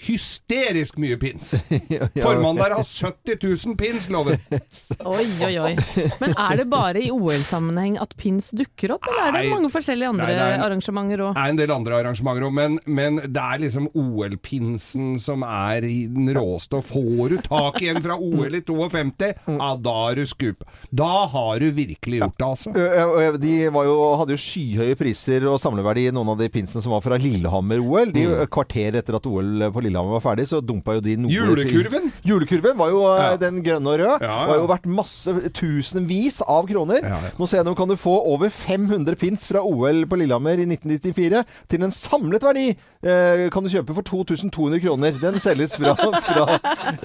hysterisk 0.00 0.96
mye 1.00 1.16
pins. 1.20 1.52
Formannen 2.24 2.60
der 2.62 2.74
har 2.76 2.84
70 2.86 3.36
000 3.66 3.76
pins, 3.80 4.08
loven. 4.12 4.38
Oi, 5.10 5.26
oi, 5.44 5.52
oi. 5.60 5.72
Men 6.20 6.34
er 6.34 6.56
det 6.62 6.66
bare 6.72 7.02
i 7.04 7.10
OL-sammenheng 7.12 7.98
at 8.02 8.14
pins 8.20 8.50
dukker 8.56 8.94
opp, 8.96 9.06
eller 9.10 9.28
er 9.28 9.36
det 9.38 9.52
mange 9.52 9.70
forskjellige 9.72 10.10
andre 10.14 10.26
Nei, 10.30 10.36
nei, 10.38 10.48
er- 10.56 10.64
arrangementer 10.66 11.22
òg? 11.28 11.34
Det 11.36 11.44
er 11.44 11.54
en 11.54 11.60
del 11.60 11.74
andre 11.74 11.98
arrangementer 12.00 12.46
òg, 12.48 12.54
men, 12.56 12.78
men 12.88 13.20
det 13.26 13.44
er 13.44 13.62
liksom 13.66 13.90
OL-pinsen 13.96 15.14
som 15.22 15.44
er 15.46 15.84
i 15.88 15.98
den 16.10 16.30
råeste. 16.36 16.80
Og 16.80 16.86
får 16.88 17.34
du 17.34 17.36
tak 17.44 17.80
i 17.84 17.90
en 17.92 18.00
fra 18.04 18.16
OL 18.16 18.56
i 18.58 18.62
52, 18.66 19.30
ja, 19.56 19.70
da 19.84 19.96
er 20.10 20.20
du 20.20 20.24
skup. 20.30 20.64
Da 20.90 21.10
har 21.32 21.60
du 21.62 21.68
virkelig 21.76 22.22
gjort 22.22 22.38
det, 22.40 22.48
altså. 22.48 23.36
De 23.40 23.54
var 23.74 23.88
jo, 23.88 23.96
hadde 24.20 24.36
jo 24.36 24.40
skyhøye 24.40 24.96
priser 25.00 25.44
og 25.50 25.60
samleverdi 25.62 26.08
i 26.08 26.14
noen 26.14 26.32
av 26.34 26.40
de 26.40 26.48
pinsene 26.52 26.82
som 26.84 26.94
var 26.94 27.04
fra 27.04 27.18
Lillehammer-OL. 27.20 28.12
De 28.16 28.26
ø, 28.30 28.40
Kvarter 28.50 28.96
etter 29.00 29.18
at 29.20 29.26
OL 29.28 29.66
på 29.70 29.80
Lillehammer 29.84 29.89
var 29.94 30.20
ferdig, 30.20 30.46
så 30.48 30.60
dumpa 30.62 30.94
jo 30.94 31.00
de 31.04 31.16
noe 31.16 31.30
Julekurven? 31.32 32.10
Julekurven 32.26 32.76
var 32.78 32.90
jo 32.90 33.00
Ja. 33.16 33.36
den 33.36 33.62
grønne 33.64 33.86
og 33.90 33.98
røde. 33.98 34.18
Ja, 34.22 34.28
ja. 34.28 34.46
Var 34.46 34.56
jo 34.60 34.66
verdt 34.70 34.86
masse 34.86 35.34
tusenvis 35.52 36.40
av 36.46 36.66
kroner. 36.68 37.00
Ja, 37.02 37.18
ja. 37.24 37.30
Nå 37.38 37.46
ser 37.48 37.58
jeg 37.58 37.66
nå 37.66 37.74
kan 37.76 37.88
du 37.88 37.96
få 37.96 38.14
over 38.26 38.48
500 38.50 39.16
pins 39.16 39.46
fra 39.46 39.60
OL 39.64 40.04
på 40.06 40.16
Lillehammer 40.20 40.58
i 40.62 40.66
1994 40.66 41.44
til 41.68 41.82
en 41.82 41.90
samlet 41.90 42.42
verdi 42.42 42.68
eh, 43.02 43.48
kan 43.50 43.62
du 43.64 43.68
kjøpe 43.72 43.94
for 43.94 44.02
2200 44.02 44.80
kroner. 44.80 45.12
Den 45.20 45.40
selges 45.40 45.72
fra, 45.76 45.94
fra 46.26 46.46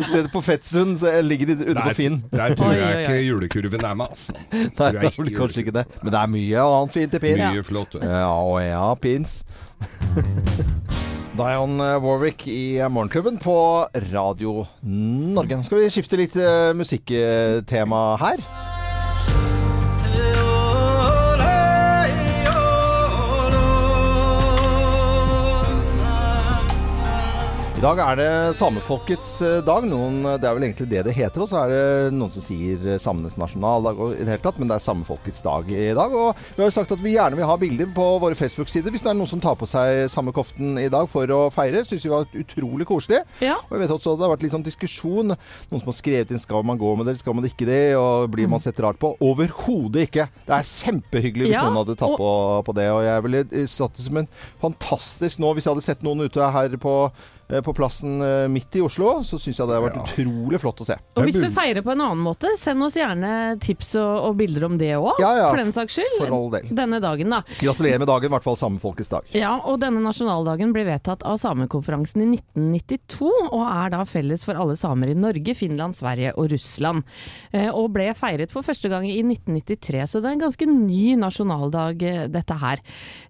stedet 0.02 0.32
på 0.32 0.42
Fettsund, 0.44 1.00
så 1.00 1.22
ligger 1.22 1.48
det 1.54 1.62
ute 1.70 1.82
på 1.82 1.96
Finn. 1.96 2.24
der 2.32 2.56
tror 2.56 2.74
jeg 2.76 3.06
ikke 3.06 3.22
julekurven 3.28 3.86
er 3.86 3.94
med, 3.96 4.08
altså. 4.12 4.34
Nei, 4.54 4.70
Tror 4.76 4.92
det 4.92 5.06
er 5.06 5.22
blir 5.24 5.38
kanskje 5.38 5.64
ikke 5.66 5.76
det. 5.80 5.86
Men 6.04 6.12
det 6.12 6.20
er 6.22 6.28
mye 6.36 6.66
annet 6.70 6.94
fint 6.94 7.14
i 7.16 7.20
pins. 7.20 7.46
Mye 7.56 7.64
flott. 7.64 7.96
Ja, 8.02 8.28
og 8.36 8.60
ja, 8.62 8.94
pins. 8.96 9.44
Dion 11.36 11.78
Warwick 11.78 12.48
i 12.48 12.80
Morgenklubben 12.90 13.38
på 13.38 13.88
Radio 14.14 14.68
Norge. 14.82 15.64
Skal 15.68 15.82
vi 15.84 15.90
skifte 15.92 16.20
litt 16.20 16.38
eh, 16.40 16.72
musikktema 16.78 18.06
her? 18.22 18.75
I 27.76 27.82
dag 27.84 28.00
er 28.00 28.16
det 28.18 28.28
samefolkets 28.56 29.30
eh, 29.44 29.58
dag. 29.68 29.84
Noen, 29.86 30.22
det 30.40 30.48
er 30.48 30.54
vel 30.56 30.64
egentlig 30.70 30.86
det 30.90 31.02
det 31.10 31.14
heter. 31.18 31.42
Og 31.44 31.50
så 31.52 31.58
er 31.66 31.72
det 31.74 32.14
noen 32.16 32.32
som 32.32 32.42
sier 32.42 32.80
eh, 32.94 33.00
samenes 33.04 33.36
nasjonaldag 33.38 33.98
og 34.02 34.14
i 34.16 34.22
det 34.24 34.32
hele 34.32 34.42
tatt, 34.46 34.58
men 34.62 34.70
det 34.72 34.78
er 34.78 34.84
samefolkets 34.86 35.44
dag 35.44 35.68
i 35.76 35.90
dag. 35.94 36.16
Og 36.16 36.40
vi 36.56 36.64
har 36.64 36.70
jo 36.72 36.74
sagt 36.78 36.94
at 36.96 37.04
vi 37.04 37.12
gjerne 37.18 37.36
vil 37.38 37.50
ha 37.50 37.58
bilder 37.60 37.90
på 37.94 38.06
våre 38.24 38.38
Facebook-sider 38.40 38.96
hvis 38.96 39.04
det 39.04 39.12
er 39.12 39.18
noen 39.20 39.28
som 39.30 39.44
tar 39.44 39.58
på 39.60 39.68
seg 39.70 40.06
samme 40.10 40.32
koften 40.34 40.80
i 40.82 40.88
dag 40.94 41.10
for 41.12 41.30
å 41.36 41.42
feire. 41.54 41.84
Syns 41.86 42.08
vi 42.08 42.14
var 42.16 42.32
utrolig 42.32 42.88
koselig. 42.90 43.20
Ja. 43.44 43.58
Og 43.68 43.76
jeg 43.76 43.84
vet 43.84 43.94
også 43.98 44.16
det 44.16 44.26
har 44.30 44.34
vært 44.38 44.48
litt 44.48 44.56
sånn 44.56 44.66
diskusjon. 44.66 45.36
Noen 45.36 45.84
som 45.84 45.92
har 45.92 46.00
skrevet 46.00 46.32
inn 46.32 46.42
skal 46.42 46.64
man 46.66 46.80
gå 46.82 46.96
med 46.96 47.04
det, 47.10 47.18
eller 47.18 47.26
skal 47.26 47.38
man 47.42 47.50
ikke 47.52 47.68
det, 47.70 47.82
og 48.00 48.32
blir 48.34 48.50
man 48.56 48.64
sett 48.64 48.80
rart 48.88 49.02
på? 49.04 49.12
Overhodet 49.20 50.08
ikke! 50.08 50.30
Det 50.48 50.56
er 50.62 50.72
kjempehyggelig 50.72 51.52
hvis 51.52 51.60
Ja, 51.60 51.68
noen 51.68 51.84
hadde 51.84 52.00
tatt 52.00 52.16
og- 52.16 52.24
på, 52.24 52.32
på 52.72 52.80
det. 52.80 52.88
Og 52.96 53.04
jeg 53.12 53.28
ville 53.28 53.46
eh, 53.52 53.68
satt 53.76 54.00
det 54.00 54.08
som 54.08 54.24
en 54.24 54.32
fantastisk 54.64 55.44
nå, 55.44 55.52
hvis 55.60 55.68
jeg 55.68 55.76
hadde 55.76 55.88
sett 55.92 56.08
noen 56.08 56.24
ute 56.24 56.52
her 56.56 56.80
på 56.80 56.98
eh, 57.12 57.32
på 57.62 57.74
plassen 57.78 58.22
eh, 58.26 58.48
midt 58.50 58.76
i 58.76 58.82
Oslo, 58.82 59.20
så 59.24 59.38
syns 59.38 59.60
jeg 59.60 59.68
det 59.70 59.76
har 59.78 59.84
vært 59.86 60.00
utrolig 60.02 60.60
flott 60.64 60.82
å 60.82 60.88
se. 60.88 60.96
Og 61.16 61.28
hvis 61.28 61.38
du 61.44 61.50
feirer 61.54 61.84
på 61.86 61.92
en 61.94 62.02
annen 62.02 62.24
måte, 62.26 62.50
send 62.58 62.82
oss 62.84 62.96
gjerne 62.98 63.58
tips 63.62 63.96
og, 64.02 64.14
og 64.32 64.38
bilder 64.40 64.66
om 64.66 64.78
det 64.82 64.94
òg, 64.98 65.20
Ja, 65.22 65.32
ja, 65.38 65.50
for 65.52 65.62
den 65.62 65.74
saks 65.76 66.00
skyld. 66.00 66.16
for 66.18 66.34
all 66.34 66.50
del. 66.56 66.66
Denne 66.76 67.00
dagen, 67.04 67.30
da. 67.30 67.44
Gratulerer 67.62 68.02
med 68.02 68.10
dagen, 68.10 68.32
i 68.32 68.34
hvert 68.34 68.48
fall 68.48 68.58
samefolkets 68.58 69.12
dag. 69.14 69.30
Ja, 69.38 69.54
og 69.62 69.78
denne 69.84 70.02
nasjonaldagen 70.06 70.74
ble 70.74 70.86
vedtatt 70.90 71.22
av 71.28 71.38
samekonferansen 71.44 72.24
i 72.26 72.30
1992, 72.40 73.30
og 73.52 73.64
er 73.68 73.94
da 73.94 74.02
felles 74.10 74.44
for 74.48 74.58
alle 74.60 74.76
samer 74.80 75.12
i 75.14 75.18
Norge, 75.18 75.54
Finland, 75.58 75.96
Sverige 75.98 76.34
og 76.40 76.50
Russland. 76.54 77.04
Eh, 77.54 77.70
Og 77.76 77.92
ble 77.94 78.10
feiret 78.18 78.52
for 78.54 78.66
første 78.66 78.90
gang 78.90 79.06
i 79.06 79.20
1993, 79.22 80.06
så 80.10 80.22
det 80.24 80.30
er 80.32 80.36
en 80.38 80.44
ganske 80.48 80.66
ny 80.72 81.16
nasjonaldag 81.22 82.02
eh, 82.10 82.26
dette 82.32 82.58
her. 82.62 82.82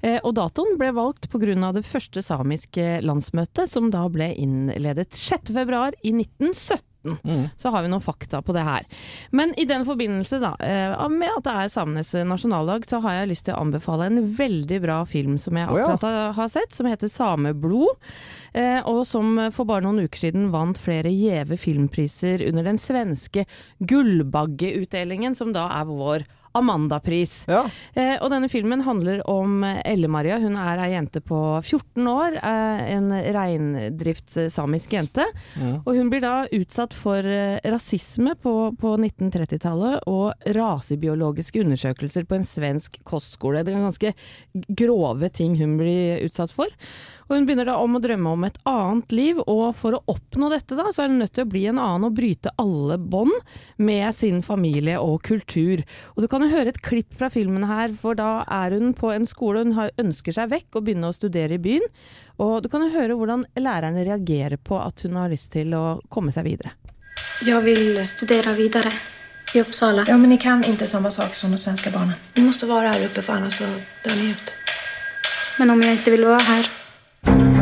Eh, 0.01 0.19
Og 0.23 0.35
datoen 0.37 0.77
ble 0.79 0.91
valgt 0.95 1.27
pga. 1.31 1.71
det 1.75 1.85
første 1.85 2.21
samiske 2.23 3.01
landsmøtet, 3.03 3.69
som 3.69 3.89
da 3.91 4.04
ble 4.09 4.33
innledet 4.35 5.11
6. 5.13 5.53
februar 5.53 5.93
i 6.03 6.11
1917. 6.11 6.81
Så 7.61 7.69
har 7.69 7.83
vi 7.85 7.89
noen 7.91 8.01
fakta 8.01 8.39
på 8.41 8.49
det 8.55 8.63
her. 8.65 8.81
Men 9.29 9.51
i 9.61 9.65
den 9.69 9.83
forbindelse, 9.85 10.39
da, 10.41 10.55
eh, 10.57 11.07
med 11.13 11.29
at 11.37 11.43
det 11.45 11.53
er 11.53 11.69
samenes 11.69 12.09
nasjonaldag, 12.25 12.87
så 12.89 12.97
har 13.03 13.19
jeg 13.19 13.29
lyst 13.29 13.45
til 13.45 13.53
å 13.53 13.61
anbefale 13.61 14.07
en 14.09 14.23
veldig 14.35 14.79
bra 14.81 15.03
film 15.05 15.37
som 15.37 15.53
jeg 15.55 15.67
ja. 15.69 15.85
akkurat 15.85 16.01
har- 16.01 16.33
har 16.33 16.47
sett, 16.49 16.73
som 16.73 16.87
heter 16.87 17.05
'Sameblod'. 17.07 17.97
eh, 18.55 18.81
Og 18.85 19.05
som 19.05 19.51
for 19.51 19.65
bare 19.65 19.81
noen 19.81 19.99
uker 20.07 20.17
siden 20.31 20.49
vant 20.49 20.77
flere 20.77 21.13
gjeve 21.13 21.59
filmpriser 21.59 22.41
under 22.47 22.63
den 22.63 22.77
svenske 22.77 23.45
Gullbaggeutdelingen, 23.83 25.35
som 25.35 25.53
da 25.53 25.67
er 25.81 25.85
vår 25.85 26.25
Amandapris. 26.55 27.43
Ja. 27.51 27.63
Eh, 27.93 28.15
og 28.21 28.29
denne 28.33 28.49
filmen 28.51 28.83
handler 28.85 29.21
om 29.29 29.63
Elle-Maria. 29.63 30.39
Hun 30.43 30.57
er 30.59 30.81
ei 30.85 30.91
jente 30.93 31.21
på 31.25 31.39
14 31.61 32.07
år. 32.11 32.37
Eh, 32.39 32.83
en 32.95 33.11
reindriftssamisk 33.35 34.95
jente. 34.95 35.25
Og 35.85 35.91
hun 35.97 36.11
blir 36.11 36.23
da 36.23 36.35
utsatt 36.55 36.95
for 36.95 37.25
eh, 37.25 37.57
rasisme 37.65 38.35
på, 38.41 38.55
på 38.79 38.95
1930-tallet 38.97 40.07
og 40.11 40.47
rasebiologiske 40.55 41.63
undersøkelser 41.65 42.27
på 42.29 42.39
en 42.39 42.47
svensk 42.47 43.01
kostskole. 43.07 43.63
Det 43.65 43.73
er 43.73 43.85
ganske 43.85 44.15
grove 44.79 45.31
ting 45.35 45.57
hun 45.59 45.77
blir 45.81 46.23
utsatt 46.25 46.53
for. 46.55 46.71
Og 47.25 47.33
hun 47.33 47.47
begynner 47.47 47.65
da 47.69 47.77
om 47.81 47.97
å 47.97 48.01
drømme 48.01 48.33
om 48.35 48.43
et 48.45 48.57
annet 48.69 49.13
liv, 49.15 49.39
og 49.49 49.73
for 49.79 49.97
å 49.97 50.01
oppnå 50.11 50.49
dette 50.53 50.77
da, 50.77 50.91
så 50.93 51.05
er 51.05 51.11
hun 51.11 51.19
nødt 51.23 51.33
til 51.37 51.45
å 51.45 51.49
bli 51.49 51.63
en 51.71 51.81
annen 51.81 52.07
og 52.09 52.17
bryte 52.19 52.53
alle 52.61 52.99
bånd 53.01 53.33
med 53.81 54.13
sin 54.17 54.43
familie 54.45 54.99
og 55.01 55.23
kultur. 55.25 55.81
Og 56.13 56.21
du 56.21 56.29
kan 56.31 56.45
jo 56.45 56.51
høre 56.53 56.73
et 56.73 56.83
klipp 56.85 57.17
fra 57.17 57.31
filmen 57.33 57.65
her, 57.65 57.95
for 57.97 58.17
da 58.19 58.43
er 58.45 58.77
hun 58.77 58.93
på 58.97 59.09
en 59.15 59.25
skole, 59.29 59.65
hun 59.65 59.89
ønsker 60.01 60.37
seg 60.37 60.53
vekk 60.53 60.77
og 60.77 60.85
begynner 60.85 61.09
å 61.09 61.17
studere 61.17 61.57
i 61.57 61.61
byen. 61.61 61.89
Og 62.37 62.59
du 62.61 62.69
kan 62.69 62.85
jo 62.85 62.93
høre 62.93 63.17
hvordan 63.17 63.47
lærerne 63.57 64.05
reagerer 64.05 64.61
på 64.61 64.77
at 64.81 65.01
hun 65.07 65.17
har 65.17 65.33
lyst 65.33 65.53
til 65.55 65.73
å 65.73 65.85
komme 66.13 66.35
seg 66.35 66.45
videre. 66.45 66.75
Jeg 67.45 67.57
vil 67.65 67.97
studere 68.05 68.53
videre 68.55 68.93
i 69.55 69.61
Uppsala. 69.63 70.05
Ja, 70.07 70.17
men 70.17 70.29
ni 70.29 70.37
kan 70.37 70.63
ikke 70.67 70.87
samme 70.87 71.11
sak 71.11 71.35
som 71.35 71.51
de 71.51 71.57
svenske 71.57 71.91
barna. 71.91 72.19
Ni 72.35 72.45
må 72.45 72.53
være 72.53 72.93
her 72.93 73.09
oppe, 73.09 73.23
for 73.25 73.39
ellers 73.39 73.57
så 73.57 73.67
dör 74.05 74.15
ni 74.15 74.31
ut. 74.31 74.55
Men 75.59 75.71
om 75.71 75.81
jeg 75.81 75.99
ikke 75.99 76.17
vil 76.17 76.27
være 76.27 76.57
vill 76.57 76.84
Thank 77.25 77.41
you. 77.41 77.54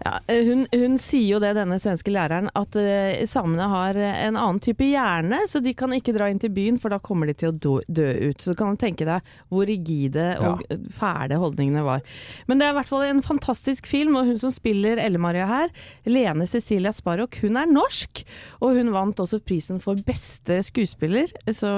Ja, 0.00 0.14
eh, 0.26 0.44
hun, 0.46 0.64
hun 0.72 0.96
sier 1.02 1.34
jo 1.34 1.38
det, 1.42 1.52
denne 1.58 1.76
svenske 1.80 2.12
læreren, 2.12 2.48
at 2.56 2.76
uh, 2.78 3.20
samene 3.28 3.66
har 3.68 3.98
eh, 4.00 4.22
en 4.24 4.38
annen 4.40 4.60
type 4.62 4.86
hjerne, 4.86 5.42
så 5.50 5.60
de 5.60 5.74
kan 5.76 5.92
ikke 5.92 6.14
dra 6.16 6.30
inn 6.32 6.40
til 6.40 6.52
byen, 6.56 6.78
for 6.80 6.92
da 6.92 6.96
kommer 7.04 7.28
de 7.28 7.34
til 7.36 7.50
å 7.50 7.52
dø, 7.52 7.74
dø 7.84 8.08
ut. 8.30 8.40
Så 8.40 8.54
du 8.54 8.58
kan 8.58 8.78
tenke 8.80 9.04
deg 9.04 9.26
hvor 9.52 9.68
rigide 9.68 10.32
og 10.40 10.62
ja. 10.64 10.78
fæle 10.96 11.36
holdningene 11.42 11.84
var. 11.84 12.04
Men 12.48 12.60
det 12.60 12.66
er 12.66 12.72
i 12.72 12.78
hvert 12.78 12.88
fall 12.88 13.04
en 13.10 13.20
fantastisk 13.24 13.90
film, 13.90 14.16
og 14.16 14.30
hun 14.30 14.40
som 14.40 14.54
spiller 14.54 15.02
Elle-Maria 15.02 15.48
her, 15.50 15.74
Lene 16.08 16.48
Cecilia 16.48 16.94
Sparrock, 16.96 17.36
hun 17.44 17.60
er 17.60 17.68
norsk, 17.68 18.24
og 18.64 18.80
hun 18.80 18.94
vant 18.96 19.20
også 19.20 19.42
prisen 19.44 19.84
for 19.84 20.00
beste 20.06 20.62
skuespiller. 20.64 21.28
Så 21.44 21.74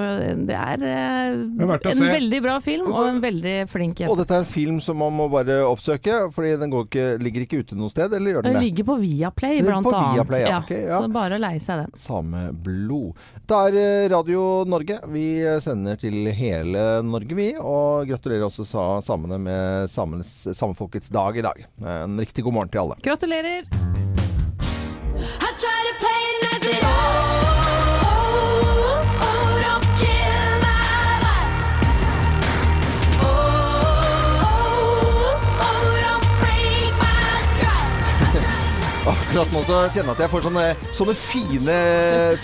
det 0.46 0.60
er, 0.60 0.78
uh, 0.78 1.42
Det 1.58 1.96
en 1.96 2.06
veldig 2.06 2.42
bra 2.46 2.60
film, 2.62 2.86
og 2.94 3.10
en 3.10 3.20
veldig 3.24 3.58
flink 3.72 4.06
Og 4.06 4.14
dette 4.22 4.38
er 4.38 4.46
en 4.46 4.48
film 4.48 4.78
som 4.84 5.02
man 5.02 5.18
må 5.18 5.26
bare 5.32 5.58
oppsøke, 5.66 6.28
fordi 6.30 6.54
den 6.62 6.70
går 6.70 6.86
ikke, 6.86 7.10
ligger 7.18 7.48
ikke 7.48 7.64
ute 7.66 7.82
noe 7.82 7.90
sted, 7.90 8.11
eller 8.16 8.36
gjør 8.36 8.46
den 8.46 8.56
Den 8.56 8.64
ligger 8.64 8.88
på 8.88 8.96
Viaplay, 9.02 9.62
blant 9.64 9.86
på 9.86 9.94
annet. 9.96 10.16
Viaplay, 10.18 10.44
ja. 10.46 10.60
Okay, 10.64 10.84
ja. 10.88 11.00
Så 11.02 11.10
bare 11.12 11.38
å 11.38 11.42
leie 11.42 11.62
seg 11.62 11.82
den. 11.82 11.94
Sameblod. 11.98 13.24
Det 13.48 13.60
er 13.68 13.78
eh, 13.82 14.08
Radio 14.12 14.44
Norge. 14.68 14.98
Vi 15.14 15.26
sender 15.64 16.00
til 16.00 16.30
hele 16.36 16.86
Norge, 17.06 17.36
vi. 17.38 17.50
Og 17.58 18.08
gratulerer 18.10 18.46
også 18.48 18.66
sa 18.68 18.86
samene 19.04 19.40
med 19.42 19.90
samenes, 19.92 20.32
samefolkets 20.56 21.12
dag 21.12 21.38
i 21.38 21.46
dag. 21.48 21.66
En 22.04 22.20
riktig 22.20 22.44
god 22.46 22.58
morgen 22.60 22.72
til 22.72 22.84
alle. 22.86 23.00
Gratulerer! 23.02 23.68
I 25.12 25.52
try 25.62 25.78
to 25.86 25.94
play 26.00 26.20
it 26.30 26.42
nice, 26.42 26.80
but 26.80 27.31
Akkurat 39.32 39.52
nå 39.54 39.60
så 39.64 39.76
kjenner 39.88 40.10
jeg 40.10 40.12
at 40.12 40.18
jeg 40.26 40.28
får 40.28 40.42
sånne, 40.44 40.62
sånne 40.92 41.12
fine 41.16 41.74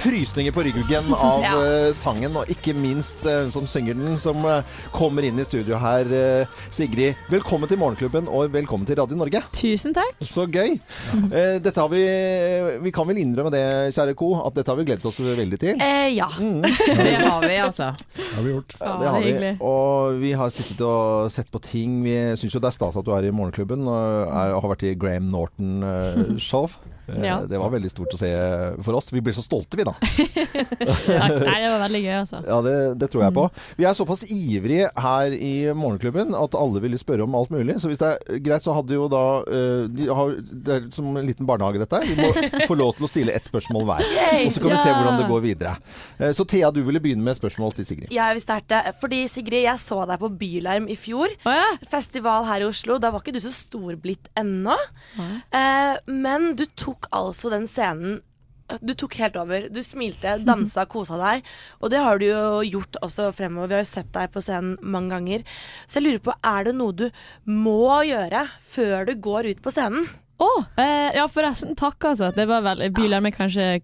frysninger 0.00 0.54
på 0.56 0.62
ryggen 0.64 1.10
av 1.18 1.42
Ja. 1.44 1.50
eh, 1.60 1.88
sangen, 1.92 2.32
og 2.40 2.48
ikke 2.48 2.72
minst 2.72 3.26
eh, 3.28 3.42
hun 3.44 3.50
som 3.52 3.66
synger 3.68 3.92
den, 3.98 4.14
som 4.22 4.40
eh, 4.48 4.62
kommer 4.94 5.26
inn 5.28 5.36
i 5.36 5.44
studio 5.44 5.76
her. 5.82 6.08
eh, 6.08 6.62
Sigrid, 6.72 7.18
velkommen 7.28 7.68
til 7.68 7.76
Morgenklubben, 7.82 8.30
og 8.32 8.48
velkommen 8.54 8.88
til 8.88 8.96
Radio 9.02 9.18
Norge. 9.20 9.42
Tusen 9.52 9.92
takk. 9.98 10.16
Så 10.24 10.46
gøy. 10.48 10.78
Eh, 11.28 11.58
dette 11.60 11.76
har 11.76 11.92
vi 11.92 12.06
Vi 12.86 12.94
kan 12.96 13.04
vel 13.10 13.20
innrømme 13.20 13.52
det, 13.52 13.62
kjære 13.92 14.16
ko, 14.16 14.30
at 14.48 14.56
dette 14.56 14.72
har 14.72 14.80
vi 14.80 14.88
gledet 14.88 15.04
oss 15.12 15.20
veldig 15.20 15.60
til. 15.60 15.76
Eh, 15.84 16.08
ja. 16.16 16.30
Det 16.38 17.20
har 17.20 17.44
vi, 17.44 17.52
altså. 17.68 17.90
Det 18.16 18.30
har 18.32 18.48
vi 18.48 18.54
gjort. 18.56 18.78
Ja, 18.80 18.86
Ja, 18.88 18.96
det 19.04 19.12
har 19.12 19.28
vi. 19.28 19.52
Og 19.60 20.16
vi 20.24 20.32
har 20.40 20.48
sittet 20.56 20.80
og 20.88 21.28
sett 21.36 21.52
på 21.52 21.60
ting. 21.68 22.00
Vi 22.08 22.16
syns 22.40 22.56
jo 22.56 22.64
det 22.64 22.72
er 22.72 22.78
stas 22.80 22.96
at 22.96 23.04
du 23.04 23.12
er 23.12 23.28
i 23.28 23.34
Morgenklubben 23.36 23.84
og 23.84 24.32
er, 24.32 24.56
har 24.56 24.72
vært 24.72 24.88
i 24.88 24.96
Graham 24.96 25.28
Norton-show. 25.36 26.70
Fuck. 26.82 26.97
Ja. 27.24 27.38
Det 27.48 27.58
var 27.60 27.70
veldig 27.72 27.90
stort 27.92 28.14
å 28.14 28.18
se 28.20 28.28
for 28.84 28.98
oss. 28.98 29.08
Vi 29.14 29.22
ble 29.24 29.32
så 29.36 29.42
stolte, 29.44 29.78
vi 29.80 29.86
da. 29.88 29.94
Nei, 30.68 31.56
det 31.62 31.70
var 31.70 31.80
veldig 31.84 32.00
gøy, 32.04 32.14
altså. 32.20 32.40
Ja, 32.46 32.58
det, 32.64 32.74
det 33.00 33.08
tror 33.12 33.24
jeg 33.24 33.34
på. 33.36 33.44
Vi 33.78 33.86
er 33.88 33.96
såpass 33.96 34.24
ivrige 34.28 34.90
her 35.00 35.34
i 35.34 35.52
Morgenklubben 35.76 36.34
at 36.36 36.56
alle 36.58 36.82
ville 36.84 36.98
spørre 37.00 37.24
om 37.26 37.36
alt 37.38 37.52
mulig. 37.54 37.78
Så 37.82 37.90
hvis 37.90 38.00
det 38.02 38.10
er 38.12 38.42
greit, 38.44 38.64
så 38.66 38.74
hadde 38.76 38.96
jo 38.96 39.06
da 39.12 39.22
eh, 39.46 39.84
de 39.92 40.08
har, 40.12 40.34
Det 40.68 40.76
er 40.78 40.88
som 40.94 41.08
en 41.16 41.26
liten 41.28 41.48
barnehage, 41.48 41.80
dette. 41.82 42.02
Vi 42.08 42.16
må 42.18 42.30
få 42.70 42.76
lov 42.78 42.94
til 42.98 43.08
å 43.08 43.10
stille 43.10 43.34
ett 43.36 43.48
spørsmål 43.48 43.86
hver. 43.88 44.04
Og 44.44 44.52
så 44.54 44.62
kan 44.64 44.74
vi 44.74 44.80
se 44.82 44.92
hvordan 44.94 45.20
det 45.22 45.28
går 45.30 45.44
videre. 45.46 45.74
Eh, 46.18 46.34
Så 46.36 46.46
Thea, 46.48 46.70
du 46.74 46.82
ville 46.86 47.00
begynne 47.02 47.24
med 47.24 47.36
et 47.36 47.40
spørsmål 47.42 47.74
til 47.78 47.88
Sigrid. 47.88 48.12
Jeg 48.14 48.38
vil 48.38 48.44
starte, 48.44 48.82
fordi 49.00 49.22
Sigrid, 49.32 49.64
jeg 49.68 49.82
så 49.82 50.02
deg 50.08 50.20
på 50.22 50.30
Bylarm 50.40 50.88
i 50.92 50.96
fjor. 50.98 51.32
Oh, 51.46 51.54
ja. 51.54 51.68
Festival 51.92 52.46
her 52.48 52.64
i 52.64 52.68
Oslo. 52.68 52.98
Da 53.02 53.10
var 53.14 53.22
ikke 53.24 53.36
du 53.38 53.42
så 53.44 53.52
storblitt 53.54 54.28
ennå. 54.38 54.76
Eh, 55.18 55.94
men 56.10 56.50
du 56.58 56.64
tok 56.78 56.97
altså 57.14 57.52
den 57.54 57.68
scenen 57.70 58.18
du 58.84 58.92
tok 58.92 59.14
helt 59.16 59.36
over. 59.40 59.68
Du 59.72 59.80
smilte, 59.84 60.34
dansa, 60.44 60.84
kosa 60.92 61.18
deg. 61.20 61.46
Og 61.80 61.92
det 61.92 62.02
har 62.04 62.20
du 62.20 62.26
jo 62.28 62.62
gjort 62.66 63.00
også 63.04 63.30
fremover. 63.36 63.70
Vi 63.70 63.78
har 63.78 63.84
jo 63.86 63.90
sett 63.94 64.10
deg 64.12 64.32
på 64.34 64.42
scenen 64.44 64.76
mange 64.82 65.14
ganger. 65.14 65.44
Så 65.86 65.98
jeg 65.98 66.08
lurer 66.08 66.24
på, 66.28 66.38
er 66.44 66.68
det 66.68 66.74
noe 66.76 66.96
du 66.96 67.06
må 67.48 68.02
gjøre 68.08 68.46
før 68.68 69.08
du 69.08 69.14
går 69.24 69.54
ut 69.54 69.62
på 69.64 69.72
scenen? 69.74 70.08
Å, 70.38 70.48
eh, 70.78 71.16
ja 71.16 71.24
forresten, 71.26 71.74
takk 71.74 72.04
altså. 72.12 72.28
Det 72.34 72.44
var 72.46 72.62
veldig 72.62 72.92
Bylarm 72.94 73.26
er 73.26 73.34
kanskje 73.34 73.64
ja, 73.72 73.80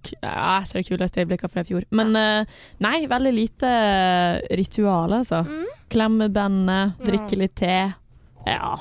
et 0.61 0.71
av 0.71 0.77
de 0.77 0.85
kuleste 0.87 1.25
øyeblikkene 1.25 1.51
fra 1.51 1.65
i 1.65 1.71
fjor. 1.73 1.87
Men 1.91 2.15
eh, 2.21 2.53
nei, 2.85 2.99
veldig 3.11 3.33
lite 3.35 3.73
ritual, 4.61 5.17
altså. 5.19 5.43
Klemme 5.91 6.29
bandet, 6.31 7.01
drikke 7.03 7.41
litt 7.41 7.57
te. 7.59 7.79
Ja. 8.47 8.77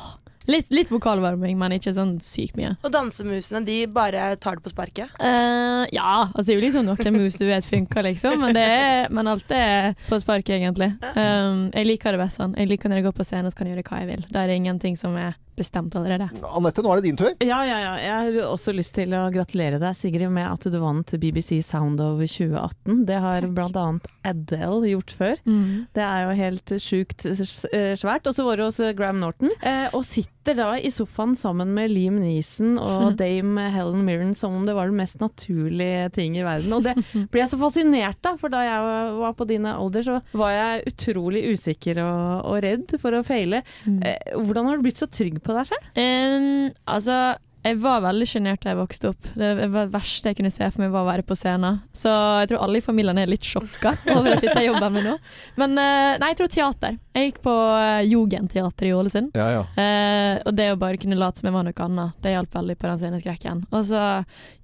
Litt, 0.50 0.72
litt 0.74 0.92
vokalvarming, 0.92 1.58
men 1.60 1.78
ikke 1.78 1.94
sånn 1.96 2.18
sykt 2.24 2.58
mye. 2.60 2.74
Og 2.84 2.92
dansemusene, 2.94 3.64
de 3.68 3.78
bare 3.92 4.34
tar 4.44 4.60
det 4.60 4.66
på 4.66 4.74
sparket? 4.74 5.14
Eh, 5.20 5.84
ja, 5.96 6.16
altså 6.30 6.48
det 6.50 6.56
er 6.56 6.60
jo 6.60 6.66
liksom 6.66 6.90
noen 6.90 7.18
mus 7.18 7.40
du 7.40 7.46
vet 7.48 7.68
funker, 7.68 8.08
liksom. 8.10 8.40
Men, 8.44 8.58
det 8.58 8.66
er, 8.66 9.08
men 9.14 9.30
alt 9.32 9.54
er 9.56 9.94
på 10.10 10.20
sparket, 10.24 10.58
egentlig. 10.60 10.92
Um, 11.16 11.70
jeg 11.72 11.88
liker 11.94 12.16
det 12.16 12.24
best 12.26 12.42
sånn. 12.42 12.58
Jeg 12.60 12.72
liker 12.72 12.92
når 12.92 13.02
jeg 13.02 13.10
går 13.10 13.18
på 13.22 13.28
scenen 13.28 13.52
og 13.52 13.58
kan 13.58 13.72
gjøre 13.72 13.88
hva 13.88 14.04
jeg 14.04 14.12
vil. 14.12 14.28
Da 14.34 14.44
er 14.44 14.52
det 14.52 14.60
ingenting 14.60 15.00
som 15.00 15.16
er 15.20 15.38
bestemt 15.56 15.96
allerede. 15.96 16.30
Anette, 16.50 16.82
nå 16.82 16.92
er 16.92 17.00
det 17.00 17.08
din 17.08 17.20
tur. 17.20 17.32
Ja, 17.44 17.60
ja, 17.68 17.78
ja. 17.82 17.94
Jeg 18.02 18.14
har 18.14 18.50
også 18.50 18.74
lyst 18.76 18.96
til 18.98 19.14
å 19.14 19.28
gratulere 19.34 19.80
deg, 19.82 19.98
Sigrid, 19.98 20.32
med 20.34 20.48
at 20.50 20.66
du 20.66 20.80
vant 20.82 21.16
BBC 21.22 21.60
Sound 21.66 22.02
of 22.04 22.22
2018. 22.24 23.04
Det 23.10 23.20
har 23.22 23.46
annet 23.46 24.10
Adele 24.26 24.94
gjort 24.94 25.14
før. 25.20 25.42
Mm. 25.46 25.86
Det 25.94 26.06
er 26.08 26.26
jo 26.26 26.38
helt 26.42 26.76
sjukt 26.82 27.26
eh, 27.30 27.94
svært. 28.00 28.30
Og 28.30 28.36
så 28.36 28.48
var 28.48 28.60
det 28.60 28.70
hos 28.70 28.82
Graham 28.98 29.22
Norton. 29.22 29.54
Eh, 29.62 29.88
og 29.94 30.06
sitter 30.08 30.33
da 30.58 30.74
i 30.76 30.92
sofaen 30.92 31.36
sammen 31.40 31.72
med 31.76 31.92
Liam 31.94 32.18
Neeson 32.20 32.76
og 32.82 33.16
dame 33.20 33.70
Helen 33.72 34.04
Mirren 34.04 34.34
som 34.36 34.58
om 34.58 34.66
det 34.68 34.76
var 34.76 34.92
den 34.92 35.00
mest 35.00 35.22
naturlige 35.24 36.10
ting 36.18 36.36
i 36.36 36.44
verden. 36.44 36.74
Og 36.76 36.84
det 36.84 36.98
ble 37.32 37.44
jeg 37.44 37.52
så 37.54 37.60
fascinert 37.62 38.28
av, 38.28 38.38
for 38.42 38.52
da 38.54 38.66
jeg 38.66 39.16
var 39.22 39.38
på 39.40 39.48
din 39.50 39.70
alder, 39.70 40.04
så 40.04 40.20
var 40.36 40.54
jeg 40.56 40.84
utrolig 40.92 41.46
usikker 41.54 42.04
og, 42.04 42.44
og 42.52 42.60
redd 42.68 42.98
for 43.00 43.16
å 43.16 43.24
feile. 43.26 43.64
Mm. 43.88 44.02
hvordan 44.44 44.68
har 44.68 44.78
du 44.78 44.86
blitt 44.86 45.00
så 45.00 45.08
trygg 45.08 45.40
på 45.44 45.56
deg 45.56 45.72
selv? 45.72 45.90
Um, 45.96 46.70
altså, 46.90 47.18
jeg 47.64 47.78
var 47.80 48.02
veldig 48.04 48.26
sjenert 48.28 48.64
da 48.64 48.74
jeg 48.74 48.80
vokste 48.80 49.10
opp. 49.14 49.28
Det 49.40 49.68
verste 49.72 50.32
jeg 50.32 50.38
kunne 50.40 50.52
se 50.52 50.68
for 50.68 50.84
meg, 50.84 50.92
var 50.92 51.06
å 51.06 51.08
være 51.08 51.26
på 51.28 51.38
scenen. 51.40 51.80
Så 51.96 52.12
jeg 52.44 52.52
tror 52.52 52.66
alle 52.66 52.82
i 52.82 52.84
familien 52.84 53.22
er 53.22 53.32
litt 53.32 53.48
sjokka 53.48 53.96
over 54.18 54.36
at 54.36 54.44
dette 54.44 54.58
er 54.60 54.68
jobben 54.68 54.98
min 54.98 55.08
nå. 55.08 55.16
Men 55.62 55.78
eh, 55.80 56.18
nei, 56.20 56.34
jeg 56.34 56.40
tror 56.42 56.52
teater. 56.52 57.00
Jeg 57.16 57.30
gikk 57.30 57.40
på 57.46 57.54
uh, 57.54 58.04
Jugendteater 58.04 58.90
i 58.90 58.94
Ålesund. 58.98 59.40
Ja, 59.40 59.48
ja. 59.56 59.64
Eh, 59.80 60.42
og 60.44 60.58
det 60.58 60.70
å 60.74 60.80
bare 60.82 61.00
kunne 61.00 61.20
late 61.20 61.40
som 61.40 61.48
jeg 61.48 61.56
var 61.56 61.68
noe 61.68 61.88
annet, 61.88 62.20
det 62.26 62.36
hjalp 62.36 62.60
veldig 62.60 62.78
på 62.82 62.90
den 62.90 63.02
sceneskrekken. 63.06 63.66
Og 63.72 63.88
så, 63.88 64.04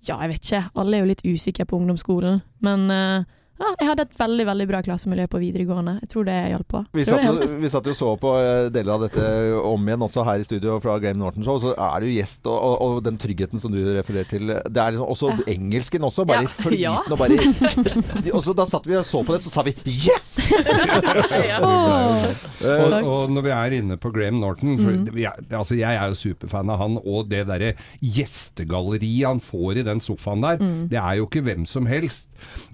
ja, 0.03 0.19
jeg 0.19 0.33
vet 0.33 0.43
ikke, 0.43 0.63
alle 0.83 0.97
er 0.97 1.05
jo 1.05 1.11
litt 1.13 1.27
usikre 1.27 1.69
på 1.69 1.79
ungdomsskolen, 1.79 2.41
men 2.65 2.87
eh, 2.93 3.27
ja, 3.59 3.69
jeg 3.79 3.87
hadde 3.89 4.03
et 4.07 4.13
veldig 4.19 4.45
veldig 4.47 4.67
bra 4.69 4.79
klassemiljø 4.85 5.25
på 5.27 5.39
videregående. 5.41 5.97
Jeg 6.01 6.09
tror 6.13 6.25
det 6.29 6.35
hjalp 6.53 6.67
på. 6.71 6.81
Vi 6.95 7.03
satt, 7.05 7.23
jo, 7.25 7.33
vi 7.59 7.69
satt 7.69 7.85
jo 7.91 7.93
så 7.97 8.13
på 8.21 8.31
eh, 8.39 8.69
deler 8.71 8.93
av 8.95 9.01
dette 9.05 9.25
om 9.67 9.87
igjen 9.89 10.05
også 10.07 10.23
her 10.25 10.39
i 10.39 10.47
studio 10.47 10.77
fra 10.83 10.97
Graham 10.99 11.19
Norton 11.19 11.43
Show. 11.43 11.59
Så 11.59 11.73
er 11.75 11.99
du 11.99 12.07
gjest, 12.13 12.47
og, 12.47 12.55
og, 12.57 12.81
og 12.97 13.03
den 13.03 13.17
tryggheten 13.19 13.59
som 13.59 13.71
du 13.75 13.79
refererer 13.97 14.29
til 14.31 14.47
Det 14.47 14.77
er 14.83 14.95
liksom 14.95 15.11
også 15.11 15.29
Ja. 15.29 15.43
engelsken 15.55 16.01
også. 16.07 16.25
Bare 16.25 16.43
Ja. 16.47 16.47
flytende 16.47 17.11
og 17.11 17.19
bare 17.19 18.23
de, 18.23 18.31
Og 18.33 18.41
så 18.45 18.55
da 18.55 18.65
satt 18.65 18.87
vi 18.87 18.95
og 18.95 19.05
så 19.05 19.23
på 19.27 19.35
det, 19.35 19.43
så 19.43 19.51
sa 19.51 19.61
vi 19.67 19.73
'yes'! 19.73 20.39
Åh. 21.59 22.25
Og, 22.63 22.93
og 23.03 23.31
når 23.33 23.45
vi 23.45 23.51
er 23.55 23.75
inne 23.79 23.97
på 24.01 24.11
Graham 24.15 24.39
Norton 24.41 24.77
for 24.79 24.89
Mm. 24.89 25.05
er, 25.17 25.35
altså 25.55 25.75
Jeg 25.77 25.95
er 25.95 26.07
jo 26.09 26.15
superfan 26.17 26.69
av 26.69 26.77
han, 26.79 26.97
og 27.05 27.29
det 27.29 27.45
derre 27.47 27.73
gjestegalleriet 28.03 29.27
han 29.27 29.39
får 29.43 29.77
i 29.79 29.83
den 29.87 29.99
sofaen 29.99 30.41
der, 30.43 30.57
Mm. 30.59 30.89
det 30.89 30.97
er 30.97 31.13
jo 31.19 31.25
ikke 31.27 31.41
hvem 31.43 31.65
som 31.67 31.85
helst. 31.85 32.27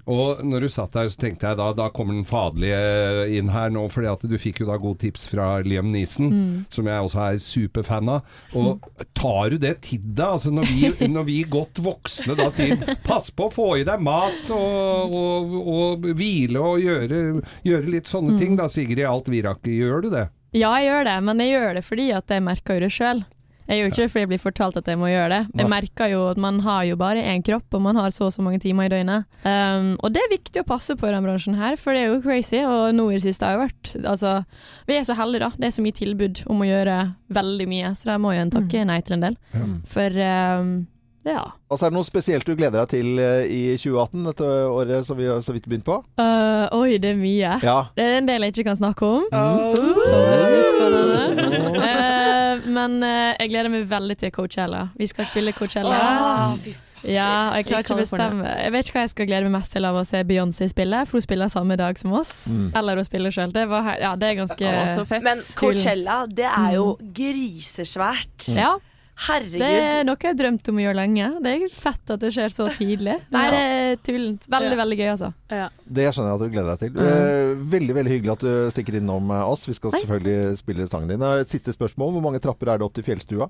Og 0.06 0.42
når 0.44 0.60
du 0.60 0.68
satt 0.76 0.92
der, 0.96 1.08
så 1.12 1.18
tenkte 1.24 1.48
jeg 1.50 1.58
da 1.58 1.70
da 1.76 1.88
kommer 1.94 2.14
den 2.16 2.26
faderlige 2.28 3.26
inn 3.38 3.48
her 3.52 3.70
nå, 3.74 3.86
fordi 3.92 4.08
at 4.12 4.24
du 4.28 4.36
fikk 4.40 4.60
jo 4.62 4.68
da 4.70 4.76
gode 4.82 5.00
tips 5.02 5.26
fra 5.32 5.48
Liam 5.66 5.90
Neeson, 5.92 6.30
Mm. 6.30 6.64
som 6.72 6.86
jeg 6.90 7.02
også 7.08 7.20
er 7.26 7.40
superfan 7.42 8.08
av. 8.12 8.22
Og 8.54 8.80
tar 9.16 9.50
du 9.54 9.58
det 9.62 9.74
til 9.86 9.98
deg? 10.04 10.26
Altså 10.26 10.52
når 10.54 10.68
vi, 10.70 11.08
når 11.16 11.24
vi 11.28 11.36
godt 11.44 11.80
voksne 11.82 12.36
da 12.38 12.48
sier 12.54 12.76
'pass 13.04 13.30
på 13.30 13.48
å 13.48 13.52
få 13.52 13.68
i 13.80 13.84
deg 13.88 14.00
mat 14.00 14.50
og, 14.50 15.12
og, 15.12 15.54
og 15.76 16.08
hvile 16.16 16.60
og 16.60 16.80
gjøre, 16.84 17.42
gjøre 17.64 17.90
litt 17.90 18.06
sånne 18.10 18.36
Mm. 18.36 18.38
ting', 18.38 18.56
da 18.56 18.66
Sigrid 18.68 19.04
Alt 19.06 19.28
Virak, 19.28 19.62
gjør 19.62 20.02
du 20.02 20.10
det? 20.10 20.28
Ja, 20.56 20.74
jeg 20.78 20.88
gjør 20.90 21.04
det, 21.04 21.16
men 21.24 21.38
jeg 21.42 21.50
gjør 21.52 21.74
det 21.74 21.84
fordi 21.84 22.06
at 22.16 22.28
jeg 22.32 22.42
merker 22.42 22.80
det 22.80 22.90
sjøl. 22.92 23.24
Jeg 23.66 23.80
gjør 23.80 23.90
ikke 23.90 24.02
det 24.02 24.10
fordi 24.12 24.22
jeg 24.22 24.30
blir 24.30 24.42
fortalt 24.42 24.78
at 24.80 24.88
jeg 24.90 24.98
må 25.00 25.10
gjøre 25.10 25.28
det. 25.32 25.40
Jeg 25.58 25.70
merker 25.70 26.10
jo 26.12 26.22
at 26.30 26.40
man 26.40 26.60
har 26.62 26.84
jo 26.86 26.98
bare 27.00 27.24
én 27.34 27.44
kropp, 27.46 27.66
og 27.74 27.82
man 27.82 27.98
har 27.98 28.14
så 28.14 28.28
og 28.28 28.34
så 28.34 28.42
mange 28.42 28.60
timer 28.62 28.86
i 28.86 28.92
døgnet. 28.92 29.26
Um, 29.42 29.92
og 30.02 30.14
det 30.14 30.22
er 30.22 30.32
viktig 30.32 30.62
å 30.62 30.68
passe 30.68 30.96
på 30.96 31.06
i 31.06 31.12
denne 31.12 31.26
bransjen 31.26 31.58
her, 31.58 31.78
for 31.80 31.94
det 31.94 32.04
er 32.04 32.10
jo 32.12 32.22
crazy. 32.24 32.62
Og 32.62 32.94
nå 32.96 33.08
i 33.10 33.18
det 33.18 33.24
siste 33.26 33.46
har 33.46 33.56
jo 33.56 33.64
vært 33.66 33.94
Altså, 34.06 34.32
vi 34.86 34.96
er 34.98 35.06
så 35.06 35.16
heldige, 35.18 35.46
da. 35.46 35.52
Det 35.58 35.68
er 35.68 35.76
så 35.76 35.84
mye 35.84 35.96
tilbud 35.96 36.42
om 36.50 36.62
å 36.62 36.68
gjøre 36.68 36.98
veldig 37.34 37.70
mye, 37.70 37.94
så 37.96 38.12
der 38.12 38.20
må 38.22 38.34
jo 38.34 38.44
en 38.44 38.52
takke 38.54 38.84
nei 38.86 39.00
til 39.06 39.18
en 39.18 39.26
del. 39.26 39.40
For 39.90 40.20
um, 40.26 40.76
ja. 41.26 41.42
Altså, 41.70 41.86
er 41.86 41.90
det 41.90 41.98
noe 41.98 42.06
spesielt 42.06 42.46
du 42.46 42.54
gleder 42.54 42.84
deg 42.84 42.92
til 42.92 43.18
eh, 43.18 43.48
i 43.50 43.62
2018, 43.74 44.26
dette 44.28 44.50
året 44.70 45.08
som 45.08 45.18
vi 45.18 45.26
har 45.26 45.42
så 45.42 45.56
vidt 45.56 45.66
begynt 45.66 45.86
på? 45.88 45.98
Uh, 46.20 46.70
oi, 46.76 47.00
det 47.02 47.16
er 47.16 47.18
mye. 47.18 47.58
Ja. 47.66 47.80
Det 47.98 48.06
er 48.06 48.20
en 48.20 48.30
del 48.30 48.46
jeg 48.46 48.54
ikke 48.54 48.68
kan 48.70 48.78
snakke 48.78 49.10
om. 49.18 49.26
Så 49.32 50.22
veldig 50.22 50.64
spennende. 50.70 51.55
Men 52.76 52.98
eh, 53.06 53.34
jeg 53.40 53.52
gleder 53.54 53.72
meg 53.72 53.86
veldig 53.90 54.18
til 54.20 54.34
Coachella. 54.34 54.88
Vi 54.98 55.08
skal 55.10 55.28
spille 55.30 55.54
Coachella. 55.56 56.00
Oh, 56.00 56.58
fy 56.62 56.74
Ja, 57.06 57.52
og 57.52 57.60
jeg 57.60 57.68
klarer 57.68 57.84
ikke 57.84 57.94
å 57.94 58.00
bestemme. 58.00 58.50
Jeg 58.50 58.72
vet 58.74 58.88
ikke 58.88 58.96
hva 58.96 59.04
jeg 59.04 59.12
skal 59.12 59.28
glede 59.28 59.46
meg 59.46 59.54
mest 59.60 59.74
til 59.76 59.86
av 59.86 59.98
å 60.00 60.02
se 60.08 60.22
Beyoncé 60.26 60.66
spille, 60.72 61.04
for 61.06 61.20
hun 61.20 61.26
spiller 61.26 61.52
samme 61.52 61.76
dag 61.78 62.00
som 62.00 62.14
oss. 62.18 62.34
Mm. 62.50 62.70
Eller 62.80 62.98
hun 62.98 63.06
spiller 63.06 63.34
sjøl. 63.36 63.52
Det, 63.54 63.66
ja, 64.00 64.12
det 64.18 64.30
er 64.32 64.38
ganske 64.40 64.72
oh, 64.72 65.04
fett. 65.06 65.24
Men 65.26 65.44
Coachella, 65.60 66.18
det 66.26 66.48
er 66.50 66.76
jo 66.78 66.88
grisesvært. 67.20 68.48
Ja, 68.56 68.74
Herregud. 69.16 69.58
det 69.62 69.68
er 69.80 70.02
noe 70.04 70.16
jeg 70.20 70.28
har 70.28 70.36
drømt 70.36 70.68
om 70.68 70.76
å 70.76 70.82
gjøre 70.84 70.98
lenge. 70.98 71.28
Det 71.40 71.52
er 71.56 71.70
fett 71.72 72.10
at 72.12 72.20
det 72.20 72.30
skjer 72.36 72.52
så 72.52 72.66
tidlig. 72.76 73.14
Nei, 73.32 73.44
det 73.54 73.60
er 73.64 73.96
tullent. 74.04 74.44
Veldig, 74.52 74.72
Ja. 74.74 74.80
veldig 74.82 74.98
gøy, 75.00 75.08
altså. 75.14 75.30
Det 75.48 76.04
skjønner 76.12 76.28
jeg 76.28 76.36
at 76.36 76.44
du 76.44 76.52
gleder 76.52 76.70
deg 76.74 76.82
til. 76.84 76.92
Mm. 76.92 77.08
Eh, 77.08 77.64
Veldig 77.76 77.94
veldig 77.96 78.12
hyggelig 78.12 78.32
at 78.36 78.44
du 78.44 78.70
stikker 78.76 78.98
innom 79.00 79.30
eh, 79.32 79.44
oss. 79.48 79.64
Vi 79.70 79.74
skal 79.78 79.96
selvfølgelig 79.96 80.58
spille 80.60 80.88
sangen 80.90 81.08
din. 81.14 81.24
Et 81.40 81.48
siste 81.48 81.72
spørsmål. 81.72 82.12
Hvor 82.18 82.26
mange 82.28 82.42
trapper 82.44 82.74
er 82.74 82.78
det 82.82 82.86
opp 82.90 82.94
til 83.00 83.06
fjellstua? 83.08 83.48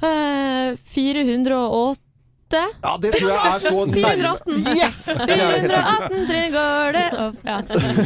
Eh, 0.00 0.76
408 0.94 2.07
Ja, 2.56 2.94
det 3.02 3.10
tror 3.18 3.30
jeg 3.30 3.52
er 3.52 3.58
så 3.60 3.84
nærme. 3.88 4.02
418. 4.08 4.62
Yes! 4.78 4.96
Det 5.04 5.26
er 5.28 5.40
helt 5.40 5.54
riktig. 5.54 5.70
418 5.74 6.26
tre 6.28 6.42
går 6.54 6.96
det 6.96 7.04
opp 7.24 7.36
ja. 7.44 7.56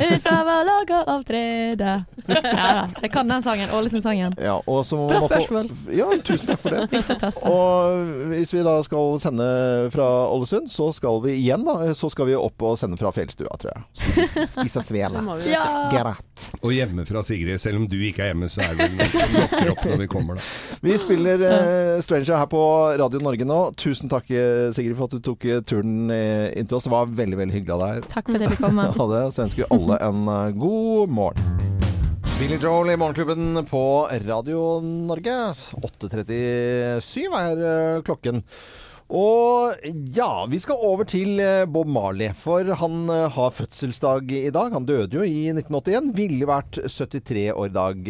Huset 0.02 0.28
var 0.48 0.64
laga 0.66 1.02
av 1.14 1.22
tre 1.28 1.42
da. 1.78 1.92
Ja 2.26 2.66
da, 2.78 2.84
jeg 3.02 3.12
kan 3.14 3.28
den 3.30 3.42
sangen. 3.44 3.70
Ålesund-sangen. 3.74 4.34
Ja, 4.42 4.56
Bra 4.66 4.82
spørsmål. 4.84 5.68
på-. 5.70 5.94
Ja, 5.96 6.08
tusen 6.24 6.50
takk 6.52 6.60
for 6.62 6.74
det. 6.74 7.42
Og 7.48 8.28
hvis 8.32 8.52
vi 8.54 8.62
da 8.66 8.74
skal 8.86 9.16
sende 9.22 9.46
fra 9.94 10.08
Ålesund, 10.32 10.70
så 10.72 10.90
skal 10.96 11.20
vi 11.24 11.36
igjen 11.40 11.64
da, 11.66 11.76
så 11.98 12.10
skal 12.12 12.28
vi 12.30 12.36
opp 12.38 12.62
og 12.66 12.76
sende 12.80 12.98
fra 13.00 13.12
fjellstua, 13.14 13.52
tror 13.62 13.72
jeg. 13.74 13.84
Spise, 14.02 14.46
spise 14.56 14.82
svele. 14.88 15.22
Ja. 15.50 15.64
Greit. 15.92 16.48
Og 16.62 16.72
hjemme 16.74 17.06
fra 17.08 17.22
Sigrid, 17.26 17.60
selv 17.62 17.82
om 17.82 17.86
du 17.90 17.98
ikke 18.06 18.26
er 18.26 18.32
hjemme, 18.32 18.48
så 18.52 18.62
er 18.66 18.74
det 18.74 18.88
vel 18.88 18.96
noen 18.98 19.12
som 19.12 19.36
lokker 19.40 19.72
opp 19.74 19.84
når 19.90 20.02
vi 20.04 20.08
kommer, 20.12 20.38
da. 20.40 20.46
Vi 20.86 20.98
spiller 21.00 21.46
eh, 21.48 22.00
Stranger 22.04 22.38
her 22.42 22.48
på 22.52 22.62
Radio 23.02 23.22
Norge 23.22 23.46
nå. 23.48 23.60
Tusen 23.78 24.10
takk, 24.12 24.30
Sigrid, 24.74 24.96
for 24.98 25.08
at 25.10 25.16
du 25.16 25.22
tok 25.24 25.44
eh, 25.48 25.60
turen 25.66 26.10
eh, 26.14 26.48
inn 26.58 26.68
til 26.68 26.78
oss. 26.78 26.86
Det 26.88 26.92
var 26.94 27.10
veldig, 27.22 27.38
veldig 27.40 27.56
hyggelig 27.56 27.74
av 27.76 27.82
deg. 27.86 28.08
Takk 28.12 28.30
for 28.30 28.42
det 28.42 28.50
vi 28.52 28.58
kom 28.60 28.76
med. 28.80 28.96
Ha 28.98 29.08
det. 29.12 29.22
Så 29.36 29.44
ønsker 29.46 29.64
vi 29.64 29.70
alle 29.78 29.98
en 30.08 30.22
eh, 30.36 30.54
god 30.64 31.12
morgen. 31.18 31.58
Billy 32.38 32.56
Joel 32.58 32.90
i 32.90 32.96
Morgenklubben 32.98 33.60
på 33.68 33.82
Radio 34.26 34.62
Norge. 34.82 35.36
8.37 35.78 37.36
er 37.38 37.60
eh, 37.68 38.00
klokken. 38.06 38.40
Og 39.12 39.76
ja, 40.16 40.30
vi 40.48 40.58
skal 40.62 40.80
over 40.80 41.04
til 41.08 41.40
eh, 41.42 41.66
Bob 41.68 41.90
Marley, 41.92 42.32
for 42.36 42.64
han 42.80 43.10
eh, 43.12 43.26
har 43.34 43.52
fødselsdag 43.52 44.32
i 44.38 44.52
dag. 44.54 44.72
Han 44.72 44.86
døde 44.88 45.18
jo 45.18 45.26
i 45.26 45.50
1981. 45.52 46.12
Ville 46.16 46.48
vært 46.48 46.78
73 46.80 47.50
år 47.52 47.68
i 47.68 47.74
dag, 47.74 48.08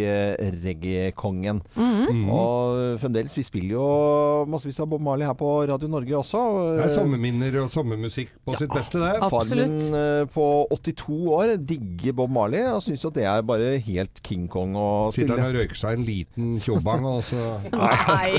reggaekongen. 0.62 1.62
Mm 1.74 1.90
-hmm. 1.90 2.30
Og 2.30 3.00
fremdeles, 3.00 3.36
vi 3.36 3.42
spiller 3.42 3.74
jo 3.74 4.44
massevis 4.46 4.80
av 4.80 4.88
Bob 4.88 5.00
Marley 5.02 5.26
her 5.26 5.34
på 5.34 5.66
Radio 5.66 5.88
Norge 5.88 6.16
også. 6.16 6.38
Det 6.76 6.84
er 6.84 6.94
sommerminner 6.94 7.62
og 7.62 7.70
sommermusikk 7.70 8.28
på 8.46 8.54
sitt 8.58 8.70
beste, 8.70 8.98
det. 8.98 9.18
Far 9.30 9.54
min 9.54 9.94
eh, 9.94 10.24
på 10.26 10.66
82 10.70 11.28
år 11.28 11.56
digger 11.56 12.12
Bob 12.12 12.30
Marley 12.30 12.62
og 12.70 12.82
syns 12.82 13.04
at 13.04 13.14
det 13.14 13.24
er 13.24 13.42
bare 13.42 13.78
helt 13.78 14.22
King 14.22 14.48
Kong 14.48 14.76
å 14.76 15.10
spille. 15.10 15.26
Sitter 15.26 15.42
han 15.42 15.50
og 15.50 15.60
røyker 15.60 15.76
seg 15.76 15.98
en 15.98 16.04
liten 16.04 16.60
tjobang, 16.60 17.04
og 17.04 17.22
så 17.24 17.36
Nei. 17.72 18.38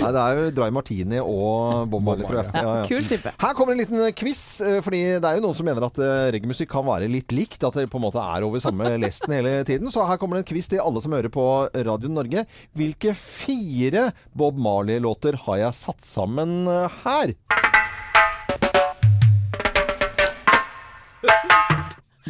Nei, 0.00 0.12
det 0.12 0.20
er 0.20 0.40
jo 0.40 0.50
Dry 0.50 0.70
Martini 0.74 1.20
og 1.22 1.88
Bob 1.90 1.99
Marley, 2.04 2.26
tror 2.26 2.38
jeg. 2.40 2.50
Ja, 2.54 2.74
ja. 2.80 2.86
Kul 2.90 3.04
type. 3.10 3.32
Her 3.42 3.54
kommer 3.58 3.72
en 3.76 3.82
liten 3.82 4.02
quiz, 4.18 4.42
eh, 4.64 4.78
fordi 4.84 5.00
det 5.22 5.28
er 5.30 5.38
jo 5.38 5.44
noen 5.46 5.56
som 5.58 5.66
mener 5.68 5.86
at 5.86 6.00
eh, 6.02 6.30
reggaemusikk 6.36 6.70
kan 6.72 6.86
være 6.88 7.08
litt 7.12 7.34
likt. 7.36 7.62
At 7.66 7.76
det 7.78 7.88
på 7.92 8.00
en 8.00 8.06
måte 8.08 8.22
er 8.22 8.46
over 8.46 8.62
samme 8.64 8.92
lesten 9.04 9.34
hele 9.36 9.56
tiden. 9.68 9.90
Så 9.92 10.04
her 10.08 10.20
kommer 10.20 10.38
det 10.40 10.44
en 10.46 10.50
quiz 10.52 10.68
til 10.72 10.82
alle 10.84 11.02
som 11.04 11.12
hører 11.16 11.32
på 11.32 11.46
Radio 11.90 12.12
Norge. 12.12 12.46
Hvilke 12.76 13.14
fire 13.18 14.08
Bob 14.36 14.58
Marley-låter 14.60 15.38
har 15.46 15.62
jeg 15.66 15.80
satt 15.84 16.04
sammen 16.06 16.62
eh, 16.70 17.00
her? 17.04 17.34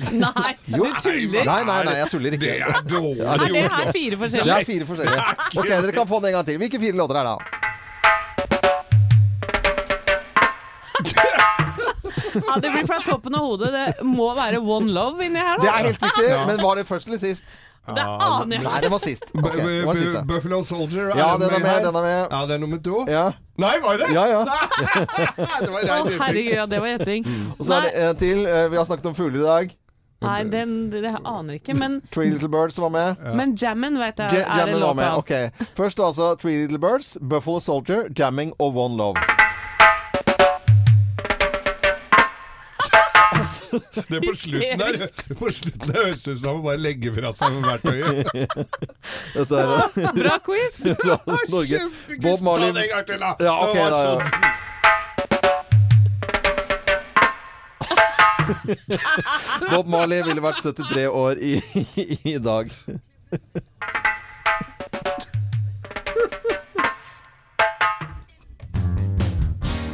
Nei, 0.11 0.57
Jo. 0.67 0.85
du 0.85 0.95
tuller. 1.03 1.45
Nei, 1.45 1.61
nei, 1.69 1.79
nei, 1.87 1.95
jeg 2.01 2.11
tuller 2.11 2.35
ikke. 2.37 2.47
Det 2.47 2.63
er 2.65 2.87
dårlig 2.89 3.21
Er 3.21 3.43
det 3.43 3.65
er 3.67 3.91
fire 3.93 4.19
forskjellige. 4.23 4.47
Det 4.49 4.55
er 4.57 4.69
fire 4.69 4.87
forskjellige. 4.89 5.25
Ok, 5.61 5.69
Dere 5.71 5.97
kan 5.99 6.09
få 6.09 6.21
den 6.23 6.31
en 6.33 6.39
gang 6.39 6.47
til. 6.49 6.61
Hvilke 6.63 6.81
fire 6.83 6.97
låter 7.03 7.21
er 7.21 7.29
det? 7.29 7.35
da? 7.37 7.60
Ja, 12.47 12.59
det 12.61 12.71
blir 12.75 12.87
fra 12.89 13.01
toppen 13.07 13.35
av 13.35 13.47
hodet. 13.47 13.73
Det 13.73 14.07
må 14.07 14.31
være 14.37 14.61
One 14.63 14.93
Love 14.93 15.25
inni 15.27 15.39
her, 15.41 15.59
Det 15.63 15.69
er 15.69 15.91
helt 15.91 16.03
riktig, 16.03 16.31
men 16.47 16.63
var 16.63 16.77
det 16.81 16.87
først 16.89 17.07
eller 17.11 17.19
sist? 17.19 17.59
Det 17.91 18.03
aner 18.05 18.57
jeg 18.57 18.63
Nei, 18.63 18.81
det 18.85 18.91
var 18.93 19.01
sist. 19.03 19.31
Okay, 19.35 19.61
det 19.67 19.87
var 19.87 19.97
sist. 19.99 20.19
Buffalo 20.29 20.63
Soldier. 20.63 21.09
Ja, 21.17 21.31
den 21.41 21.51
er 21.51 21.63
med, 21.65 21.79
den 21.87 21.97
er 21.97 22.05
med. 22.05 22.19
Ja, 22.31 22.41
det 22.47 22.55
er 22.55 22.59
nummer 22.63 22.79
to? 22.85 23.01
Ja. 23.09 23.25
Nei, 23.59 23.73
var 23.83 23.97
det? 23.99 24.11
Ja, 24.15 24.27
ja. 24.31 24.45
det 25.65 25.71
var 25.73 25.89
Å, 25.97 25.99
herregud, 26.21 26.55
ja, 26.55 26.67
det 26.71 26.81
var 26.85 26.93
gjetting. 26.93 27.27
Og 27.59 27.65
så 27.67 27.79
er 27.81 27.89
det 27.89 27.93
en 28.05 28.17
til. 28.21 28.45
Eh, 28.47 28.69
Vi 28.71 28.79
har 28.79 28.87
snakket 28.87 29.11
om 29.11 29.17
fugler 29.17 29.41
i 29.41 29.47
dag. 29.49 29.75
Nei, 30.21 30.39
den, 30.53 30.75
det 30.93 31.01
jeg 31.03 31.17
aner 31.25 31.57
ikke. 31.57 31.75
Men, 31.81 31.99
Three 32.13 32.31
Little 32.31 32.51
Birds 32.53 32.77
var 32.79 32.93
med. 32.93 33.17
men 33.35 33.57
Jammen 33.57 33.97
vet 33.99 34.19
jeg 34.21 34.37
Ja. 34.37 34.45
er 34.45 34.51
en 34.53 34.59
Jammin 34.59 34.81
var 34.81 34.87
låt 34.87 34.97
med. 34.97 35.13
Ok. 35.17 35.67
Først 35.81 35.99
altså 36.05 36.35
Three 36.39 36.61
Little 36.63 36.79
Birds, 36.79 37.17
Buffalo 37.21 37.59
Soldier, 37.59 38.05
Jamming 38.19 38.53
og 38.61 38.77
One 38.77 38.97
Love. 39.01 39.17
Det 44.11 44.21
på 44.25 44.35
slutten 44.37 44.79
der 44.79 44.95
På 45.39 45.51
slutten 45.53 45.89
der 45.93 45.99
høres 46.05 46.23
det 46.23 46.33
ut 46.33 46.39
som 46.39 46.49
han 46.49 46.57
må 46.57 46.63
bare 46.69 46.81
legge 46.81 47.13
fra 47.15 47.33
seg 47.37 47.49
med 47.57 47.63
verktøyet. 47.71 48.27
Dette 49.37 49.55
er 49.61 49.69
Bra 50.17 50.37
quiz! 50.47 50.77
Norge. 51.55 51.77
Kjempegøy. 51.77 52.25
Bob 52.25 52.41
Marley. 52.47 52.71
Ta 52.71 52.75
det 52.79 52.85
en 52.85 52.93
gang 52.95 53.07
til, 53.07 53.19
da. 53.21 53.31
Ja, 53.41 53.55
ok 53.67 53.77
da. 53.77 54.01
Ja. 54.01 54.17
Bob 59.71 59.87
Marley 59.91 60.23
ville 60.27 60.43
vært 60.43 60.63
73 60.65 61.07
år 61.07 61.35
i, 61.39 61.61
i, 62.35 62.39
dag. 62.43 62.71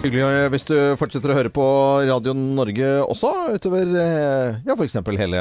Hyggelig 0.06 0.22
eh, 0.22 0.48
hvis 0.54 0.66
du 0.68 0.74
fortsetter 1.00 1.32
å 1.32 1.34
høre 1.34 1.50
på 1.50 1.64
Radio 2.06 2.30
Norge 2.36 2.90
også 3.02 3.30
utover 3.56 3.88
eh, 3.98 4.60
ja, 4.62 4.76
f.eks. 4.76 5.00
Hele, 5.18 5.40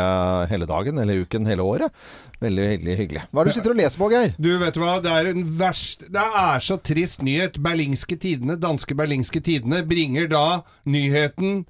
hele 0.50 0.68
dagen, 0.70 0.98
hele 1.04 1.20
uken, 1.22 1.46
hele 1.46 1.62
året. 1.62 1.94
Veldig 2.42 2.66
hyggelig. 2.72 2.96
hyggelig. 3.04 3.24
Hva 3.30 3.44
er 3.44 3.46
det 3.46 3.54
du 3.54 3.58
sitter 3.60 3.76
og 3.76 3.80
leser 3.84 4.02
på, 4.02 4.10
Geir? 4.10 4.34
Du, 4.42 4.50
vet 4.64 4.74
du 4.74 4.82
hva? 4.82 4.96
Det 5.04 5.14
er 5.14 5.30
en 5.30 5.46
verst 5.60 6.08
Det 6.10 6.26
er 6.42 6.66
så 6.66 6.80
trist 6.82 7.22
nyhet. 7.26 7.62
Berlingske 7.62 8.18
Tidene, 8.18 8.58
danske 8.58 8.98
Berlingske 8.98 9.44
Tidene, 9.46 9.84
bringer 9.86 10.32
da 10.34 10.46
nyheten 10.90 11.66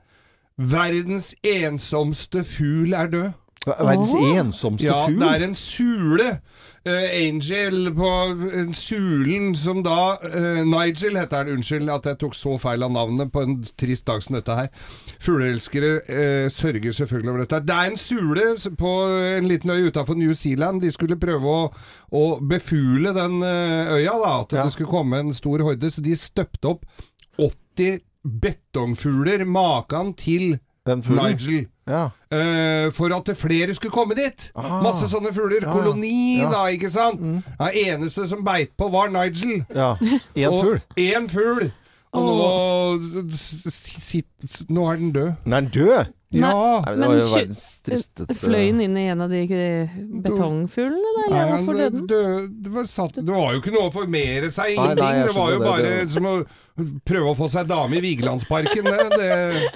'Verdens 0.55 1.33
ensomste 1.43 2.45
fugl 2.47 2.95
er 2.95 3.11
død'. 3.11 3.33
Verdens 3.66 4.13
ensomste 4.13 4.88
Ja, 4.88 5.05
fugl? 5.07 5.20
det 5.20 5.30
er 5.34 5.45
en 5.47 5.55
sule. 5.57 6.28
Uh, 6.86 7.07
Angel 7.18 7.88
på 7.97 8.09
en 8.53 8.74
sulen 8.78 9.55
som 9.57 9.80
da 9.82 10.20
uh, 10.22 10.59
Nigel 10.70 11.18
heter 11.18 11.41
han. 11.41 11.49
unnskyld 11.55 11.89
at 11.89 12.05
jeg 12.11 12.20
tok 12.22 12.38
så 12.38 12.59
feil 12.61 12.86
av 12.86 12.93
navnet 12.93 13.32
på 13.34 13.41
en 13.41 13.55
trist 13.74 14.05
dag 14.05 14.22
som 14.22 14.38
dette 14.38 14.53
her. 14.59 14.70
Fugleelskere 15.26 15.91
eh, 16.05 16.49
sørger 16.53 16.93
selvfølgelig 16.93 17.32
over 17.32 17.41
dette. 17.41 17.63
Det 17.66 17.76
er 17.76 17.89
en 17.89 17.97
sule 17.97 18.45
på 18.78 18.93
en 19.39 19.49
liten 19.49 19.74
øy 19.74 19.89
utafor 19.89 20.13
New 20.20 20.34
Zealand. 20.38 20.84
De 20.86 20.91
skulle 20.93 21.18
prøve 21.18 21.55
å, 21.57 21.66
å 22.13 22.24
befugle 22.45 23.16
den 23.18 23.41
øya, 23.41 24.13
da. 24.22 24.34
At 24.43 24.53
det 24.53 24.72
skulle 24.76 24.91
komme 24.93 25.24
en 25.24 25.34
stor 25.34 25.66
horde. 25.66 25.89
Så 25.89 26.05
de 26.05 26.13
støpte 26.20 26.76
opp 26.76 26.86
80 27.41 28.03
betongfugler, 28.41 29.45
maken 29.45 30.13
til? 30.13 30.59
Nigel. 30.86 31.66
Ja. 31.86 32.09
Uh, 32.33 32.91
for 32.95 33.13
at 33.13 33.29
flere 33.38 33.75
skulle 33.77 33.93
komme 33.93 34.17
dit. 34.17 34.47
Masse 34.55 35.09
sånne 35.11 35.33
fugler. 35.36 35.61
Ja, 35.61 35.71
Koloni, 35.73 36.41
ja. 36.41 36.49
da, 36.49 36.65
ikke 36.73 36.89
sant? 36.93 37.21
Ja, 37.59 37.69
eneste 37.69 38.25
som 38.29 38.41
beit 38.45 38.73
på, 38.77 38.89
var 38.93 39.13
Nigel. 39.13 39.63
Ja. 39.69 39.93
Én 40.36 40.59
fugl. 40.61 40.79
Én 40.97 41.29
fugl. 41.29 41.71
Og 42.15 42.27
nå, 42.27 43.23
sitt, 43.36 44.29
nå 44.71 44.86
er 44.91 45.01
den 45.01 45.11
død. 45.15 45.31
Den 45.45 45.57
er 45.57 45.71
død? 45.75 46.13
Ja. 46.36 46.51
Nei, 46.83 46.91
men 46.91 46.99
det 46.99 47.07
var 47.07 47.15
jo 47.19 47.27
verdens 47.31 47.61
tristeste 47.86 48.36
Fløy 48.36 48.65
den 48.65 48.79
inn 48.83 48.95
i 48.99 49.05
en 49.13 49.21
av 49.23 49.31
de 49.31 49.43
eh, 49.55 49.93
betongfuglene, 50.25 51.11
da? 51.15 51.25
Eller 51.29 51.51
hvorfor 51.53 51.77
døde 51.79 52.01
den? 52.09 52.47
det, 52.65 52.71
var 52.73 52.88
satt, 52.89 53.19
det 53.21 53.31
var 53.31 53.53
jo 53.53 53.61
ikke 53.61 53.73
noe 53.75 53.88
å 53.88 53.93
formere 53.93 54.49
seg, 54.51 54.73
Nei, 54.75 54.89
nei, 54.99 55.11
det 55.21 55.36
var 55.38 55.53
jo 55.53 55.61
bare 55.63 55.86
det, 55.86 55.93
det- 56.01 56.15
som 56.17 56.27
å 56.27 56.36
prøve 57.07 57.32
å 57.32 57.38
få 57.38 57.47
seg 57.53 57.67
dame 57.69 57.97
i 57.99 58.03
Vigelandsparken. 58.03 58.84
Det, 58.84 59.09
det. 59.19 59.34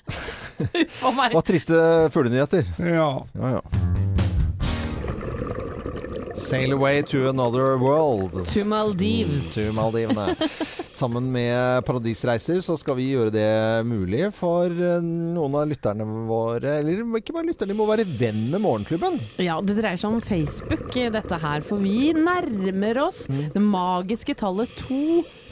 Det 0.60 0.84
var 1.32 1.42
triste 1.48 1.78
fuglenyheter. 2.12 2.66
Ja. 2.84 3.12
Ja, 3.40 3.52
ja. 3.60 3.62
Sail 6.40 6.72
away 6.72 7.02
to 7.04 7.30
another 7.30 7.78
world. 7.78 8.46
To 8.48 8.64
Maldives. 8.66 9.54
Til 9.54 9.74
Maldivene. 9.76 10.36
Sammen 10.96 11.30
med 11.32 11.84
Paradisreiser 11.88 12.60
så 12.64 12.76
skal 12.80 12.96
vi 13.00 13.10
gjøre 13.14 13.32
det 13.32 13.50
mulig 13.88 14.26
for 14.36 14.68
eh, 14.72 15.00
noen 15.04 15.56
av 15.60 15.68
lytterne 15.72 16.08
våre. 16.28 16.78
Eller 16.82 17.04
ikke 17.20 17.36
bare 17.36 17.48
lytterne, 17.52 17.72
de 17.74 17.78
må 17.80 17.88
være 17.88 18.08
venn 18.08 18.46
med 18.54 18.64
Morgenklubben. 18.64 19.20
Ja, 19.40 19.60
det 19.64 19.78
dreier 19.80 20.00
seg 20.00 20.12
om 20.16 20.24
Facebook, 20.24 20.88
eh, 21.00 21.12
dette 21.16 21.40
her. 21.44 21.64
For 21.68 21.80
vi 21.84 22.12
nærmer 22.16 23.04
oss 23.08 23.26
Mm. 23.30 23.46
det 23.54 23.62
magiske 23.64 24.34
tallet 24.40 24.72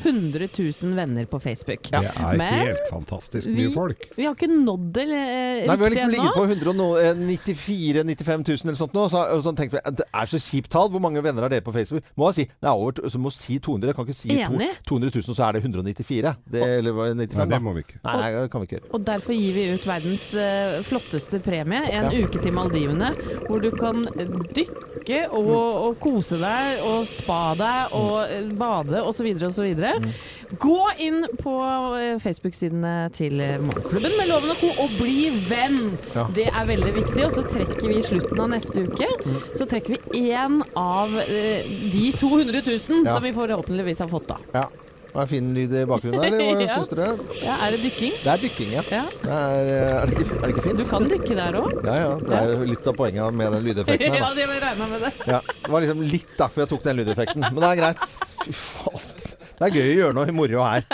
200 0.08 0.48
000 0.58 0.96
venner 0.98 1.26
på 1.30 1.40
Facebook. 1.44 1.84
Det 1.92 2.02
er 2.08 2.38
Men 2.40 2.54
helt 2.68 2.88
fantastisk 2.92 3.50
mye 3.52 3.68
vi- 3.68 3.74
folk. 3.74 4.08
Vi 4.18 4.26
har 4.26 4.36
ikke 4.36 4.50
nådd 4.52 4.92
det 4.96 5.04
eh, 5.08 5.66
Nei, 5.68 5.76
Vi 5.76 5.84
har 5.84 5.94
liksom 5.94 6.10
ligget 6.16 6.34
på 6.38 6.46
194 6.48 8.04
000-95 8.04 8.48
000 8.48 8.58
eller 8.68 8.76
sånt 8.80 8.94
nå. 8.96 9.06
Så, 9.12 9.22
og 9.36 9.44
så 9.46 9.54
tenkte 9.58 9.78
vi 9.78 9.96
det 9.98 10.06
er 10.14 10.30
så 10.30 10.40
kjipt 10.42 10.72
tall. 10.74 10.90
Hvor 10.94 11.02
mange 11.04 11.22
venner 11.26 11.46
har 11.46 11.52
dere 11.54 11.66
på 11.66 11.74
Facebook? 11.76 12.04
Må 12.18 12.30
jeg 12.32 12.36
si, 12.40 12.46
det 12.62 12.70
er 12.70 12.76
over, 12.78 12.92
så 13.10 13.20
må 13.22 13.32
si 13.34 13.60
200. 13.60 13.92
Jeg 13.92 13.98
kan 13.98 14.08
ikke 14.08 14.18
si 14.18 14.38
to, 14.44 14.62
200 14.94 15.12
000, 15.16 15.36
så 15.38 15.48
er 15.48 15.58
det 15.58 15.64
194. 15.66 16.34
Det, 16.52 16.64
eller 16.80 16.94
95, 16.94 17.38
Nei, 17.38 17.46
det 17.54 17.62
må 17.64 17.74
vi 17.78 17.84
ikke. 17.86 18.00
Nei, 18.04 18.16
nei, 18.22 18.30
det 18.38 18.52
kan 18.54 18.64
vi 18.64 18.70
ikke 18.70 18.78
gjøre. 18.80 18.92
Og 18.98 19.06
derfor 19.08 19.38
gir 19.38 19.54
vi 19.58 19.66
ut 19.76 19.88
verdens 19.88 20.28
uh, 20.38 20.78
flotteste 20.88 21.42
premie, 21.46 21.84
en 21.92 22.08
Ja. 22.08 22.24
uke 22.24 22.42
til 22.42 22.54
Maldivene, 22.56 23.12
hvor 23.48 23.60
du 23.64 23.72
kan 23.76 24.06
dykke 24.56 25.24
og, 25.34 25.50
og 25.52 26.00
kose 26.04 26.38
deg 26.42 26.82
og 26.86 27.06
spa 27.10 27.42
deg 27.58 27.94
og 27.98 28.16
eh, 28.32 28.48
bade 28.60 29.02
osv. 29.04 29.28
osv. 29.48 29.68
Gå 30.66 30.78
inn 31.04 31.26
på 31.42 31.54
eh, 32.00 32.16
Facebook-sidene 32.24 32.94
til 33.18 33.40
eh, 33.44 33.58
Morgenklubben 33.62 34.16
med 34.20 34.30
Loven 34.32 34.54
og 34.54 34.62
Co. 34.62 34.70
og 34.86 34.96
bli 35.02 35.30
venn! 35.50 35.98
Ja. 36.16 36.28
Det 36.36 36.48
er 36.52 36.70
veldig 36.70 36.94
viktig. 37.02 37.26
Og 37.28 37.34
så 37.36 37.44
trekker 37.52 37.88
vi 37.92 38.00
i 38.00 38.06
slutten 38.08 38.40
av 38.46 38.52
neste 38.56 38.86
uke 38.88 39.08
Mm. 39.28 39.38
Så 39.58 39.66
trekker 39.68 39.96
vi 39.98 40.22
én 40.32 40.62
av 40.78 41.14
eh, 41.20 41.66
de 41.92 42.12
200 42.20 42.62
000 42.66 43.06
Ja. 43.06 43.14
som 43.18 43.24
vi 43.24 43.34
forhåpentligvis 43.36 44.00
har 44.06 44.08
fått, 44.12 44.28
da. 44.30 44.38
Ja. 44.54 44.66
Det 45.08 45.22
er 45.24 45.30
fin 45.32 45.48
lyd 45.56 45.72
i 45.74 45.84
bakgrunnen 45.90 46.24
eller 46.28 46.42
hva 46.44 46.62
Ja. 46.68 46.76
syns 46.76 46.90
dere? 46.92 47.08
Ja, 47.42 47.56
er 47.66 47.74
det 47.74 47.80
dykking? 47.86 48.14
Det 48.24 48.32
er 48.34 48.42
dykking, 48.44 48.74
ja. 48.76 48.84
Ja. 48.92 49.04
Det 49.24 49.38
er, 49.38 49.70
er, 49.72 50.12
det 50.12 50.26
ikke, 50.26 50.36
er 50.38 50.44
det 50.44 50.52
ikke 50.54 50.66
fint? 50.68 50.78
Du 50.82 50.86
kan 50.90 51.08
dykke 51.14 51.38
der 51.40 51.58
òg. 51.62 51.70
Ja, 51.88 51.96
ja. 52.04 52.12
Det 52.22 52.36
er 52.42 52.52
jo 52.54 52.68
litt 52.70 52.90
av 52.92 52.98
poenget 53.00 53.38
med 53.40 53.56
den 53.56 53.66
lydeffekten 53.70 54.14
her. 54.14 54.22
ja, 54.26 54.30
det 54.38 54.48
var 54.52 54.62
regna 54.68 54.90
med 54.92 55.06
det. 55.08 55.12
Ja, 55.32 55.40
det 55.64 55.74
var 55.74 55.86
liksom 55.86 56.04
litt 56.14 56.32
derfor 56.40 56.64
jeg 56.66 56.72
tok 56.74 56.86
den 56.90 57.00
lydeffekten. 57.02 57.48
Men 57.48 57.60
det 57.64 57.72
er 57.72 57.82
greit. 57.82 58.06
Fy 58.44 58.56
faen. 58.60 59.36
Det 59.58 59.66
er 59.66 59.74
gøy 59.80 59.88
å 59.88 59.98
gjøre 60.04 60.18
noe 60.20 60.36
moro 60.38 60.66
her. 60.68 60.86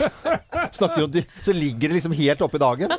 Snakker 0.80 1.04
om 1.06 1.12
dy 1.14 1.22
Så 1.46 1.54
ligger 1.54 1.92
det 1.92 2.00
liksom 2.00 2.16
helt 2.18 2.42
oppe 2.42 2.58
i 2.58 2.64
dagen. 2.64 2.90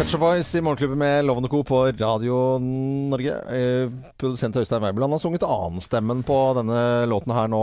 Pet 0.00 0.14
Boys 0.20 0.54
i 0.54 0.60
Morgenklubben 0.64 0.98
med 0.98 1.24
Lovende 1.24 1.48
Co. 1.48 1.58
på 1.64 1.78
Radio 1.92 2.58
Norge. 2.58 3.34
Eh, 3.52 3.90
produsent 4.16 4.56
Øystein 4.56 4.80
Weibeland 4.82 5.12
har 5.12 5.18
sunget 5.20 5.42
annenstemmen 5.44 6.22
på 6.24 6.36
denne 6.56 7.04
låten 7.10 7.34
her 7.36 7.50
nå 7.52 7.60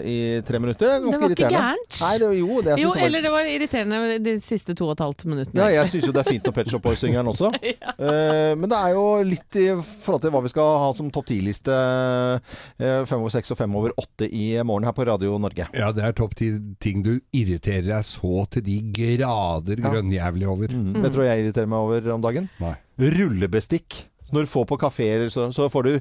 i 0.00 0.40
tre 0.46 0.56
minutter. 0.62 0.88
Det 0.88 0.96
irriterende. 0.96 1.12
Ganske 1.12 1.20
Det 1.20 1.28
var 1.28 1.34
ikke 1.36 1.50
gærent. 1.52 1.98
Nei, 2.00 2.12
det, 2.22 2.30
jo, 2.38 2.60
det 2.64 2.78
Jo, 2.80 2.88
det 2.94 2.96
var- 2.96 3.06
eller 3.06 3.22
det 3.22 3.30
var 3.34 3.44
irriterende 3.52 4.18
de 4.24 4.34
siste 4.40 4.74
to 4.74 4.86
og 4.88 4.92
et 4.96 5.04
halvt 5.04 5.24
minuttene. 5.26 5.60
ja, 5.60 5.82
jeg 5.82 5.90
syns 5.92 6.06
jo 6.06 6.12
det 6.12 6.22
er 6.26 6.30
fint 6.32 6.44
når 6.48 6.52
Pet 6.56 6.70
Shop 6.72 6.82
Boys 6.82 6.98
synger 6.98 7.20
den 7.22 7.32
også. 7.34 7.52
Eh, 7.96 8.54
men 8.56 8.68
det 8.68 8.76
er 8.76 8.90
jo 8.92 9.22
litt 9.24 9.56
i 9.56 9.66
forhold 9.80 10.20
til 10.20 10.30
hva 10.30 10.42
vi 10.44 10.48
skal 10.52 10.78
ha 10.78 10.92
som 10.92 11.08
topp 11.10 11.26
ti-liste 11.26 11.72
eh, 11.72 13.04
fem 13.08 13.18
over 13.20 13.30
seks 13.32 13.50
og 13.50 13.56
fem 13.56 13.74
over 13.74 13.90
åtte 13.96 14.28
i 14.28 14.60
morgen 14.62 14.84
her 14.84 14.92
på 14.92 15.06
Radio 15.08 15.38
Norge. 15.40 15.66
Ja, 15.74 15.92
det 15.92 16.04
er 16.04 16.12
topp 16.12 16.34
ti 16.36 16.50
ting 16.80 17.02
du 17.02 17.18
irriterer 17.32 17.86
deg 17.88 18.04
så 18.04 18.44
til 18.52 18.62
de 18.66 18.76
grader 18.92 19.80
Ja. 19.80 19.88
grønnjævlig 19.90 20.46
over. 20.48 20.68
Mm. 20.72 20.92
Mm. 20.96 21.02
Jeg 21.04 21.12
tror 21.16 21.24
jeg 21.24 21.44
irriterer 21.44 21.65
meg 21.70 21.78
over 21.78 22.12
om 22.14 22.24
dagen? 22.24 22.50
Nei. 22.62 22.74
Rullebestikk. 22.98 24.06
Når 24.34 24.46
du 24.46 24.50
får 24.50 24.64
på 24.70 24.78
kafeer, 24.80 25.26
så, 25.30 25.46
så 25.54 25.68
får 25.70 25.86
du 25.86 25.92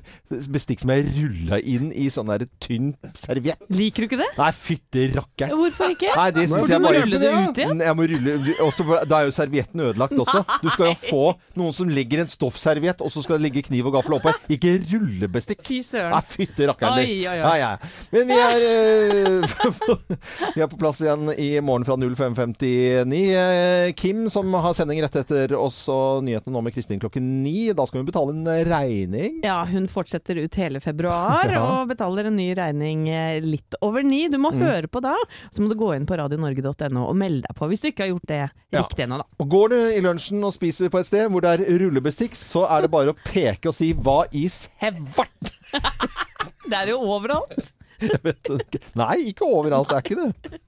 bestikk 0.51 0.81
som 0.81 0.91
er 0.93 1.03
rulla 1.05 1.59
inn 1.61 1.91
i 1.93 2.07
sånn 2.13 2.29
der 2.31 2.45
tynn 2.63 2.93
serviett. 3.17 3.61
Liker 3.69 4.05
du 4.05 4.09
ikke 4.09 4.19
det? 4.21 4.29
Nei, 4.39 4.49
fytte 4.57 5.05
rakkeren. 5.13 5.53
Hvorfor 5.59 5.93
ikke? 5.93 6.09
Nei, 6.17 6.27
det 6.35 6.47
synes 6.49 6.71
jeg 6.73 6.81
bare 6.83 7.03
rulle 7.03 7.19
det 7.21 7.31
ut 7.35 7.61
igjen? 7.61 7.83
Jeg 7.85 7.97
må 7.99 8.07
rulle 8.11 8.55
også, 8.65 8.87
Da 9.05 9.19
er 9.19 9.29
jo 9.29 9.35
servietten 9.35 9.83
ødelagt 9.85 10.17
også. 10.25 10.41
Du 10.63 10.69
skal 10.73 10.91
jo 10.91 10.97
få 10.99 11.23
noen 11.59 11.75
som 11.75 11.91
legger 11.91 12.23
en 12.23 12.31
stoffserviett, 12.31 13.03
og 13.05 13.13
så 13.13 13.21
skal 13.25 13.37
det 13.37 13.45
ligge 13.49 13.65
kniv 13.69 13.91
og 13.91 13.97
gaffel 13.99 14.17
oppå. 14.17 14.33
Ikke 14.55 14.75
rullebestikk. 14.89 15.61
Fy 15.67 15.79
søren. 15.85 16.11
Nei, 16.15 16.21
fytte 16.25 16.69
rakkeren 16.71 17.03
Oi, 17.05 17.19
oi, 17.29 17.55
ja. 17.61 17.71
Men 18.13 18.29
vi 18.31 18.39
er 18.41 18.65
eh, 18.65 19.55
Vi 20.55 20.63
er 20.63 20.69
på 20.71 20.79
plass 20.79 21.01
igjen 21.03 21.29
i 21.37 21.51
morgen 21.65 21.85
fra 21.87 21.97
05.59. 21.99 22.71
Eh, 23.05 23.93
Kim, 23.99 24.25
som 24.33 24.49
har 24.57 24.73
sending 24.77 25.01
rett 25.03 25.19
etter 25.21 25.53
oss 25.59 25.83
og 25.91 26.23
nyhetene 26.25 26.55
nå 26.55 26.63
med 26.65 26.75
Kristin 26.75 27.01
klokken 27.01 27.27
ni. 27.43 27.69
Da 27.75 27.85
skal 27.87 28.01
vi 28.01 28.07
betale 28.09 28.14
betale 28.15 28.31
en 28.31 28.47
eh, 28.47 28.63
regning. 28.65 29.41
Ja, 29.43 29.65
hun 29.65 29.87
fortsetter 29.91 30.37
ut 30.39 30.55
hele 30.55 30.79
februar 30.79 31.49
Ja. 31.55 31.61
og 31.81 31.89
betaler 31.91 32.25
en 32.29 32.35
ny 32.39 32.53
regning 32.55 33.07
eh, 33.09 33.39
litt 33.43 33.75
over 33.83 34.03
ni. 34.03 34.27
Du 34.29 34.37
må 34.37 34.51
Mm. 34.55 34.61
høre 34.61 34.87
på 34.87 35.01
da, 35.03 35.15
så 35.51 35.59
må 35.61 35.67
du 35.69 35.75
gå 35.75 35.89
inn 35.95 36.05
på 36.07 36.15
radionorge.no 36.17 37.07
og 37.09 37.15
melde 37.17 37.43
deg 37.47 37.55
på 37.57 37.67
hvis 37.67 37.81
du 37.83 37.87
ikke 37.89 38.05
har 38.05 38.11
gjort 38.13 38.27
det 38.29 38.39
Ja. 38.71 38.81
riktig 38.81 39.03
ennå, 39.05 39.17
da. 39.19 39.25
Og 39.39 39.49
Går 39.49 39.69
du 39.69 39.75
i 39.97 40.01
lunsjen 40.01 40.43
og 40.43 40.53
spiser 40.53 40.89
på 40.89 40.99
et 40.99 41.07
sted 41.09 41.29
hvor 41.31 41.41
det 41.43 41.59
er 41.59 41.79
rullebestikk, 41.79 42.35
så 42.35 42.65
er 42.69 42.81
det 42.85 42.91
bare 42.91 43.11
å 43.13 43.17
peke 43.25 43.67
og 43.67 43.73
si 43.75 43.93
'hva 43.93 44.25
i 44.33 44.45
sevart'? 44.47 45.51
Det 46.69 46.73
er 46.77 46.87
jo 46.89 46.97
overalt. 46.99 47.71
Jeg 48.01 48.19
vet 48.23 48.43
ikke. 48.43 48.79
Nei, 48.95 49.31
ikke 49.31 49.45
overalt, 49.45 49.87
det 49.89 49.95
er 49.95 50.01
ikke 50.01 50.17
det. 50.23 50.59